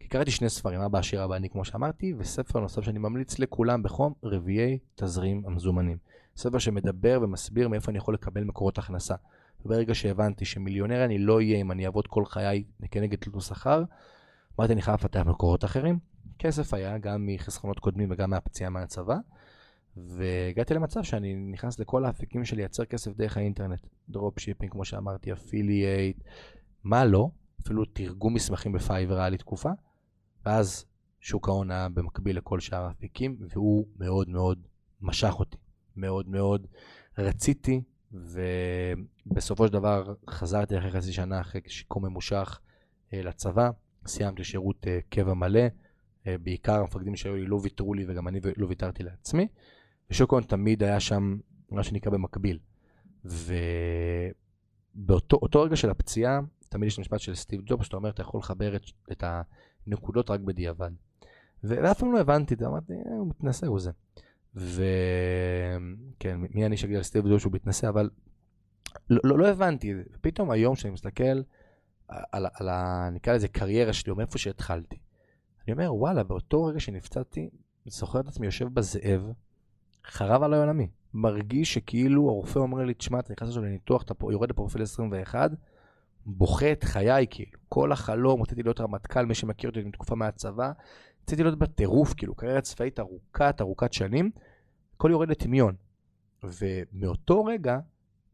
כי 0.00 0.08
קראתי 0.08 0.30
שני 0.30 0.48
ספרים, 0.48 0.80
אבא 0.80 0.98
עשיר 0.98 1.24
אבא 1.24 1.36
עני 1.36 1.48
כמו 1.48 1.64
שאמרתי, 1.64 2.14
וספר 2.18 2.60
נוסף 2.60 2.82
שאני 2.82 2.98
ממליץ 2.98 3.38
לכולם 3.38 3.82
בחום, 3.82 4.12
רביעי 4.22 4.78
תזרים 4.94 5.42
המזומנים. 5.46 5.96
ספר 6.36 6.58
שמדבר 6.58 7.18
ומסביר 7.22 7.68
מאיפה 7.68 7.90
אני 7.90 7.98
יכול 7.98 8.14
לקבל 8.14 8.44
מקורות 8.44 8.78
הכנסה. 8.78 9.14
וברגע 9.64 9.94
שהבנתי 9.94 10.44
שמיליונר 10.44 11.04
אני 11.04 11.18
לא 11.18 11.36
אהיה 11.36 11.60
אם 11.60 11.72
אני 11.72 11.86
אעבוד 11.86 12.06
כל 12.06 12.24
חיי 12.24 12.64
כנגד 12.90 13.18
תלוש 13.18 13.40
שכר, 13.40 13.82
אמרתי 14.58 14.72
אני 14.72 14.82
חייב 14.82 14.94
לפתח 15.00 15.22
מקורות 15.26 15.64
אחרים, 15.64 15.98
כסף 16.38 16.74
היה, 16.74 16.98
גם 16.98 17.26
מחסכונות 17.26 17.78
קודמים 17.78 18.08
וגם 18.10 18.30
מהפציעה 18.30 18.70
מהצבא, 18.70 19.16
והגעתי 19.96 20.74
למצב 20.74 21.02
שאני 21.02 21.34
נכנס 21.34 21.78
לכל 21.78 22.04
האפיקים 22.04 22.44
של 22.44 22.56
לייצר 22.56 22.84
כסף 22.84 23.16
דרך 23.16 23.36
האינטרנט. 23.36 23.86
dropshipping, 24.08 24.72
כמו 24.72 24.84
שאמרתי, 24.84 25.32
affiliate, 25.32 26.16
מה 26.84 27.04
לא, 27.04 27.28
אפילו 27.62 27.84
תרגום 27.84 28.34
מסמכים 28.34 28.72
ב 28.72 28.79
Fiverr 28.79 29.18
היה 29.18 29.28
לי 29.28 29.38
תקופה, 29.38 29.70
ואז 30.46 30.84
שוק 31.20 31.48
ההון 31.48 31.70
היה 31.70 31.88
במקביל 31.88 32.36
לכל 32.36 32.60
שאר 32.60 32.84
האפיקים, 32.84 33.36
והוא 33.40 33.86
מאוד 33.98 34.28
מאוד 34.28 34.58
משך 35.00 35.34
אותי. 35.38 35.56
מאוד 35.96 36.28
מאוד 36.28 36.66
רציתי, 37.18 37.82
ובסופו 38.12 39.66
של 39.66 39.72
דבר 39.72 40.14
חזרתי 40.30 40.78
אחרי 40.78 40.90
חצי 40.90 41.12
שנה, 41.12 41.40
אחרי 41.40 41.60
שיקום 41.66 42.06
ממושך 42.06 42.60
אה, 43.12 43.22
לצבא, 43.22 43.70
סיימתי 44.06 44.44
שירות 44.44 44.86
אה, 44.86 44.98
קבע 45.08 45.34
מלא. 45.34 45.60
אה, 46.26 46.38
בעיקר 46.38 46.74
המפקדים 46.74 47.16
שהיו 47.16 47.36
לי 47.36 47.46
לא 47.46 47.58
ויתרו 47.62 47.94
לי 47.94 48.04
וגם 48.08 48.28
אני 48.28 48.40
לא 48.56 48.66
ויתרתי 48.66 49.02
לעצמי. 49.02 49.48
ושוק 50.10 50.32
ההון 50.32 50.42
תמיד 50.44 50.82
היה 50.82 51.00
שם 51.00 51.36
מה 51.70 51.82
שנקרא 51.82 52.12
במקביל. 52.12 52.58
ובאותו 54.94 55.62
רגע 55.62 55.76
של 55.76 55.90
הפציעה, 55.90 56.40
תמיד 56.68 56.86
יש 56.86 56.98
משפט 56.98 57.20
של 57.20 57.34
סטיב 57.34 57.60
ג'ובס, 57.66 57.84
שאתה 57.84 57.96
אומר, 57.96 58.10
אתה 58.10 58.22
יכול 58.22 58.40
לחבר 58.40 58.76
את, 58.76 58.82
את 59.12 59.24
הנקודות 59.86 60.30
רק 60.30 60.40
בדיעבד. 60.40 60.90
ואף 61.64 62.00
פעם 62.00 62.12
לא 62.12 62.20
הבנתי 62.20 62.54
את 62.54 62.58
זה, 62.58 62.66
אמרתי, 62.66 62.92
אה, 62.92 63.16
הוא 63.18 63.28
מתנשא, 63.28 63.66
הוא 63.66 63.80
זה. 63.80 63.90
וכן, 64.54 66.40
מי 66.50 66.66
אני 66.66 66.76
שאגיד 66.76 66.96
על 66.96 67.02
סטיב 67.02 67.28
ג'ובס 67.28 67.40
שהוא 67.40 67.52
מתנשא, 67.52 67.88
אבל 67.88 68.10
לא, 69.10 69.20
לא, 69.24 69.38
לא 69.38 69.48
הבנתי, 69.48 69.94
ופתאום 70.12 70.50
היום 70.50 70.74
כשאני 70.74 70.92
מסתכל 70.92 71.22
על, 72.08 72.22
על, 72.32 72.46
על 72.54 72.68
נקרא 73.10 73.34
לזה 73.34 73.48
קריירה 73.48 73.92
שלי, 73.92 74.10
או 74.10 74.16
מאיפה 74.16 74.38
שהתחלתי, 74.38 74.96
אני 75.66 75.72
אומר, 75.72 75.94
וואלה, 75.94 76.22
באותו 76.22 76.64
רגע 76.64 76.80
שנפצעתי, 76.80 77.50
זוכר 77.86 78.20
את 78.20 78.28
עצמי 78.28 78.46
יושב 78.46 78.68
בזאב, 78.74 79.32
חרב 80.06 80.42
עליי 80.42 80.60
עולמי. 80.60 80.88
מרגיש 81.14 81.74
שכאילו 81.74 82.28
הרופא 82.28 82.58
אומר 82.58 82.84
לי, 82.84 82.94
תשמע, 82.94 83.18
אתה 83.18 83.32
נכנס 83.32 83.48
עכשיו 83.48 83.62
לניתוח, 83.62 84.02
אתה 84.02 84.14
יורד 84.30 84.50
לפרופיל 84.50 84.82
21, 84.82 85.50
בוכה 86.26 86.72
את 86.72 86.84
חיי, 86.84 87.26
כאילו. 87.30 87.58
כל 87.68 87.92
החלום, 87.92 88.42
רציתי 88.42 88.62
להיות 88.62 88.80
רמטכ"ל, 88.80 89.26
מי 89.26 89.34
שמכיר 89.34 89.70
אותי 89.70 89.82
מתקופה 89.82 90.14
מהצבא, 90.14 90.72
רציתי 91.22 91.42
להיות 91.42 91.58
בטירוף, 91.58 92.14
כאילו, 92.14 92.34
קריירה 92.34 92.60
צבאית 92.60 93.00
ארוכת, 93.00 93.60
ארוכת 93.60 93.92
שנים, 93.92 94.30
הכל 94.96 95.10
יורד 95.10 95.28
לטמיון. 95.28 95.74
ומאותו 96.42 97.44
רגע, 97.44 97.78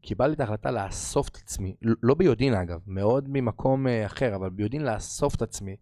קיבלתי 0.01 0.33
את 0.33 0.39
ההחלטה 0.39 0.71
לאסוף 0.71 1.29
את 1.29 1.35
עצמי, 1.35 1.75
לא 1.81 2.15
ביודעין 2.15 2.53
אגב, 2.53 2.79
מאוד 2.87 3.25
ממקום 3.29 3.87
אה, 3.87 4.05
אחר, 4.05 4.35
אבל 4.35 4.49
ביודעין 4.49 4.83
לאסוף 4.83 5.35
את 5.35 5.41
עצמי. 5.41 5.75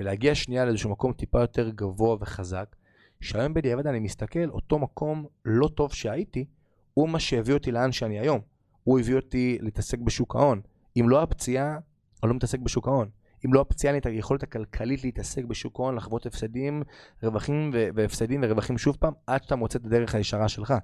ולהגיע 0.00 0.34
שנייה 0.34 0.64
לאיזשהו 0.64 0.90
מקום 0.90 1.12
טיפה 1.12 1.40
יותר 1.40 1.70
גבוה 1.70 2.16
וחזק, 2.20 2.76
שהיום 3.22 3.54
בדיעבד 3.54 3.86
אני 3.86 3.98
מסתכל, 3.98 4.48
אותו 4.48 4.78
מקום 4.78 5.26
לא 5.44 5.68
טוב 5.68 5.92
שהייתי, 5.92 6.44
הוא 6.94 7.08
מה 7.08 7.20
שהביא 7.20 7.54
אותי 7.54 7.72
לאן 7.72 7.92
שאני 7.92 8.18
היום. 8.18 8.40
הוא 8.84 9.00
הביא 9.00 9.16
אותי 9.16 9.58
להתעסק 9.60 9.98
בשוק 9.98 10.36
ההון. 10.36 10.60
אם 11.00 11.08
לא 11.08 11.22
הפציעה, 11.22 11.78
אני 12.22 12.28
לא 12.28 12.34
מתעסק 12.34 12.58
בשוק 12.58 12.88
ההון. 12.88 13.08
אם 13.46 13.54
לא 13.54 13.60
הפציעה, 13.60 13.96
את 13.96 14.06
היכולת 14.06 14.42
הכלכלית 14.42 15.04
להתעסק 15.04 15.44
בשוק 15.44 15.80
ההון, 15.80 15.94
לחוות 15.94 16.26
הפסדים, 16.26 16.82
רווחים 17.22 17.70
והפסדים 17.94 18.40
ורווחים 18.44 18.78
שוב 18.78 18.96
פעם, 19.00 19.12
עד 19.26 19.42
שאתה 19.42 19.56
מוצא 19.56 19.78
את 19.78 19.84
הדרך 19.84 20.14
הישרה 20.14 20.48
שלך. 20.48 20.74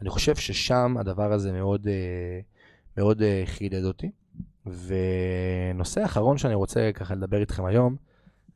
אני 0.00 0.10
חושב 0.10 0.36
ששם 0.36 0.96
הדבר 0.98 1.32
הזה 1.32 1.52
מאוד, 1.52 1.86
אה, 1.86 2.40
מאוד 2.96 3.22
אה, 3.22 3.42
חידד 3.46 3.84
אותי. 3.84 4.10
ונושא 4.66 6.04
אחרון 6.04 6.38
שאני 6.38 6.54
רוצה 6.54 6.90
ככה 6.94 7.14
לדבר 7.14 7.40
איתכם 7.40 7.64
היום, 7.64 7.96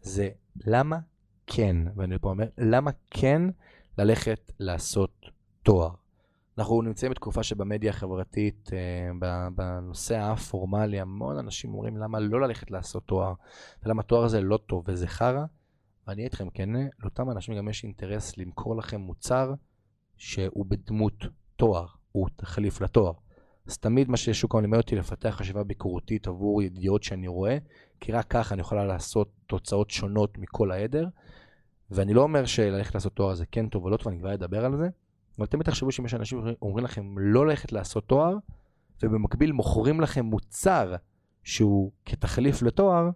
זה 0.01 0.29
למה 0.67 0.99
כן, 1.47 1.77
ואני 1.97 2.19
פה 2.19 2.31
אומר, 2.31 2.47
למה 2.59 2.91
כן 3.11 3.43
ללכת 3.99 4.53
לעשות 4.61 5.27
תואר. 5.63 5.91
אנחנו 6.59 6.83
נמצאים 6.83 7.11
בתקופה 7.11 7.43
שבמדיה 7.43 7.91
החברתית, 7.91 8.71
אה, 8.73 9.49
בנושא 9.55 10.17
האף-פורמלי, 10.17 11.01
המון 11.01 11.39
אנשים 11.39 11.75
אומרים 11.75 11.97
למה 11.97 12.21
לא 12.21 12.41
ללכת 12.41 12.71
לעשות 12.71 13.05
תואר, 13.07 13.33
ולמה 13.83 14.03
תואר 14.03 14.25
הזה 14.25 14.41
לא 14.41 14.57
טוב 14.57 14.85
וזה 14.89 15.07
חרא. 15.07 15.45
ואני 16.07 16.17
אהיה 16.17 16.25
איתכם 16.25 16.51
כן, 16.51 16.71
לאותם 16.99 17.31
אנשים 17.31 17.57
גם 17.57 17.69
יש 17.69 17.85
אינטרס 17.85 18.39
למכור 18.39 18.77
לכם 18.77 19.01
מוצר 19.01 19.55
שהוא 20.17 20.67
בדמות 20.69 21.25
תואר, 21.57 21.87
הוא 22.13 22.29
תחליף 22.37 22.81
לתואר. 22.81 23.13
אז 23.67 23.79
תמיד 23.79 24.09
מה 24.09 24.17
ששוק 24.17 24.55
ההון 24.55 24.65
לימד 24.65 24.79
אותי 24.79 24.97
לפתח 24.97 25.37
חשיבה 25.39 25.65
ביקורתית 25.65 26.27
עבור 26.27 26.63
ידיעות 26.63 27.03
שאני 27.03 27.29
רואה, 27.29 27.59
כי 28.01 28.13
רק 28.13 28.27
ככה 28.29 28.55
אני 28.55 28.61
יכולה 28.61 28.85
לעשות 28.85 29.31
תוצאות 29.47 29.91
שונות 29.91 30.39
מכל 30.39 30.71
העדר. 30.71 31.09
ואני 31.91 32.15
לא 32.15 32.23
אומר 32.23 32.45
שללכת 32.45 32.95
לעשות 32.95 33.13
תואר 33.13 33.35
זה 33.35 33.47
כן 33.47 33.69
טוב 33.69 33.85
או 33.85 33.91
לא 33.91 33.97
טוב, 33.97 34.09
אני 34.09 34.19
כבר 34.19 34.35
אדבר 34.35 34.65
על 34.65 34.77
זה, 34.77 34.89
אבל 35.39 35.47
תמיד 35.47 35.67
תחשבו 35.67 35.93
שאם 35.93 36.05
יש 36.05 36.15
אנשים 36.15 36.43
אומרים 36.63 36.85
לכם 36.85 37.19
לא 37.19 37.47
ללכת 37.47 37.73
לעשות 37.73 38.09
תואר, 38.09 38.37
ובמקביל 39.03 39.53
מוכרים 39.53 40.01
לכם 40.01 40.25
מוצר 40.25 40.95
שהוא 41.45 41.93
כתחליף 42.05 42.63
לתואר, 42.63 43.11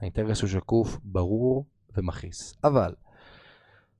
האינטרס 0.00 0.40
הוא 0.40 0.48
שקוף, 0.48 0.98
ברור 1.02 1.66
ומכעיס. 1.96 2.54
אבל 2.64 2.94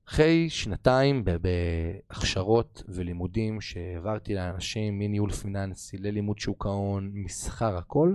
אחרי 0.07 0.49
שנתיים 0.49 1.23
בהכשרות 1.41 2.83
ולימודים 2.87 3.61
שהעברתי 3.61 4.35
לאנשים 4.35 4.99
מניהול 4.99 5.31
פיננסי 5.31 5.97
ללימוד 5.97 6.39
שוק 6.39 6.65
ההון, 6.65 7.11
מסחר, 7.13 7.77
הכל, 7.77 8.13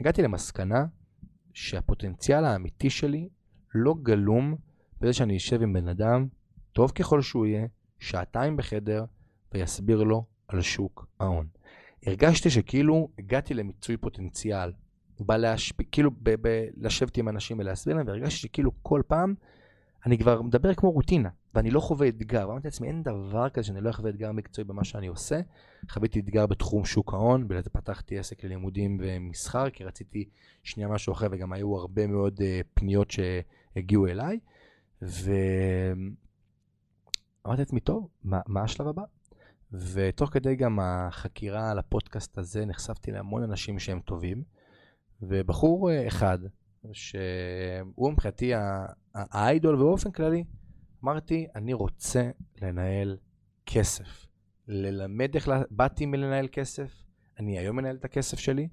הגעתי 0.00 0.22
למסקנה 0.22 0.84
שהפוטנציאל 1.56 2.44
האמיתי 2.44 2.90
שלי 2.90 3.28
לא 3.74 3.94
גלום 4.02 4.56
בזה 5.00 5.12
שאני 5.12 5.36
אשב 5.36 5.62
עם 5.62 5.72
בן 5.72 5.88
אדם, 5.88 6.26
טוב 6.72 6.90
ככל 6.90 7.22
שהוא 7.22 7.46
יהיה, 7.46 7.66
שעתיים 7.98 8.56
בחדר, 8.56 9.04
ויסביר 9.54 10.02
לו 10.02 10.24
על 10.48 10.62
שוק 10.62 11.06
ההון. 11.20 11.46
הרגשתי 12.06 12.50
שכאילו 12.50 13.08
הגעתי 13.18 13.54
למיצוי 13.54 13.96
פוטנציאל, 13.96 14.72
בא 15.20 15.36
להשפיע, 15.36 15.86
כאילו 15.92 16.10
ב- 16.10 16.34
ב- 16.48 16.66
לשבת 16.76 17.16
עם 17.16 17.28
אנשים 17.28 17.58
ולהסביר 17.58 17.96
להם, 17.96 18.06
והרגשתי 18.06 18.40
שכאילו 18.40 18.70
כל 18.82 19.02
פעם 19.06 19.34
אני 20.06 20.18
כבר 20.18 20.42
מדבר 20.42 20.74
כמו 20.74 20.90
רוטינה, 20.90 21.28
ואני 21.56 21.70
לא 21.70 21.80
חווה 21.80 22.08
אתגר. 22.08 22.48
ואמרתי 22.48 22.66
לעצמי, 22.66 22.88
אין 22.88 23.02
דבר 23.02 23.48
כזה 23.48 23.66
שאני 23.66 23.80
לא 23.80 23.90
אחווה 23.90 24.10
אתגר 24.10 24.32
מקצועי 24.32 24.64
במה 24.64 24.84
שאני 24.84 25.06
עושה. 25.06 25.40
חוויתי 25.90 26.20
אתגר 26.20 26.46
בתחום 26.46 26.84
שוק 26.84 27.14
ההון, 27.14 27.48
זה 27.64 27.70
פתחתי 27.70 28.18
עסק 28.18 28.44
ללימודים 28.44 28.98
ומסחר, 29.00 29.70
כי 29.70 29.84
רציתי 29.84 30.28
שנייה 30.62 30.88
משהו 30.88 31.12
אחר, 31.12 31.26
וגם 31.30 31.52
היו 31.52 31.76
הרבה 31.76 32.06
מאוד 32.06 32.40
uh, 32.40 32.42
פניות 32.74 33.10
שהגיעו 33.10 34.06
אליי. 34.06 34.38
ואמרתי 35.02 36.08
לעצמי, 37.58 37.80
טוב, 37.80 38.08
מה, 38.24 38.40
מה 38.46 38.62
השלב 38.62 38.88
הבא? 38.88 39.02
ותוך 39.72 40.30
כדי 40.30 40.56
גם 40.56 40.78
החקירה 40.82 41.70
על 41.70 41.78
הפודקאסט 41.78 42.38
הזה, 42.38 42.64
נחשפתי 42.64 43.10
להמון 43.10 43.42
אנשים 43.42 43.78
שהם 43.78 44.00
טובים, 44.00 44.42
ובחור 45.22 45.90
אה, 45.90 46.06
אחד, 46.08 46.38
שהוא 46.92 48.12
מבחינתי 48.12 48.52
האיידול 49.14 49.74
ובאופן 49.74 50.10
כללי, 50.10 50.44
אמרתי, 51.04 51.46
אני 51.54 51.72
רוצה 51.72 52.30
לנהל 52.62 53.16
כסף. 53.66 54.26
ללמד 54.68 55.34
איך, 55.34 55.48
באתי 55.70 56.06
מלנהל 56.06 56.48
כסף, 56.52 57.02
אני 57.38 57.58
היום 57.58 57.76
מנהל 57.76 57.96
את 57.96 58.04
הכסף 58.04 58.38
שלי, 58.38 58.68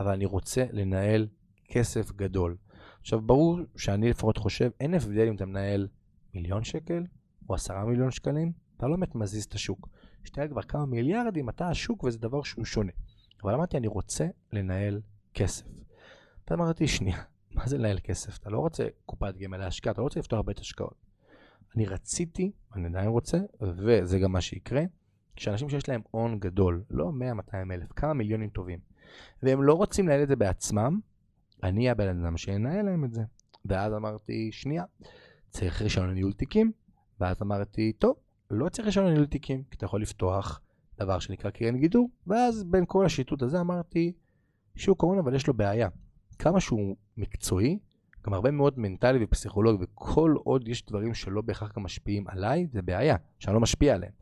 אבל 0.00 0.12
אני 0.12 0.24
רוצה 0.24 0.64
לנהל 0.72 1.28
כסף 1.68 2.12
גדול. 2.12 2.56
עכשיו, 3.00 3.20
ברור 3.20 3.60
שאני 3.76 4.10
לפחות 4.10 4.36
חושב, 4.36 4.70
אין 4.80 4.94
הבדל 4.94 5.28
אם 5.28 5.36
אתה 5.36 5.46
מנהל 5.46 5.88
מיליון 6.34 6.64
שקל 6.64 7.04
או 7.48 7.54
עשרה 7.54 7.84
מיליון 7.84 8.10
שקלים, 8.10 8.52
אתה 8.76 8.86
לא 8.86 8.96
באמת 8.96 9.14
מזיז 9.14 9.44
את 9.44 9.54
השוק. 9.54 9.88
כשאתה 10.24 10.48
כבר 10.48 10.62
כמה 10.62 10.86
מיליארדים, 10.86 11.48
אתה 11.48 11.68
השוק 11.68 12.04
וזה 12.04 12.18
דבר 12.18 12.42
שהוא 12.42 12.64
שונה. 12.64 12.92
אבל 13.42 13.54
אמרתי, 13.54 13.76
אני 13.76 13.86
רוצה 13.86 14.26
לנהל 14.52 15.00
כסף. 15.34 15.66
ואז 16.50 16.58
אמרתי, 16.60 16.88
שנייה, 16.88 17.22
מה 17.50 17.66
זה 17.66 17.78
לנהל 17.78 17.98
כסף? 18.02 18.38
אתה 18.38 18.50
לא 18.50 18.58
רוצה 18.58 18.86
קופת 19.06 19.36
גמל 19.36 19.56
להשקעה, 19.56 19.92
אתה 19.92 20.00
לא 20.00 20.04
רוצה 20.04 20.20
לפתוח 20.20 20.40
בית 20.40 20.58
השקעות. 20.58 21.07
אני 21.76 21.86
רציתי, 21.86 22.52
אני 22.74 22.86
עדיין 22.86 23.08
רוצה, 23.08 23.38
וזה 23.60 24.18
גם 24.18 24.32
מה 24.32 24.40
שיקרה, 24.40 24.82
שאנשים 25.36 25.68
שיש 25.68 25.88
להם 25.88 26.00
הון 26.10 26.38
גדול, 26.38 26.84
לא 26.90 27.12
100-200 27.50 27.54
אלף, 27.70 27.92
כמה 27.92 28.12
מיליונים 28.12 28.50
טובים, 28.50 28.78
והם 29.42 29.62
לא 29.62 29.74
רוצים 29.74 30.08
לנהל 30.08 30.22
את 30.22 30.28
זה 30.28 30.36
בעצמם, 30.36 31.00
אני 31.62 31.90
הבן 31.90 32.08
אדם 32.08 32.36
שינהל 32.36 32.84
להם 32.84 33.04
את 33.04 33.12
זה. 33.12 33.22
ואז 33.64 33.92
אמרתי, 33.94 34.52
שנייה, 34.52 34.84
צריך 35.50 35.82
רישיון 35.82 36.10
לניהול 36.10 36.32
תיקים, 36.32 36.72
ואז 37.20 37.42
אמרתי, 37.42 37.92
טוב, 37.92 38.16
לא 38.50 38.68
צריך 38.68 38.86
רישיון 38.86 39.06
לניהול 39.06 39.26
תיקים, 39.26 39.62
כי 39.70 39.76
אתה 39.76 39.84
יכול 39.84 40.02
לפתוח 40.02 40.60
דבר 40.98 41.18
שנקרא 41.18 41.50
קרן 41.50 41.76
גידור, 41.76 42.10
ואז 42.26 42.64
בין 42.64 42.84
כל 42.86 43.06
השיטוט 43.06 43.42
הזה 43.42 43.60
אמרתי, 43.60 44.12
שוק 44.74 45.04
ההון 45.04 45.18
אבל 45.18 45.34
יש 45.34 45.46
לו 45.46 45.54
בעיה. 45.54 45.88
כמה 46.38 46.60
שהוא 46.60 46.96
מקצועי, 47.16 47.78
גם 48.28 48.34
הרבה 48.34 48.50
מאוד 48.50 48.78
מנטלי 48.78 49.18
ופסיכולוגי, 49.24 49.84
וכל 49.84 50.34
עוד 50.44 50.68
יש 50.68 50.86
דברים 50.86 51.14
שלא 51.14 51.40
בהכרח 51.42 51.72
גם 51.76 51.82
משפיעים 51.82 52.24
עליי, 52.28 52.66
זה 52.72 52.82
בעיה, 52.82 53.16
שאני 53.38 53.54
לא 53.54 53.60
משפיע 53.60 53.94
עליהם. 53.94 54.12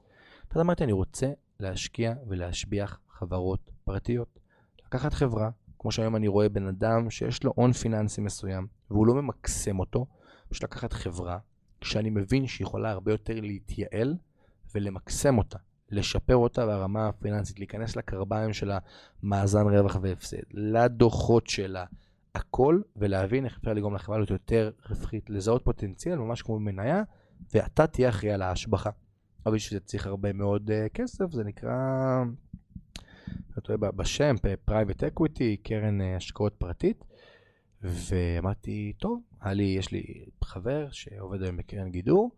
אז 0.50 0.60
אמרתי, 0.60 0.84
אני 0.84 0.92
רוצה 0.92 1.32
להשקיע 1.60 2.14
ולהשביח 2.28 3.00
חברות 3.10 3.70
פרטיות. 3.84 4.38
לקחת 4.86 5.14
חברה, 5.14 5.50
כמו 5.78 5.92
שהיום 5.92 6.16
אני 6.16 6.28
רואה 6.28 6.48
בן 6.48 6.66
אדם 6.66 7.10
שיש 7.10 7.44
לו 7.44 7.52
הון 7.56 7.72
פיננסי 7.72 8.20
מסוים, 8.20 8.66
והוא 8.90 9.06
לא 9.06 9.14
ממקסם 9.14 9.78
אותו, 9.78 10.06
פשוט 10.48 10.64
לקחת 10.64 10.92
חברה 10.92 11.38
שאני 11.82 12.10
מבין 12.10 12.46
שהיא 12.46 12.66
יכולה 12.66 12.90
הרבה 12.90 13.12
יותר 13.12 13.40
להתייעל 13.40 14.16
ולמקסם 14.74 15.38
אותה, 15.38 15.58
לשפר 15.90 16.36
אותה 16.36 16.66
ברמה 16.66 17.08
הפיננסית, 17.08 17.58
להיכנס 17.58 17.96
לקרביים 17.96 18.52
של 18.52 18.72
המאזן 19.22 19.66
רווח 19.66 19.96
והפסד, 20.00 20.42
לדוחות 20.50 21.46
שלה, 21.46 21.84
הכל, 22.36 22.80
ולהבין 22.96 23.44
איך 23.44 23.58
אפשר 23.58 23.72
לגרום 23.72 23.94
לחברה 23.94 24.18
להיות 24.18 24.30
יותר 24.30 24.70
רווחית, 24.90 25.30
לזהות 25.30 25.64
פוטנציאל, 25.64 26.18
ממש 26.18 26.42
כמו 26.42 26.58
מניה, 26.58 27.02
ואתה 27.54 27.86
תהיה 27.86 28.08
אחראי 28.08 28.32
על 28.32 28.42
ההשבחה. 28.42 28.90
אבל 29.46 29.54
בשביל 29.54 29.80
זה 29.80 29.86
צריך 29.86 30.06
הרבה 30.06 30.32
מאוד 30.32 30.70
אה, 30.70 30.88
כסף, 30.88 31.30
זה 31.30 31.44
נקרא, 31.44 31.72
אתה 33.58 33.72
יודע, 33.72 33.90
בשם, 33.90 34.34
private 34.64 35.04
equity, 35.04 35.56
קרן 35.56 36.00
אה, 36.00 36.04
השקעות 36.16 36.54
פרטית. 36.58 37.04
ואמרתי, 37.82 38.92
טוב, 38.98 39.22
היה 39.40 39.54
לי, 39.54 39.64
יש 39.64 39.92
לי 39.92 40.24
חבר 40.44 40.88
שעובד 40.90 41.42
היום 41.42 41.56
בקרן 41.56 41.90
גידור, 41.90 42.30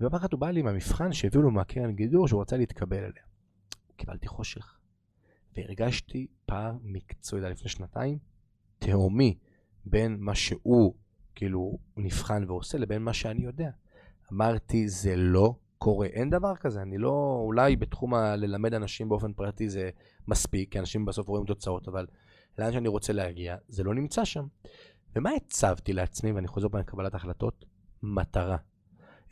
ופעם 0.00 0.14
אחת 0.14 0.32
הוא 0.32 0.40
בא 0.40 0.50
לי 0.50 0.60
עם 0.60 0.66
המבחן 0.66 1.12
שהביאו 1.12 1.42
לו 1.42 1.50
מהקרן 1.50 1.92
גידור 1.92 2.28
שהוא 2.28 2.40
רצה 2.40 2.56
להתקבל 2.56 2.96
אליה. 2.96 3.22
קיבלתי 3.96 4.28
חושך, 4.28 4.78
והרגשתי 5.56 6.26
פער 6.46 6.72
מקצועי, 6.82 7.42
לפני 7.42 7.68
שנתיים, 7.68 8.18
תהומי 8.82 9.38
בין 9.84 10.16
מה 10.20 10.34
שהוא 10.34 10.94
כאילו 11.34 11.78
נבחן 11.96 12.44
ועושה 12.48 12.78
לבין 12.78 13.02
מה 13.02 13.12
שאני 13.12 13.44
יודע. 13.44 13.70
אמרתי, 14.32 14.88
זה 14.88 15.16
לא 15.16 15.54
קורה, 15.78 16.06
אין 16.06 16.30
דבר 16.30 16.56
כזה, 16.56 16.82
אני 16.82 16.98
לא, 16.98 17.42
אולי 17.44 17.76
בתחום 17.76 18.14
ה... 18.14 18.36
ללמד 18.36 18.74
אנשים 18.74 19.08
באופן 19.08 19.32
פרטי 19.32 19.68
זה 19.68 19.90
מספיק, 20.28 20.72
כי 20.72 20.78
אנשים 20.78 21.04
בסוף 21.04 21.28
רואים 21.28 21.46
תוצאות, 21.46 21.88
אבל 21.88 22.06
לאן 22.58 22.72
שאני 22.72 22.88
רוצה 22.88 23.12
להגיע, 23.12 23.56
זה 23.68 23.82
לא 23.82 23.94
נמצא 23.94 24.24
שם. 24.24 24.46
ומה 25.16 25.30
הצבתי 25.30 25.92
לעצמי, 25.92 26.32
ואני 26.32 26.48
חוזר 26.48 26.68
פה 26.68 26.78
לקבלת 26.78 27.14
החלטות? 27.14 27.64
מטרה. 28.02 28.56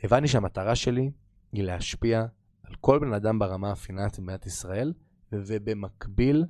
הבנתי 0.03 0.27
שהמטרה 0.27 0.75
שלי 0.75 1.11
היא 1.51 1.63
להשפיע 1.63 2.25
על 2.63 2.75
כל 2.81 2.99
בן 2.99 3.13
אדם 3.13 3.39
ברמה 3.39 3.71
הפיננסית 3.71 4.19
במדינת 4.19 4.45
ישראל, 4.45 4.93
ובמקביל 5.31 6.45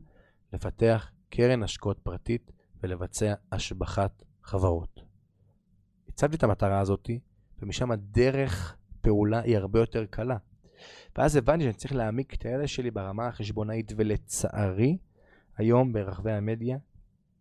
לפתח 0.54 1.12
קרן 1.30 1.64
השקעות 1.64 2.00
פרטית 2.00 2.52
ולבצע 2.84 3.34
השבחת 3.52 4.24
חברות. 4.44 5.00
הצבתי 6.10 6.36
את 6.36 6.44
המטרה 6.44 6.80
הזאת, 6.80 7.10
ומשם 7.62 7.92
הדרך 7.92 8.78
פעולה 9.02 9.40
היא 9.40 9.58
הרבה 9.58 9.80
יותר 9.80 10.06
קלה. 10.06 10.38
ואז 11.18 11.36
הבנתי 11.36 11.64
שאני 11.64 11.74
צריך 11.74 11.94
להעמיק 11.94 12.34
את 12.34 12.46
הידע 12.46 12.68
שלי 12.68 12.92
ברמה 12.92 13.28
החשבונאית, 13.28 13.92
ולצערי, 13.98 14.98
היום 15.58 15.94
ברחבי 15.94 16.32
המדיה 16.32 16.78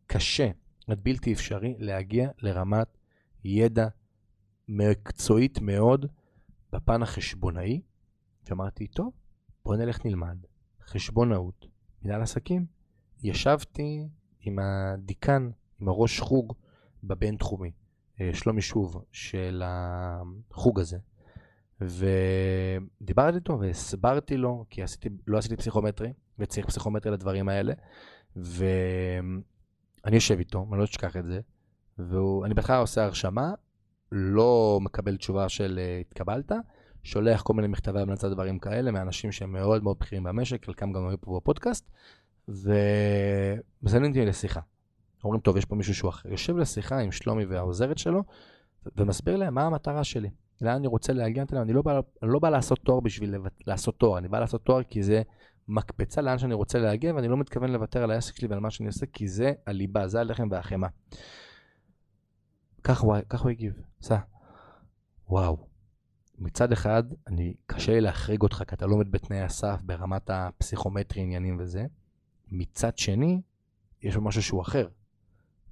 קשה 0.07 0.51
עד 0.89 1.01
בלתי 1.03 1.33
אפשרי 1.33 1.75
להגיע 1.79 2.31
לרמת 2.39 2.99
ידע 3.45 3.89
מקצועית 4.69 5.59
מאוד 5.61 6.07
בפן 6.73 7.03
החשבונאי. 7.03 7.81
ואמרתי, 8.49 8.87
טוב, 8.87 9.13
בוא 9.65 9.77
נלך 9.77 10.07
נלמד 10.07 10.37
חשבונאות, 10.83 11.67
מנהל 12.03 12.23
עסקים. 12.23 12.67
ישבתי 13.23 14.09
עם 14.41 14.59
הדיקן, 14.59 15.51
עם 15.81 15.89
הראש 15.89 16.21
חוג 16.21 16.55
בבינתחומי, 17.05 17.71
אה, 18.21 18.31
שלומי 18.35 18.63
שוב, 18.63 19.05
של 19.13 19.63
החוג 19.65 20.81
הזה. 20.81 20.99
ודיברתי 21.81 23.37
איתו 23.37 23.61
והסברתי 23.61 24.37
לו, 24.37 24.65
כי 24.71 24.83
עשיתי, 24.83 25.09
לא 25.27 25.39
עשיתי 25.39 25.57
פסיכומטרי, 25.57 26.13
וצריך 26.39 26.67
פסיכומטרי 26.67 27.13
לדברים 27.13 27.49
האלה, 27.49 27.73
ואני 28.37 29.41
יושב 30.17 30.39
איתו, 30.39 30.67
אני 30.71 30.79
לא 30.79 30.85
אשכח 30.85 31.17
את 31.17 31.25
זה, 31.25 31.41
ואני 31.99 32.55
בהתחלה 32.55 32.79
עושה 32.79 33.05
הרשמה, 33.05 33.53
לא 34.13 34.79
מקבל 34.83 35.17
תשובה 35.17 35.49
של 35.49 35.79
אה, 35.83 36.01
התקבלת, 36.01 36.53
שולח 37.03 37.43
כל 37.43 37.55
מיני 37.55 37.69
מכתבי 37.69 38.01
המלצה 38.01 38.29
דברים 38.29 38.59
כאלה 38.59 38.91
מאנשים 38.91 39.33
שהם 39.33 39.53
מאוד 39.53 39.85
מאוד 39.85 39.97
בכירים 40.01 40.25
במשק, 40.25 40.65
חלקם 40.65 40.93
גם 40.93 41.09
היו 41.09 41.21
פה 41.21 41.41
בפודקאסט, 41.41 41.91
ומזמנים 42.51 44.11
אותי 44.11 44.27
לשיחה. 44.27 44.61
אומרים, 45.25 45.41
טוב, 45.41 45.57
יש 45.57 45.65
פה 45.65 45.77
מישהו 45.77 45.95
שהוא 45.95 46.09
אחר. 46.09 46.29
יושב 46.29 46.57
לשיחה 46.57 46.99
עם 46.99 47.13
שלומי 47.13 47.45
והעוזרת 47.45 47.99
שלו, 47.99 48.23
ומסביר 48.97 49.37
להם 49.37 49.55
מה 49.55 49.63
המטרה 49.63 50.05
שלי. 50.05 50.31
לאן 50.61 50.75
אני 50.75 50.87
רוצה 50.87 51.13
להגיע, 51.13 51.45
אני, 51.53 51.61
אני, 51.61 51.73
לא 51.73 51.83
אני 52.23 52.31
לא 52.33 52.39
בא 52.39 52.51
לעשות 52.51 52.79
תואר 52.79 53.01
בשביל 53.01 53.35
לעשות 53.67 53.99
תואר, 53.99 54.19
אני 54.19 54.29
בא 54.29 54.41
לעשות 54.41 54.65
תואר 54.65 54.83
כי 54.83 55.03
זה 55.03 55.23
מקפצה 55.69 56.21
לאן 56.21 56.39
שאני 56.39 56.55
רוצה 56.55 56.79
להגיע, 56.79 57.15
ואני 57.15 57.29
לא 57.29 57.37
מתכוון 57.37 57.71
לוותר 57.71 58.03
על 58.03 58.11
העסק 58.11 58.37
שלי 58.37 58.49
ועל 58.49 58.61
מה 58.61 58.71
שאני 58.71 58.87
עושה, 58.87 59.07
כי 59.07 59.29
זה 59.29 59.53
הליבה, 59.67 60.09
זה 60.09 60.21
הלחם 60.21 60.49
והחמאה. 60.51 60.89
כך 62.85 63.05
כך 63.29 63.41
הוא 63.41 63.51
הגיב, 63.51 63.81
סע. 64.03 64.19
וואו. 65.29 65.67
מצד 66.39 66.73
אחד, 66.73 67.03
אני, 67.27 67.55
קשה 67.67 67.93
לי 67.93 68.01
להחריג 68.01 68.43
אותך, 68.43 68.63
כי 68.69 68.75
אתה 68.75 68.87
לא 68.87 68.95
עומד 68.95 69.13
בתנאי 69.13 69.41
הסף 69.41 69.81
ברמת 69.83 70.31
הפסיכומטרי, 70.31 71.23
עניינים 71.23 71.57
וזה. 71.61 71.87
מצד 72.51 72.99
שני, 72.99 73.41
יש 74.03 74.15
לו 74.15 74.23
משהו 74.23 74.43
שהוא 74.43 74.63
אחר. 74.63 74.89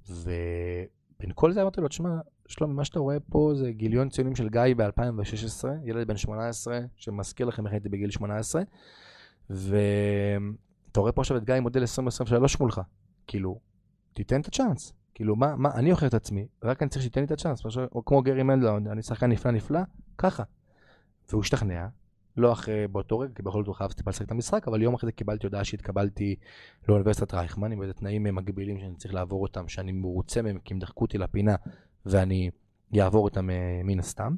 ובין 0.09 1.31
כל 1.35 1.51
זה 1.51 1.61
אמרתי 1.61 1.81
לו, 1.81 1.87
תשמע, 1.87 2.19
שלומי, 2.47 2.73
מה 2.73 2.85
שאתה 2.85 2.99
רואה 2.99 3.19
פה 3.19 3.51
זה 3.55 3.71
גיליון 3.71 4.09
ציונים 4.09 4.35
של 4.35 4.49
גיא 4.49 4.61
ב-2016, 4.77 5.65
ילד 5.83 6.07
בן 6.07 6.17
18, 6.17 6.79
שמזכיר 6.95 7.45
לכם 7.45 7.65
איך 7.65 7.73
הייתי 7.73 7.89
בגיל 7.89 8.11
18, 8.11 8.61
ואתה 9.49 10.99
רואה 10.99 11.11
פה 11.11 11.21
עכשיו 11.21 11.37
את 11.37 11.43
גיא 11.43 11.59
מודל 11.59 11.81
2023 11.81 12.59
מולך, 12.59 12.81
כאילו, 13.27 13.59
תיתן 14.13 14.41
את 14.41 14.47
הצ'אנס. 14.47 14.93
כאילו, 15.13 15.35
מה, 15.35 15.55
מה, 15.55 15.71
אני 15.73 15.91
אוכר 15.91 16.07
את 16.07 16.13
עצמי, 16.13 16.47
רק 16.63 16.81
אני 16.81 16.89
צריך 16.89 17.03
שתיתן 17.03 17.21
לי 17.21 17.25
את 17.25 17.31
הצ'אנס, 17.31 17.61
או 17.95 18.05
כמו 18.05 18.21
גרי 18.21 18.43
מנדלון, 18.43 18.87
אני 18.87 19.01
שחקן 19.01 19.31
נפלא 19.31 19.51
נפלא, 19.51 19.79
ככה. 20.17 20.43
והוא 21.29 21.41
השתכנע, 21.41 21.87
לא 22.39 22.51
אחרי 22.51 22.87
באותו 22.87 23.19
רגע, 23.19 23.33
כי 23.35 23.41
בכל 23.41 23.59
זאת 23.59 23.67
הוא 23.67 23.75
חייב 23.75 23.91
טיפה 23.91 24.09
לשחק 24.09 24.25
את 24.25 24.31
המשחק, 24.31 24.67
אבל 24.67 24.81
יום 24.81 24.93
אחרי 24.93 25.07
זה 25.07 25.11
קיבלתי 25.11 25.47
הודעה 25.47 25.63
שהתקבלתי 25.63 26.35
לאוניברסיטת 26.87 27.33
רייכמן, 27.33 27.71
עם 27.71 27.81
איזה 27.81 27.93
תנאים 27.93 28.23
מגבילים 28.23 28.79
שאני 28.79 28.95
צריך 28.95 29.13
לעבור 29.13 29.41
אותם, 29.41 29.67
שאני 29.67 29.91
מרוצה 29.91 30.41
מהם, 30.41 30.59
כי 30.59 30.73
הם 30.73 30.79
דחקו 30.79 31.05
אותי 31.05 31.17
לפינה, 31.17 31.55
ואני 32.05 32.49
אעבור 32.99 33.23
אותם 33.23 33.49
אה, 33.49 33.81
מן 33.83 33.99
הסתם. 33.99 34.35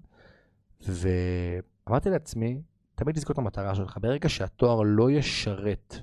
ואמרתי 0.88 2.10
לעצמי, 2.10 2.62
תמיד 2.96 3.16
תזכור 3.16 3.34
את 3.34 3.38
המטרה 3.38 3.76
שלך. 3.76 3.98
ברגע 4.02 4.30
שהתואר 4.30 4.82
לא 4.86 5.12
ישרת 5.12 5.96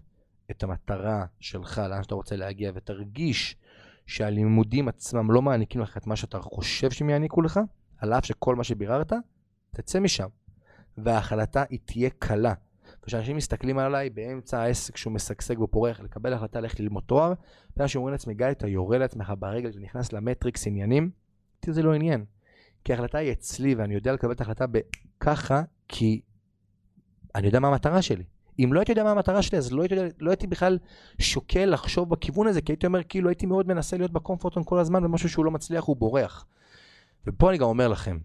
את 0.51 0.62
המטרה 0.62 1.24
שלך, 1.40 1.78
לאן 1.78 2.03
שאתה 2.03 2.14
רוצה 2.14 2.36
להגיע, 2.36 2.72
ותרגיש 2.74 3.57
שהלימודים 4.07 4.88
עצמם 4.88 5.30
לא 5.30 5.42
מעניקים 5.42 5.80
לך 5.80 5.96
את 5.96 6.07
מה 6.07 6.16
שאתה 6.16 6.40
חושב 6.40 6.90
שהם 6.90 7.11
יעניקו 7.11 7.42
לך, 7.42 7.61
על 7.99 8.12
אף 8.12 8.24
שכל 8.24 8.57
מה 8.57 8.64
שביררת, 8.64 9.12
תצא 9.70 10.01
משם. 10.01 10.28
וההחלטה 11.05 11.64
היא 11.70 11.78
תהיה 11.84 12.11
קלה. 12.18 12.55
וכשאנשים 13.03 13.36
מסתכלים 13.36 13.78
עליי 13.78 14.11
באמצע 14.11 14.61
העסק 14.61 14.96
שהוא 14.96 15.12
משגשג 15.12 15.61
ופורח, 15.61 16.01
לקבל 16.01 16.32
החלטה 16.32 16.61
ללכת 16.61 16.80
ללמוד 16.80 17.03
תואר, 17.07 17.32
ואנשים 17.76 17.92
שאומרים 17.92 18.12
לעצמי, 18.12 18.34
גיא, 18.34 18.46
אתה 18.51 18.68
יורה 18.68 18.99
לעצמך 18.99 19.32
ברגל, 19.38 19.68
אתה 19.68 19.78
נכנס 19.78 20.12
למטריקס 20.12 20.66
עניינים, 20.66 21.11
אותי 21.57 21.72
זה 21.72 21.82
לא 21.82 21.94
עניין. 21.94 22.24
כי 22.84 22.92
ההחלטה 22.92 23.18
היא 23.18 23.32
אצלי, 23.32 23.74
ואני 23.74 23.94
יודע 23.94 24.12
לקבל 24.12 24.32
את 24.32 24.40
ההחלטה 24.40 24.64
בככה, 24.66 25.62
כי 25.88 26.20
אני 27.34 27.46
יודע 27.46 27.61
מה 27.61 27.68
המטרה 27.68 28.03
שלי. 28.03 28.24
אם 28.59 28.72
לא 28.72 28.80
הייתי 28.80 28.92
יודע 28.92 29.05
מה 29.05 29.11
המטרה 29.11 29.42
שלי, 29.42 29.59
אז 29.59 29.72
לא 29.72 29.82
הייתי, 29.82 29.94
לא 30.20 30.30
הייתי 30.30 30.46
בכלל 30.46 30.78
שוקל 31.18 31.64
לחשוב 31.64 32.11
בכיוון 32.11 32.46
הזה, 32.46 32.61
כי 32.61 32.72
הייתי 32.72 32.86
אומר, 32.86 33.03
כאילו 33.03 33.28
הייתי 33.28 33.46
מאוד 33.46 33.68
מנסה 33.68 33.96
להיות 33.96 34.12
בקומפורטון 34.12 34.62
כל 34.66 34.78
הזמן, 34.78 35.05
ומשהו 35.05 35.28
שהוא 35.28 35.44
לא 35.44 35.51
מצליח, 35.51 35.84
הוא 35.84 35.96
בורח. 35.96 36.46
ופה 37.26 37.51
אני 37.51 37.59
גם 37.59 37.66
אומר 37.66 37.88
לכם, 37.88 38.18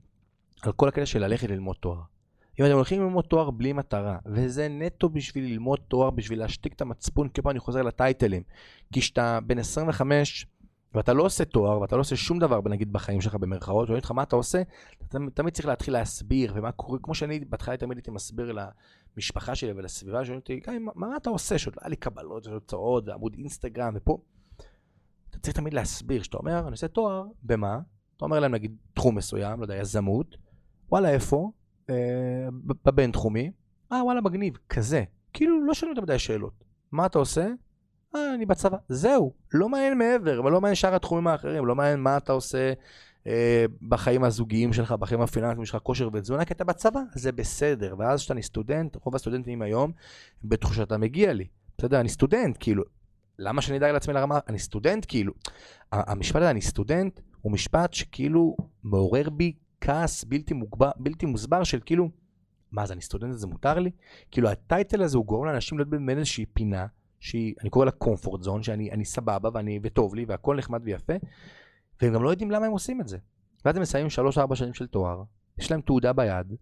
על 0.61 0.71
כל 0.71 0.87
הקטע 0.87 1.05
של 1.05 1.19
ללכת 1.19 1.49
ללמוד 1.49 1.75
תואר. 1.79 2.12
אם 2.59 2.65
אתם 2.65 2.73
הולכים 2.73 3.01
ללמוד 3.01 3.25
תואר 3.25 3.51
בלי 3.51 3.73
מטרה, 3.73 4.17
וזה 4.25 4.67
נטו 4.69 5.09
בשביל 5.09 5.45
ללמוד 5.45 5.79
תואר, 5.87 6.09
בשביל 6.09 6.39
להשתיק 6.39 6.73
את 6.73 6.81
המצפון, 6.81 7.29
כאילו 7.29 7.51
אני 7.51 7.59
חוזר 7.59 7.81
לטייטלים. 7.81 8.43
כי 8.91 9.01
כשאתה 9.01 9.39
בן 9.45 9.59
25, 9.59 10.47
ואתה 10.93 11.13
לא 11.13 11.23
עושה 11.23 11.45
תואר, 11.45 11.81
ואתה 11.81 11.95
לא 11.95 12.01
עושה 12.01 12.15
שום 12.15 12.39
דבר, 12.39 12.59
נגיד, 12.69 12.93
בחיים 12.93 13.21
שלך 13.21 13.35
במרכאות, 13.35 13.87
שואלים 13.87 13.99
אותך 13.99 14.11
מה 14.11 14.23
אתה 14.23 14.35
עושה, 14.35 14.61
אתה 15.07 15.17
תמיד 15.33 15.53
צריך 15.53 15.67
להתחיל 15.67 15.93
להסביר, 15.93 16.53
ומה 16.55 16.71
קורה, 16.71 16.99
כמו 17.03 17.15
שאני 17.15 17.39
בהתחלה 17.39 17.77
תמיד 17.77 17.97
הייתי 17.97 18.11
מסביר 18.11 18.55
למשפחה 19.17 19.55
שלי 19.55 19.71
ולסביבה, 19.71 20.25
שואלים 20.25 20.39
אותי, 20.39 20.61
מה, 20.79 20.91
מה 20.95 21.17
אתה 21.17 21.29
עושה? 21.29 21.57
שעוד 21.57 21.75
לא 21.75 21.81
היה 21.81 21.89
לי 21.89 21.95
קבלות 21.95 22.47
והוצאות, 22.47 23.07
ועמוד 23.07 23.35
אינסטגרם, 23.37 23.93
ופה. 23.95 24.17
אתה 25.29 25.39
צריך 25.39 25.55
תמיד 25.55 25.73
להסביר, 25.73 26.23
שאתה 26.23 26.37
אומר, 26.37 26.59
אני 26.59 26.71
עושה 26.71 26.87
תואר, 26.87 27.23
במה? 27.43 27.79
אתה 28.17 28.25
אומר 28.25 28.39
להם, 28.39 28.51
נגיד, 28.51 28.75
תחום 28.93 29.15
מסוים, 29.15 29.59
לא 29.59 29.63
יודע, 29.63 29.75
יזמות, 29.75 30.37
וואלה, 30.91 31.09
איפה? 31.09 31.51
בבינתחומי, 32.85 33.51
אה, 33.91 34.03
וואלה, 34.03 34.21
מגניב, 34.21 34.57
כזה. 34.69 35.03
כאילו, 35.33 35.65
לא 35.65 35.73
שואלים 35.73 35.95
יותר 35.95 36.01
מדי 36.01 36.19
שאלות. 36.19 36.63
מה 36.91 37.05
אתה 37.05 37.19
עושה? 37.19 37.47
אה, 38.15 38.33
אני 38.33 38.45
בצבא. 38.45 38.77
זהו, 38.89 39.33
לא 39.53 39.69
מעניין 39.69 39.97
מעבר, 39.97 40.41
ולא 40.45 40.61
מעניין 40.61 40.75
שאר 40.75 40.95
התחומים 40.95 41.27
האחרים, 41.27 41.65
לא 41.65 41.75
מעניין 41.75 41.99
מה 41.99 42.17
אתה 42.17 42.33
עושה 42.33 42.73
אה, 43.27 43.65
בחיים 43.81 44.23
הזוגיים 44.23 44.73
שלך, 44.73 44.91
בחיים 44.91 45.21
הפיננסיים 45.21 45.65
שלך, 45.65 45.81
כושר 45.83 46.09
ותזונה, 46.13 46.45
כי 46.45 46.53
אתה 46.53 46.63
בצבא, 46.63 46.99
זה 47.15 47.31
בסדר. 47.31 47.95
ואז 47.97 48.19
כשאתה 48.19 48.41
סטודנט, 48.41 48.97
רוב 49.01 49.15
הסטודנטים 49.15 49.61
היום, 49.61 49.91
בטוח 50.43 50.73
שאתה 50.73 50.97
מגיע 50.97 51.33
לי. 51.33 51.47
בסדר, 51.77 51.99
אני 51.99 52.09
סטודנט, 52.09 52.57
כאילו. 52.59 52.83
למה 53.39 53.61
שאני 53.61 53.77
אדאג 53.77 53.91
לעצמי 53.91 54.13
לרמה? 54.13 54.39
אני 54.47 54.59
סטודנט, 54.59 55.05
כאילו. 55.07 55.33
המשפט 55.91 56.35
הזה, 56.35 56.49
אני 56.49 56.61
סטודנט, 56.61 57.19
הוא 57.41 57.51
משפט 57.51 57.93
שכאילו 57.93 58.55
מעורר 58.83 59.29
בי 59.29 59.53
כעס 59.83 60.23
בלתי, 60.23 60.53
מוגבר, 60.53 60.91
בלתי 60.97 61.25
מוסבר 61.25 61.63
של 61.63 61.79
כאילו, 61.85 62.09
מה, 62.71 62.83
אז 62.83 62.91
אני 62.91 63.01
סטודנט, 63.01 63.33
זה 63.33 63.47
מותר 63.47 63.79
לי? 63.79 63.91
כאילו, 64.31 64.49
הטייטל 64.49 65.03
הזה 65.03 65.17
הוא 65.17 65.25
גורם 65.25 65.45
לאנשים 65.45 65.77
להיות 65.77 65.89
במין 65.89 66.17
איזושהי 66.17 66.45
פינה. 66.45 66.85
שהיא, 67.23 67.53
אני 67.61 67.69
קורא 67.69 67.85
לה 67.85 67.91
comfort 68.03 68.45
zone, 68.45 68.63
שאני 68.63 69.05
סבבה 69.05 69.49
ואני, 69.53 69.79
וטוב 69.83 70.15
לי 70.15 70.25
והכל 70.27 70.55
נחמד 70.55 70.81
ויפה, 70.83 71.13
והם 72.01 72.13
גם 72.13 72.23
לא 72.23 72.29
יודעים 72.29 72.51
למה 72.51 72.65
הם 72.65 72.71
עושים 72.71 73.01
את 73.01 73.07
זה. 73.07 73.17
ואז 73.65 73.75
הם 73.75 73.81
מסיימים 73.81 74.09
3-4 74.51 74.55
שנים 74.55 74.73
של 74.73 74.87
תואר, 74.87 75.23
יש 75.57 75.71
להם 75.71 75.81
תעודה 75.81 76.13
ביד, 76.13 76.53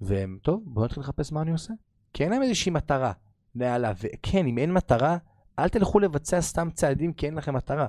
והם, 0.00 0.38
טוב, 0.42 0.62
בואו 0.66 0.84
נתחיל 0.84 1.02
לחפש 1.02 1.32
מה 1.32 1.42
אני 1.42 1.50
עושה. 1.50 1.74
כי 2.12 2.24
אין 2.24 2.32
להם 2.32 2.42
איזושהי 2.42 2.72
מטרה 2.72 3.12
נעלה, 3.54 3.92
וכן, 4.02 4.46
אם 4.46 4.58
אין 4.58 4.72
מטרה, 4.72 5.16
אל 5.58 5.68
תלכו 5.68 6.00
לבצע 6.00 6.40
סתם 6.40 6.68
צעדים 6.70 7.12
כי 7.12 7.26
אין 7.26 7.34
לכם 7.34 7.54
מטרה. 7.54 7.86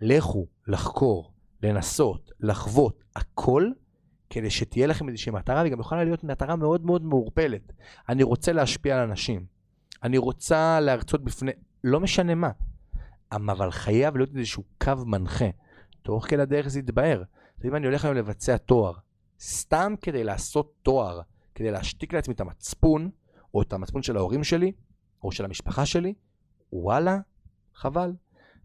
לכו 0.00 0.46
לחקור, 0.66 1.32
לנסות, 1.62 2.32
לחוות, 2.40 3.04
הכל, 3.16 3.70
כדי 4.30 4.50
שתהיה 4.50 4.86
לכם 4.86 5.08
איזושהי 5.08 5.32
מטרה, 5.32 5.60
והיא 5.60 5.72
גם 5.72 5.80
יכולה 5.80 6.04
להיות 6.04 6.24
מטרה 6.24 6.56
מאוד 6.56 6.84
מאוד 6.84 7.04
מעורפלת. 7.04 7.72
אני 8.08 8.22
רוצה 8.22 8.52
להשפיע 8.52 8.96
על 8.96 9.08
אנשים. 9.08 9.46
אני 10.02 10.18
רוצה 10.18 10.80
להרצות 10.80 11.24
בפני, 11.24 11.52
לא 11.84 12.00
משנה 12.00 12.34
מה, 12.34 12.50
אבל 13.32 13.70
חייב 13.70 14.16
להיות 14.16 14.36
איזשהו 14.36 14.62
קו 14.78 14.92
מנחה. 15.06 15.48
תוך 16.02 16.26
כדי 16.26 16.42
הדרך 16.42 16.68
זה 16.68 16.78
יתבהר. 16.78 17.22
אם 17.64 17.76
אני 17.76 17.86
הולך 17.86 18.04
היום 18.04 18.16
לבצע 18.16 18.56
תואר, 18.56 18.92
סתם 19.40 19.94
כדי 20.02 20.24
לעשות 20.24 20.74
תואר, 20.82 21.20
כדי 21.54 21.70
להשתיק 21.70 22.12
לעצמי 22.12 22.34
את 22.34 22.40
המצפון, 22.40 23.10
או 23.54 23.62
את 23.62 23.72
המצפון 23.72 24.02
של 24.02 24.16
ההורים 24.16 24.44
שלי, 24.44 24.72
או 25.22 25.32
של 25.32 25.44
המשפחה 25.44 25.86
שלי, 25.86 26.14
וואלה, 26.72 27.18
חבל. 27.74 28.12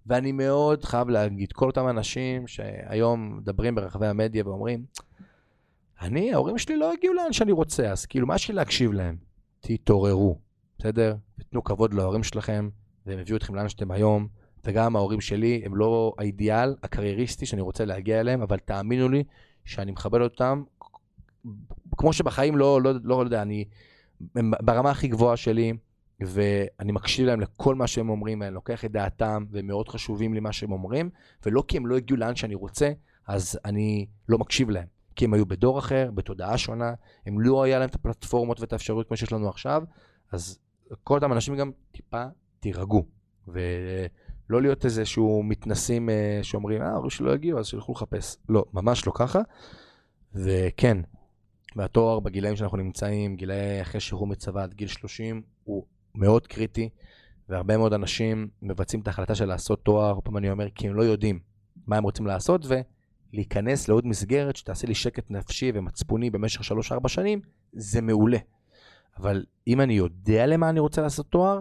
ואני 0.05 0.31
מאוד 0.31 0.85
חייב 0.85 1.09
להגיד, 1.09 1.51
כל 1.51 1.67
אותם 1.67 1.87
אנשים 1.89 2.47
שהיום 2.47 3.37
מדברים 3.37 3.75
ברחבי 3.75 4.07
המדיה 4.07 4.47
ואומרים, 4.47 4.85
אני, 6.01 6.33
ההורים 6.33 6.57
שלי 6.57 6.77
לא 6.77 6.93
הגיעו 6.93 7.13
לאן 7.13 7.33
שאני 7.33 7.51
רוצה, 7.51 7.91
אז 7.91 8.05
כאילו, 8.05 8.27
מה 8.27 8.35
יש 8.35 8.49
לי 8.49 8.55
להקשיב 8.55 8.91
להם? 8.91 9.17
תתעוררו. 9.59 10.39
בסדר? 10.79 11.15
תנו 11.49 11.63
כבוד 11.63 11.93
להורים 11.93 12.23
שלכם, 12.23 12.69
והם 13.05 13.19
הביאו 13.19 13.37
אתכם 13.37 13.55
לאן 13.55 13.69
שאתם 13.69 13.91
היום, 13.91 14.27
וגם 14.65 14.95
ההורים 14.95 15.21
שלי 15.21 15.61
הם 15.65 15.75
לא 15.75 16.13
האידיאל 16.17 16.75
הקרייריסטי 16.83 17.45
שאני 17.45 17.61
רוצה 17.61 17.85
להגיע 17.85 18.19
אליהם, 18.19 18.41
אבל 18.41 18.57
תאמינו 18.57 19.09
לי 19.09 19.23
שאני 19.65 19.91
מכבד 19.91 20.21
אותם, 20.21 20.63
כמו 21.97 22.13
שבחיים 22.13 22.57
לא, 22.57 22.81
לא, 22.81 22.93
לא, 22.93 22.99
לא 23.03 23.23
יודע, 23.23 23.41
אני 23.41 23.65
ברמה 24.35 24.91
הכי 24.91 25.07
גבוהה 25.07 25.37
שלי, 25.37 25.73
ואני 26.19 26.91
מקשיב 26.91 27.25
להם 27.25 27.41
לכל 27.41 27.75
מה 27.75 27.87
שהם 27.87 28.09
אומרים, 28.09 28.41
ואני 28.41 28.53
לוקח 28.53 28.85
את 28.85 28.91
דעתם, 28.91 29.45
והם 29.51 29.67
מאוד 29.67 29.89
חשובים 29.89 30.33
לי 30.33 30.39
מה 30.39 30.51
שהם 30.51 30.71
אומרים, 30.71 31.09
ולא 31.45 31.63
כי 31.67 31.77
הם 31.77 31.87
לא 31.87 31.97
הגיעו 31.97 32.19
לאן 32.19 32.35
שאני 32.35 32.55
רוצה, 32.55 32.91
אז 33.27 33.59
אני 33.65 34.05
לא 34.29 34.37
מקשיב 34.37 34.69
להם. 34.69 34.94
כי 35.15 35.25
הם 35.25 35.33
היו 35.33 35.45
בדור 35.45 35.79
אחר, 35.79 36.09
בתודעה 36.13 36.57
שונה, 36.57 36.93
הם 37.25 37.39
לא 37.39 37.63
היה 37.63 37.79
להם 37.79 37.89
את 37.89 37.95
הפלטפורמות 37.95 38.59
ואת 38.59 38.73
האפשרויות 38.73 39.07
כמו 39.07 39.17
שיש 39.17 39.31
לנו 39.31 39.49
עכשיו, 39.49 39.83
אז 40.31 40.59
כל 41.03 41.15
אותם 41.15 41.33
אנשים 41.33 41.55
גם 41.55 41.71
טיפה 41.91 42.23
תירגעו. 42.59 43.05
ולא 43.47 44.61
להיות 44.61 44.85
איזה 44.85 45.05
שהוא 45.05 45.45
מתנסים 45.45 46.09
אה, 46.09 46.39
שאומרים, 46.43 46.81
אה, 46.81 46.87
ההורים 46.87 47.09
שלא 47.09 47.33
הגיעו, 47.33 47.59
אז 47.59 47.65
שילכו 47.65 47.91
לחפש. 47.91 48.37
לא, 48.49 48.65
ממש 48.73 49.07
לא 49.07 49.11
ככה. 49.15 49.41
וכן, 50.33 50.97
והתואר 51.75 52.19
בגילאים 52.19 52.55
שאנחנו 52.55 52.77
נמצאים, 52.77 53.35
גילאי 53.35 53.81
אחרי 53.81 53.99
שחרור 53.99 54.27
מצבא 54.27 54.63
עד 54.63 54.73
גיל 54.73 54.87
30, 54.87 55.41
הוא 55.63 55.85
מאוד 56.15 56.47
קריטי, 56.47 56.89
והרבה 57.49 57.77
מאוד 57.77 57.93
אנשים 57.93 58.47
מבצעים 58.61 59.01
את 59.01 59.07
ההחלטה 59.07 59.35
של 59.35 59.45
לעשות 59.45 59.83
תואר, 59.83 60.19
פעם 60.23 60.37
אני 60.37 60.51
אומר, 60.51 60.69
כי 60.75 60.87
הם 60.87 60.93
לא 60.93 61.01
יודעים 61.01 61.39
מה 61.87 61.97
הם 61.97 62.03
רוצים 62.03 62.27
לעשות, 62.27 62.65
להיכנס 63.33 63.87
לעוד 63.87 64.07
מסגרת 64.07 64.55
שתעשה 64.55 64.87
לי 64.87 64.95
שקט 64.95 65.31
נפשי 65.31 65.71
ומצפוני 65.73 66.29
במשך 66.29 66.61
3-4 66.61 67.07
שנים, 67.07 67.41
זה 67.73 68.01
מעולה. 68.01 68.37
אבל 69.17 69.45
אם 69.67 69.81
אני 69.81 69.93
יודע 69.93 70.45
למה 70.45 70.69
אני 70.69 70.79
רוצה 70.79 71.01
לעשות 71.01 71.27
תואר, 71.29 71.59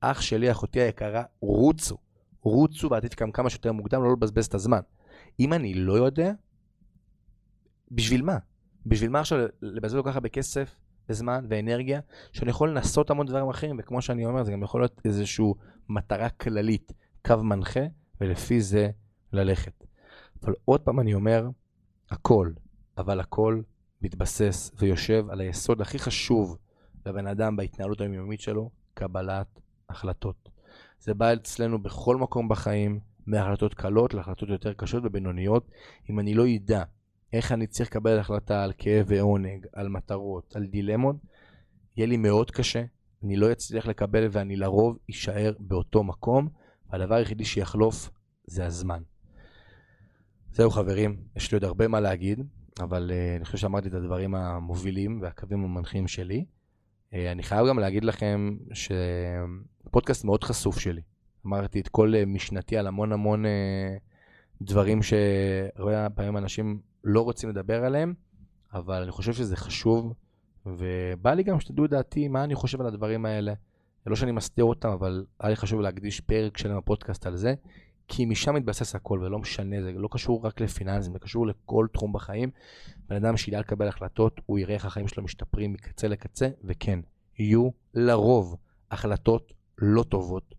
אח 0.00 0.20
שלי, 0.20 0.50
אחותי 0.50 0.80
היקרה, 0.80 1.22
רוצו. 1.40 1.96
רוצו 2.40 2.90
ועתיד 2.90 3.14
גם 3.20 3.32
כמה 3.32 3.50
שיותר 3.50 3.72
מוקדם, 3.72 4.02
לא 4.02 4.12
לבזבז 4.12 4.46
את 4.46 4.54
הזמן. 4.54 4.80
אם 5.40 5.52
אני 5.52 5.74
לא 5.74 5.92
יודע, 5.92 6.32
בשביל 7.90 8.22
מה? 8.22 8.38
בשביל 8.86 9.10
מה 9.10 9.20
עכשיו 9.20 9.38
לבזבז 9.62 10.00
כל 10.02 10.10
כך 10.10 10.14
הרבה 10.14 10.28
כסף 10.28 10.76
וזמן 11.08 11.46
ואנרגיה, 11.48 12.00
שאני 12.32 12.50
יכול 12.50 12.70
לנסות 12.70 13.10
המון 13.10 13.26
דברים 13.26 13.48
אחרים, 13.48 13.76
וכמו 13.78 14.02
שאני 14.02 14.26
אומר, 14.26 14.44
זה 14.44 14.52
גם 14.52 14.62
יכול 14.62 14.80
להיות 14.80 15.00
איזושהי 15.04 15.46
מטרה 15.88 16.28
כללית, 16.28 16.92
קו 17.26 17.36
מנחה, 17.36 17.80
ולפי 18.20 18.60
זה 18.60 18.90
ללכת. 19.32 19.83
אבל 20.44 20.54
עוד 20.64 20.80
פעם 20.80 21.00
אני 21.00 21.14
אומר, 21.14 21.48
הכל, 22.10 22.50
אבל 22.98 23.20
הכל 23.20 23.60
מתבסס 24.02 24.70
ויושב 24.78 25.26
על 25.30 25.40
היסוד 25.40 25.80
הכי 25.80 25.98
חשוב 25.98 26.58
לבן 27.06 27.26
אדם 27.26 27.56
בהתנהלות 27.56 28.00
היומיומית 28.00 28.40
שלו, 28.40 28.70
קבלת 28.94 29.60
החלטות. 29.88 30.48
זה 31.00 31.14
בא 31.14 31.32
אצלנו 31.32 31.82
בכל 31.82 32.16
מקום 32.16 32.48
בחיים, 32.48 33.00
מהחלטות 33.26 33.74
קלות 33.74 34.14
להחלטות 34.14 34.48
יותר 34.48 34.72
קשות 34.72 35.02
ובינוניות. 35.06 35.70
אם 36.10 36.20
אני 36.20 36.34
לא 36.34 36.44
אדע 36.56 36.82
איך 37.32 37.52
אני 37.52 37.66
צריך 37.66 37.90
לקבל 37.90 38.18
החלטה 38.18 38.64
על 38.64 38.72
כאב 38.78 39.06
ועונג, 39.08 39.66
על 39.72 39.88
מטרות, 39.88 40.56
על 40.56 40.66
דילמות, 40.66 41.16
יהיה 41.96 42.06
לי 42.06 42.16
מאוד 42.16 42.50
קשה, 42.50 42.84
אני 43.24 43.36
לא 43.36 43.52
אצליח 43.52 43.86
לקבל 43.86 44.28
ואני 44.30 44.56
לרוב 44.56 44.98
אשאר 45.10 45.52
באותו 45.58 46.04
מקום, 46.04 46.48
והדבר 46.90 47.14
היחידי 47.14 47.44
שיחלוף 47.44 48.10
זה 48.46 48.66
הזמן. 48.66 49.02
זהו 50.54 50.70
חברים, 50.70 51.16
יש 51.36 51.52
לי 51.52 51.56
עוד 51.56 51.64
הרבה 51.64 51.88
מה 51.88 52.00
להגיד, 52.00 52.40
אבל 52.80 53.10
uh, 53.10 53.36
אני 53.36 53.44
חושב 53.44 53.58
שאמרתי 53.58 53.88
את 53.88 53.94
הדברים 53.94 54.34
המובילים 54.34 55.18
והקווים 55.22 55.64
המנחים 55.64 56.08
שלי. 56.08 56.44
Uh, 57.10 57.16
אני 57.32 57.42
חייב 57.42 57.66
גם 57.68 57.78
להגיד 57.78 58.04
לכם 58.04 58.56
שפודקאסט 58.72 60.24
מאוד 60.24 60.44
חשוף 60.44 60.78
שלי. 60.78 61.02
אמרתי 61.46 61.80
את 61.80 61.88
כל 61.88 62.12
uh, 62.14 62.26
משנתי 62.26 62.76
על 62.76 62.86
המון 62.86 63.12
המון 63.12 63.44
uh, 63.44 63.48
דברים 64.62 65.02
שהרבה 65.02 66.10
פעמים 66.10 66.36
אנשים 66.36 66.80
לא 67.04 67.20
רוצים 67.20 67.48
לדבר 67.48 67.84
עליהם, 67.84 68.14
אבל 68.72 69.02
אני 69.02 69.10
חושב 69.10 69.32
שזה 69.32 69.56
חשוב, 69.56 70.12
ובא 70.66 71.34
לי 71.34 71.42
גם 71.42 71.60
שתדעו 71.60 71.86
דעתי 71.86 72.28
מה 72.28 72.44
אני 72.44 72.54
חושב 72.54 72.80
על 72.80 72.86
הדברים 72.86 73.26
האלה. 73.26 73.52
לא 74.06 74.16
שאני 74.16 74.32
מסתיר 74.32 74.64
אותם, 74.64 74.88
אבל 74.88 75.24
היה 75.40 75.50
לי 75.50 75.56
חשוב 75.56 75.80
להקדיש 75.80 76.20
פרק 76.20 76.58
שלם 76.58 76.76
בפודקאסט 76.76 77.26
על 77.26 77.36
זה, 77.36 77.54
כי 78.08 78.24
משם 78.24 78.54
מתבסס 78.54 78.94
הכל, 78.94 79.18
ולא 79.22 79.38
משנה, 79.38 79.82
זה 79.82 79.92
לא 79.92 80.08
קשור 80.12 80.46
רק 80.46 80.60
לפיננסים, 80.60 81.12
זה 81.12 81.18
קשור 81.18 81.46
לכל 81.46 81.86
תחום 81.92 82.12
בחיים. 82.12 82.50
בן 83.08 83.16
אדם 83.16 83.36
שידע 83.36 83.60
לקבל 83.60 83.88
החלטות, 83.88 84.40
הוא 84.46 84.58
יראה 84.58 84.74
איך 84.74 84.84
החיים 84.84 85.08
שלו 85.08 85.22
משתפרים 85.22 85.72
מקצה 85.72 86.08
לקצה, 86.08 86.48
וכן, 86.64 86.98
יהיו 87.38 87.70
לרוב 87.94 88.56
החלטות 88.90 89.52
לא 89.78 90.02
טובות. 90.02 90.54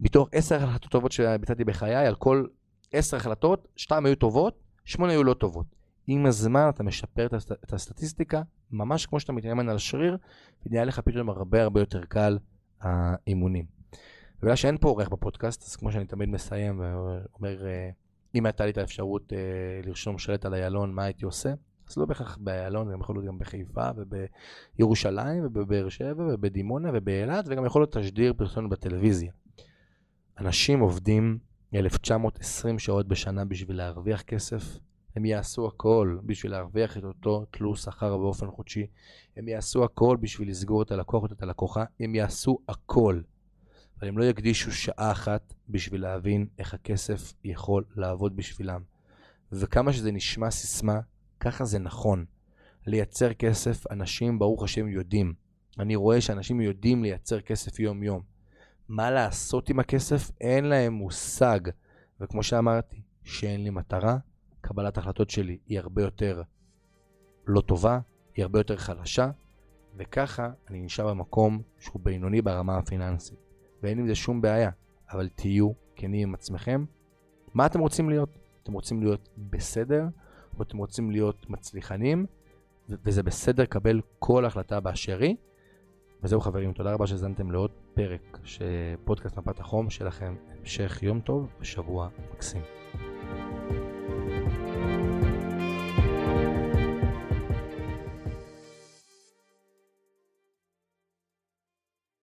מתוך 0.00 0.28
עשר 0.32 0.64
החלטות 0.64 0.90
טובות 0.90 1.12
שביצעתי 1.12 1.64
בחיי, 1.64 2.06
על 2.06 2.14
כל 2.14 2.46
עשר 2.92 3.16
החלטות, 3.16 3.68
שתיים 3.76 4.06
היו 4.06 4.16
טובות, 4.16 4.60
שמונה 4.84 5.12
היו 5.12 5.24
לא 5.24 5.34
טובות. 5.34 5.66
עם 6.06 6.26
הזמן 6.26 6.68
אתה 6.68 6.82
משפר 6.82 7.26
את, 7.26 7.32
הסט... 7.32 7.52
את 7.52 7.72
הסטטיסטיקה, 7.72 8.42
ממש 8.70 9.06
כמו 9.06 9.20
שאתה 9.20 9.32
מתאמן 9.32 9.68
על 9.68 9.78
שריר, 9.78 10.16
ונהיה 10.66 10.84
לך 10.84 11.00
פתאום 11.00 11.28
הרבה 11.28 11.62
הרבה 11.62 11.80
יותר 11.80 12.04
קל 12.04 12.38
האימונים. 12.80 13.79
בגלל 14.42 14.56
שאין 14.56 14.78
פה 14.78 14.88
עורך 14.88 15.08
בפודקאסט, 15.08 15.62
אז 15.62 15.76
כמו 15.76 15.92
שאני 15.92 16.06
תמיד 16.06 16.28
מסיים 16.28 16.80
ואומר, 16.80 17.66
אה, 17.66 17.90
אם 18.34 18.46
הייתה 18.46 18.64
לי 18.64 18.70
את 18.70 18.78
האפשרות 18.78 19.32
אה, 19.32 19.38
לרשום 19.84 20.18
שלט 20.18 20.44
על 20.44 20.54
איילון, 20.54 20.92
מה 20.92 21.04
הייתי 21.04 21.24
עושה? 21.24 21.54
אז 21.88 21.96
לא 21.96 22.06
בהכרח 22.06 22.38
באיילון, 22.40 22.92
גם 22.92 23.00
יכול 23.00 23.16
להיות 23.16 23.26
גם 23.26 23.38
בחיפה 23.38 23.88
ובירושלים 23.96 25.46
ובבאר 25.46 25.88
שבע 25.88 26.24
ובדימונה 26.34 26.90
ובאילת, 26.94 27.44
וגם 27.48 27.64
יכול 27.64 27.82
להיות 27.82 27.96
תשדיר 27.96 28.32
פרסומת 28.32 28.70
בטלוויזיה. 28.70 29.32
אנשים 30.38 30.80
עובדים 30.80 31.38
1920 31.74 32.78
שעות 32.78 33.08
בשנה 33.08 33.44
בשביל 33.44 33.76
להרוויח 33.76 34.22
כסף, 34.22 34.78
הם 35.16 35.24
יעשו 35.24 35.66
הכל 35.66 36.18
בשביל 36.24 36.52
להרוויח 36.52 36.96
את 36.96 37.04
אותו 37.04 37.44
תלוש 37.50 37.82
שכר 37.82 38.16
באופן 38.16 38.50
חודשי. 38.50 38.86
הם 39.36 39.48
יעשו 39.48 39.84
הכל 39.84 40.16
בשביל 40.20 40.50
לסגור 40.50 40.82
את 40.82 40.90
הלקוח 40.90 41.22
או 41.22 41.26
את 41.32 41.42
הלקוחה. 41.42 41.84
הם 42.00 42.14
יעשו 42.14 42.58
הכל. 42.68 43.20
אבל 44.00 44.08
הם 44.08 44.18
לא 44.18 44.24
יקדישו 44.24 44.72
שעה 44.72 45.12
אחת 45.12 45.54
בשביל 45.68 46.02
להבין 46.02 46.46
איך 46.58 46.74
הכסף 46.74 47.32
יכול 47.44 47.84
לעבוד 47.96 48.36
בשבילם. 48.36 48.80
וכמה 49.52 49.92
שזה 49.92 50.12
נשמע 50.12 50.50
סיסמה, 50.50 51.00
ככה 51.40 51.64
זה 51.64 51.78
נכון. 51.78 52.24
לייצר 52.86 53.32
כסף, 53.32 53.90
אנשים 53.90 54.38
ברוך 54.38 54.62
השם 54.62 54.88
יודעים. 54.88 55.34
אני 55.78 55.96
רואה 55.96 56.20
שאנשים 56.20 56.60
יודעים 56.60 57.02
לייצר 57.02 57.40
כסף 57.40 57.80
יום-יום. 57.80 58.22
מה 58.88 59.10
לעשות 59.10 59.68
עם 59.68 59.80
הכסף? 59.80 60.30
אין 60.40 60.64
להם 60.64 60.92
מושג. 60.92 61.60
וכמו 62.20 62.42
שאמרתי, 62.42 63.02
שאין 63.24 63.64
לי 63.64 63.70
מטרה, 63.70 64.16
קבלת 64.60 64.96
ההחלטות 64.96 65.30
שלי 65.30 65.58
היא 65.66 65.78
הרבה 65.78 66.02
יותר 66.02 66.42
לא 67.46 67.60
טובה, 67.60 68.00
היא 68.34 68.42
הרבה 68.42 68.58
יותר 68.58 68.76
חלשה, 68.76 69.30
וככה 69.96 70.50
אני 70.70 70.82
נשאר 70.82 71.08
במקום 71.08 71.62
שהוא 71.78 72.00
בינוני 72.04 72.42
ברמה 72.42 72.78
הפיננסית. 72.78 73.49
ואין 73.82 73.98
עם 73.98 74.06
זה 74.06 74.14
שום 74.14 74.40
בעיה, 74.40 74.70
אבל 75.12 75.28
תהיו 75.28 75.70
כנים 75.96 76.28
עם 76.28 76.34
עצמכם. 76.34 76.84
מה 77.54 77.66
אתם 77.66 77.80
רוצים 77.80 78.10
להיות? 78.10 78.38
אתם 78.62 78.72
רוצים 78.72 79.02
להיות 79.02 79.28
בסדר, 79.38 80.04
או 80.58 80.62
אתם 80.62 80.78
רוצים 80.78 81.10
להיות 81.10 81.50
מצליחנים, 81.50 82.26
וזה 82.88 83.22
בסדר 83.22 83.62
לקבל 83.62 84.00
כל 84.18 84.44
החלטה 84.44 84.80
באשר 84.80 85.20
היא. 85.20 85.36
וזהו 86.22 86.40
חברים, 86.40 86.72
תודה 86.72 86.92
רבה 86.92 87.06
שהזנתם 87.06 87.50
לעוד 87.50 87.70
פרק 87.94 88.38
של 88.44 88.64
פודקאסט 89.04 89.38
מפת 89.38 89.60
החום, 89.60 89.90
שיהיה 89.90 90.08
לכם 90.08 90.34
המשך 90.58 91.02
יום 91.02 91.20
טוב 91.20 91.48
ושבוע 91.60 92.08
מקסים. 92.32 92.62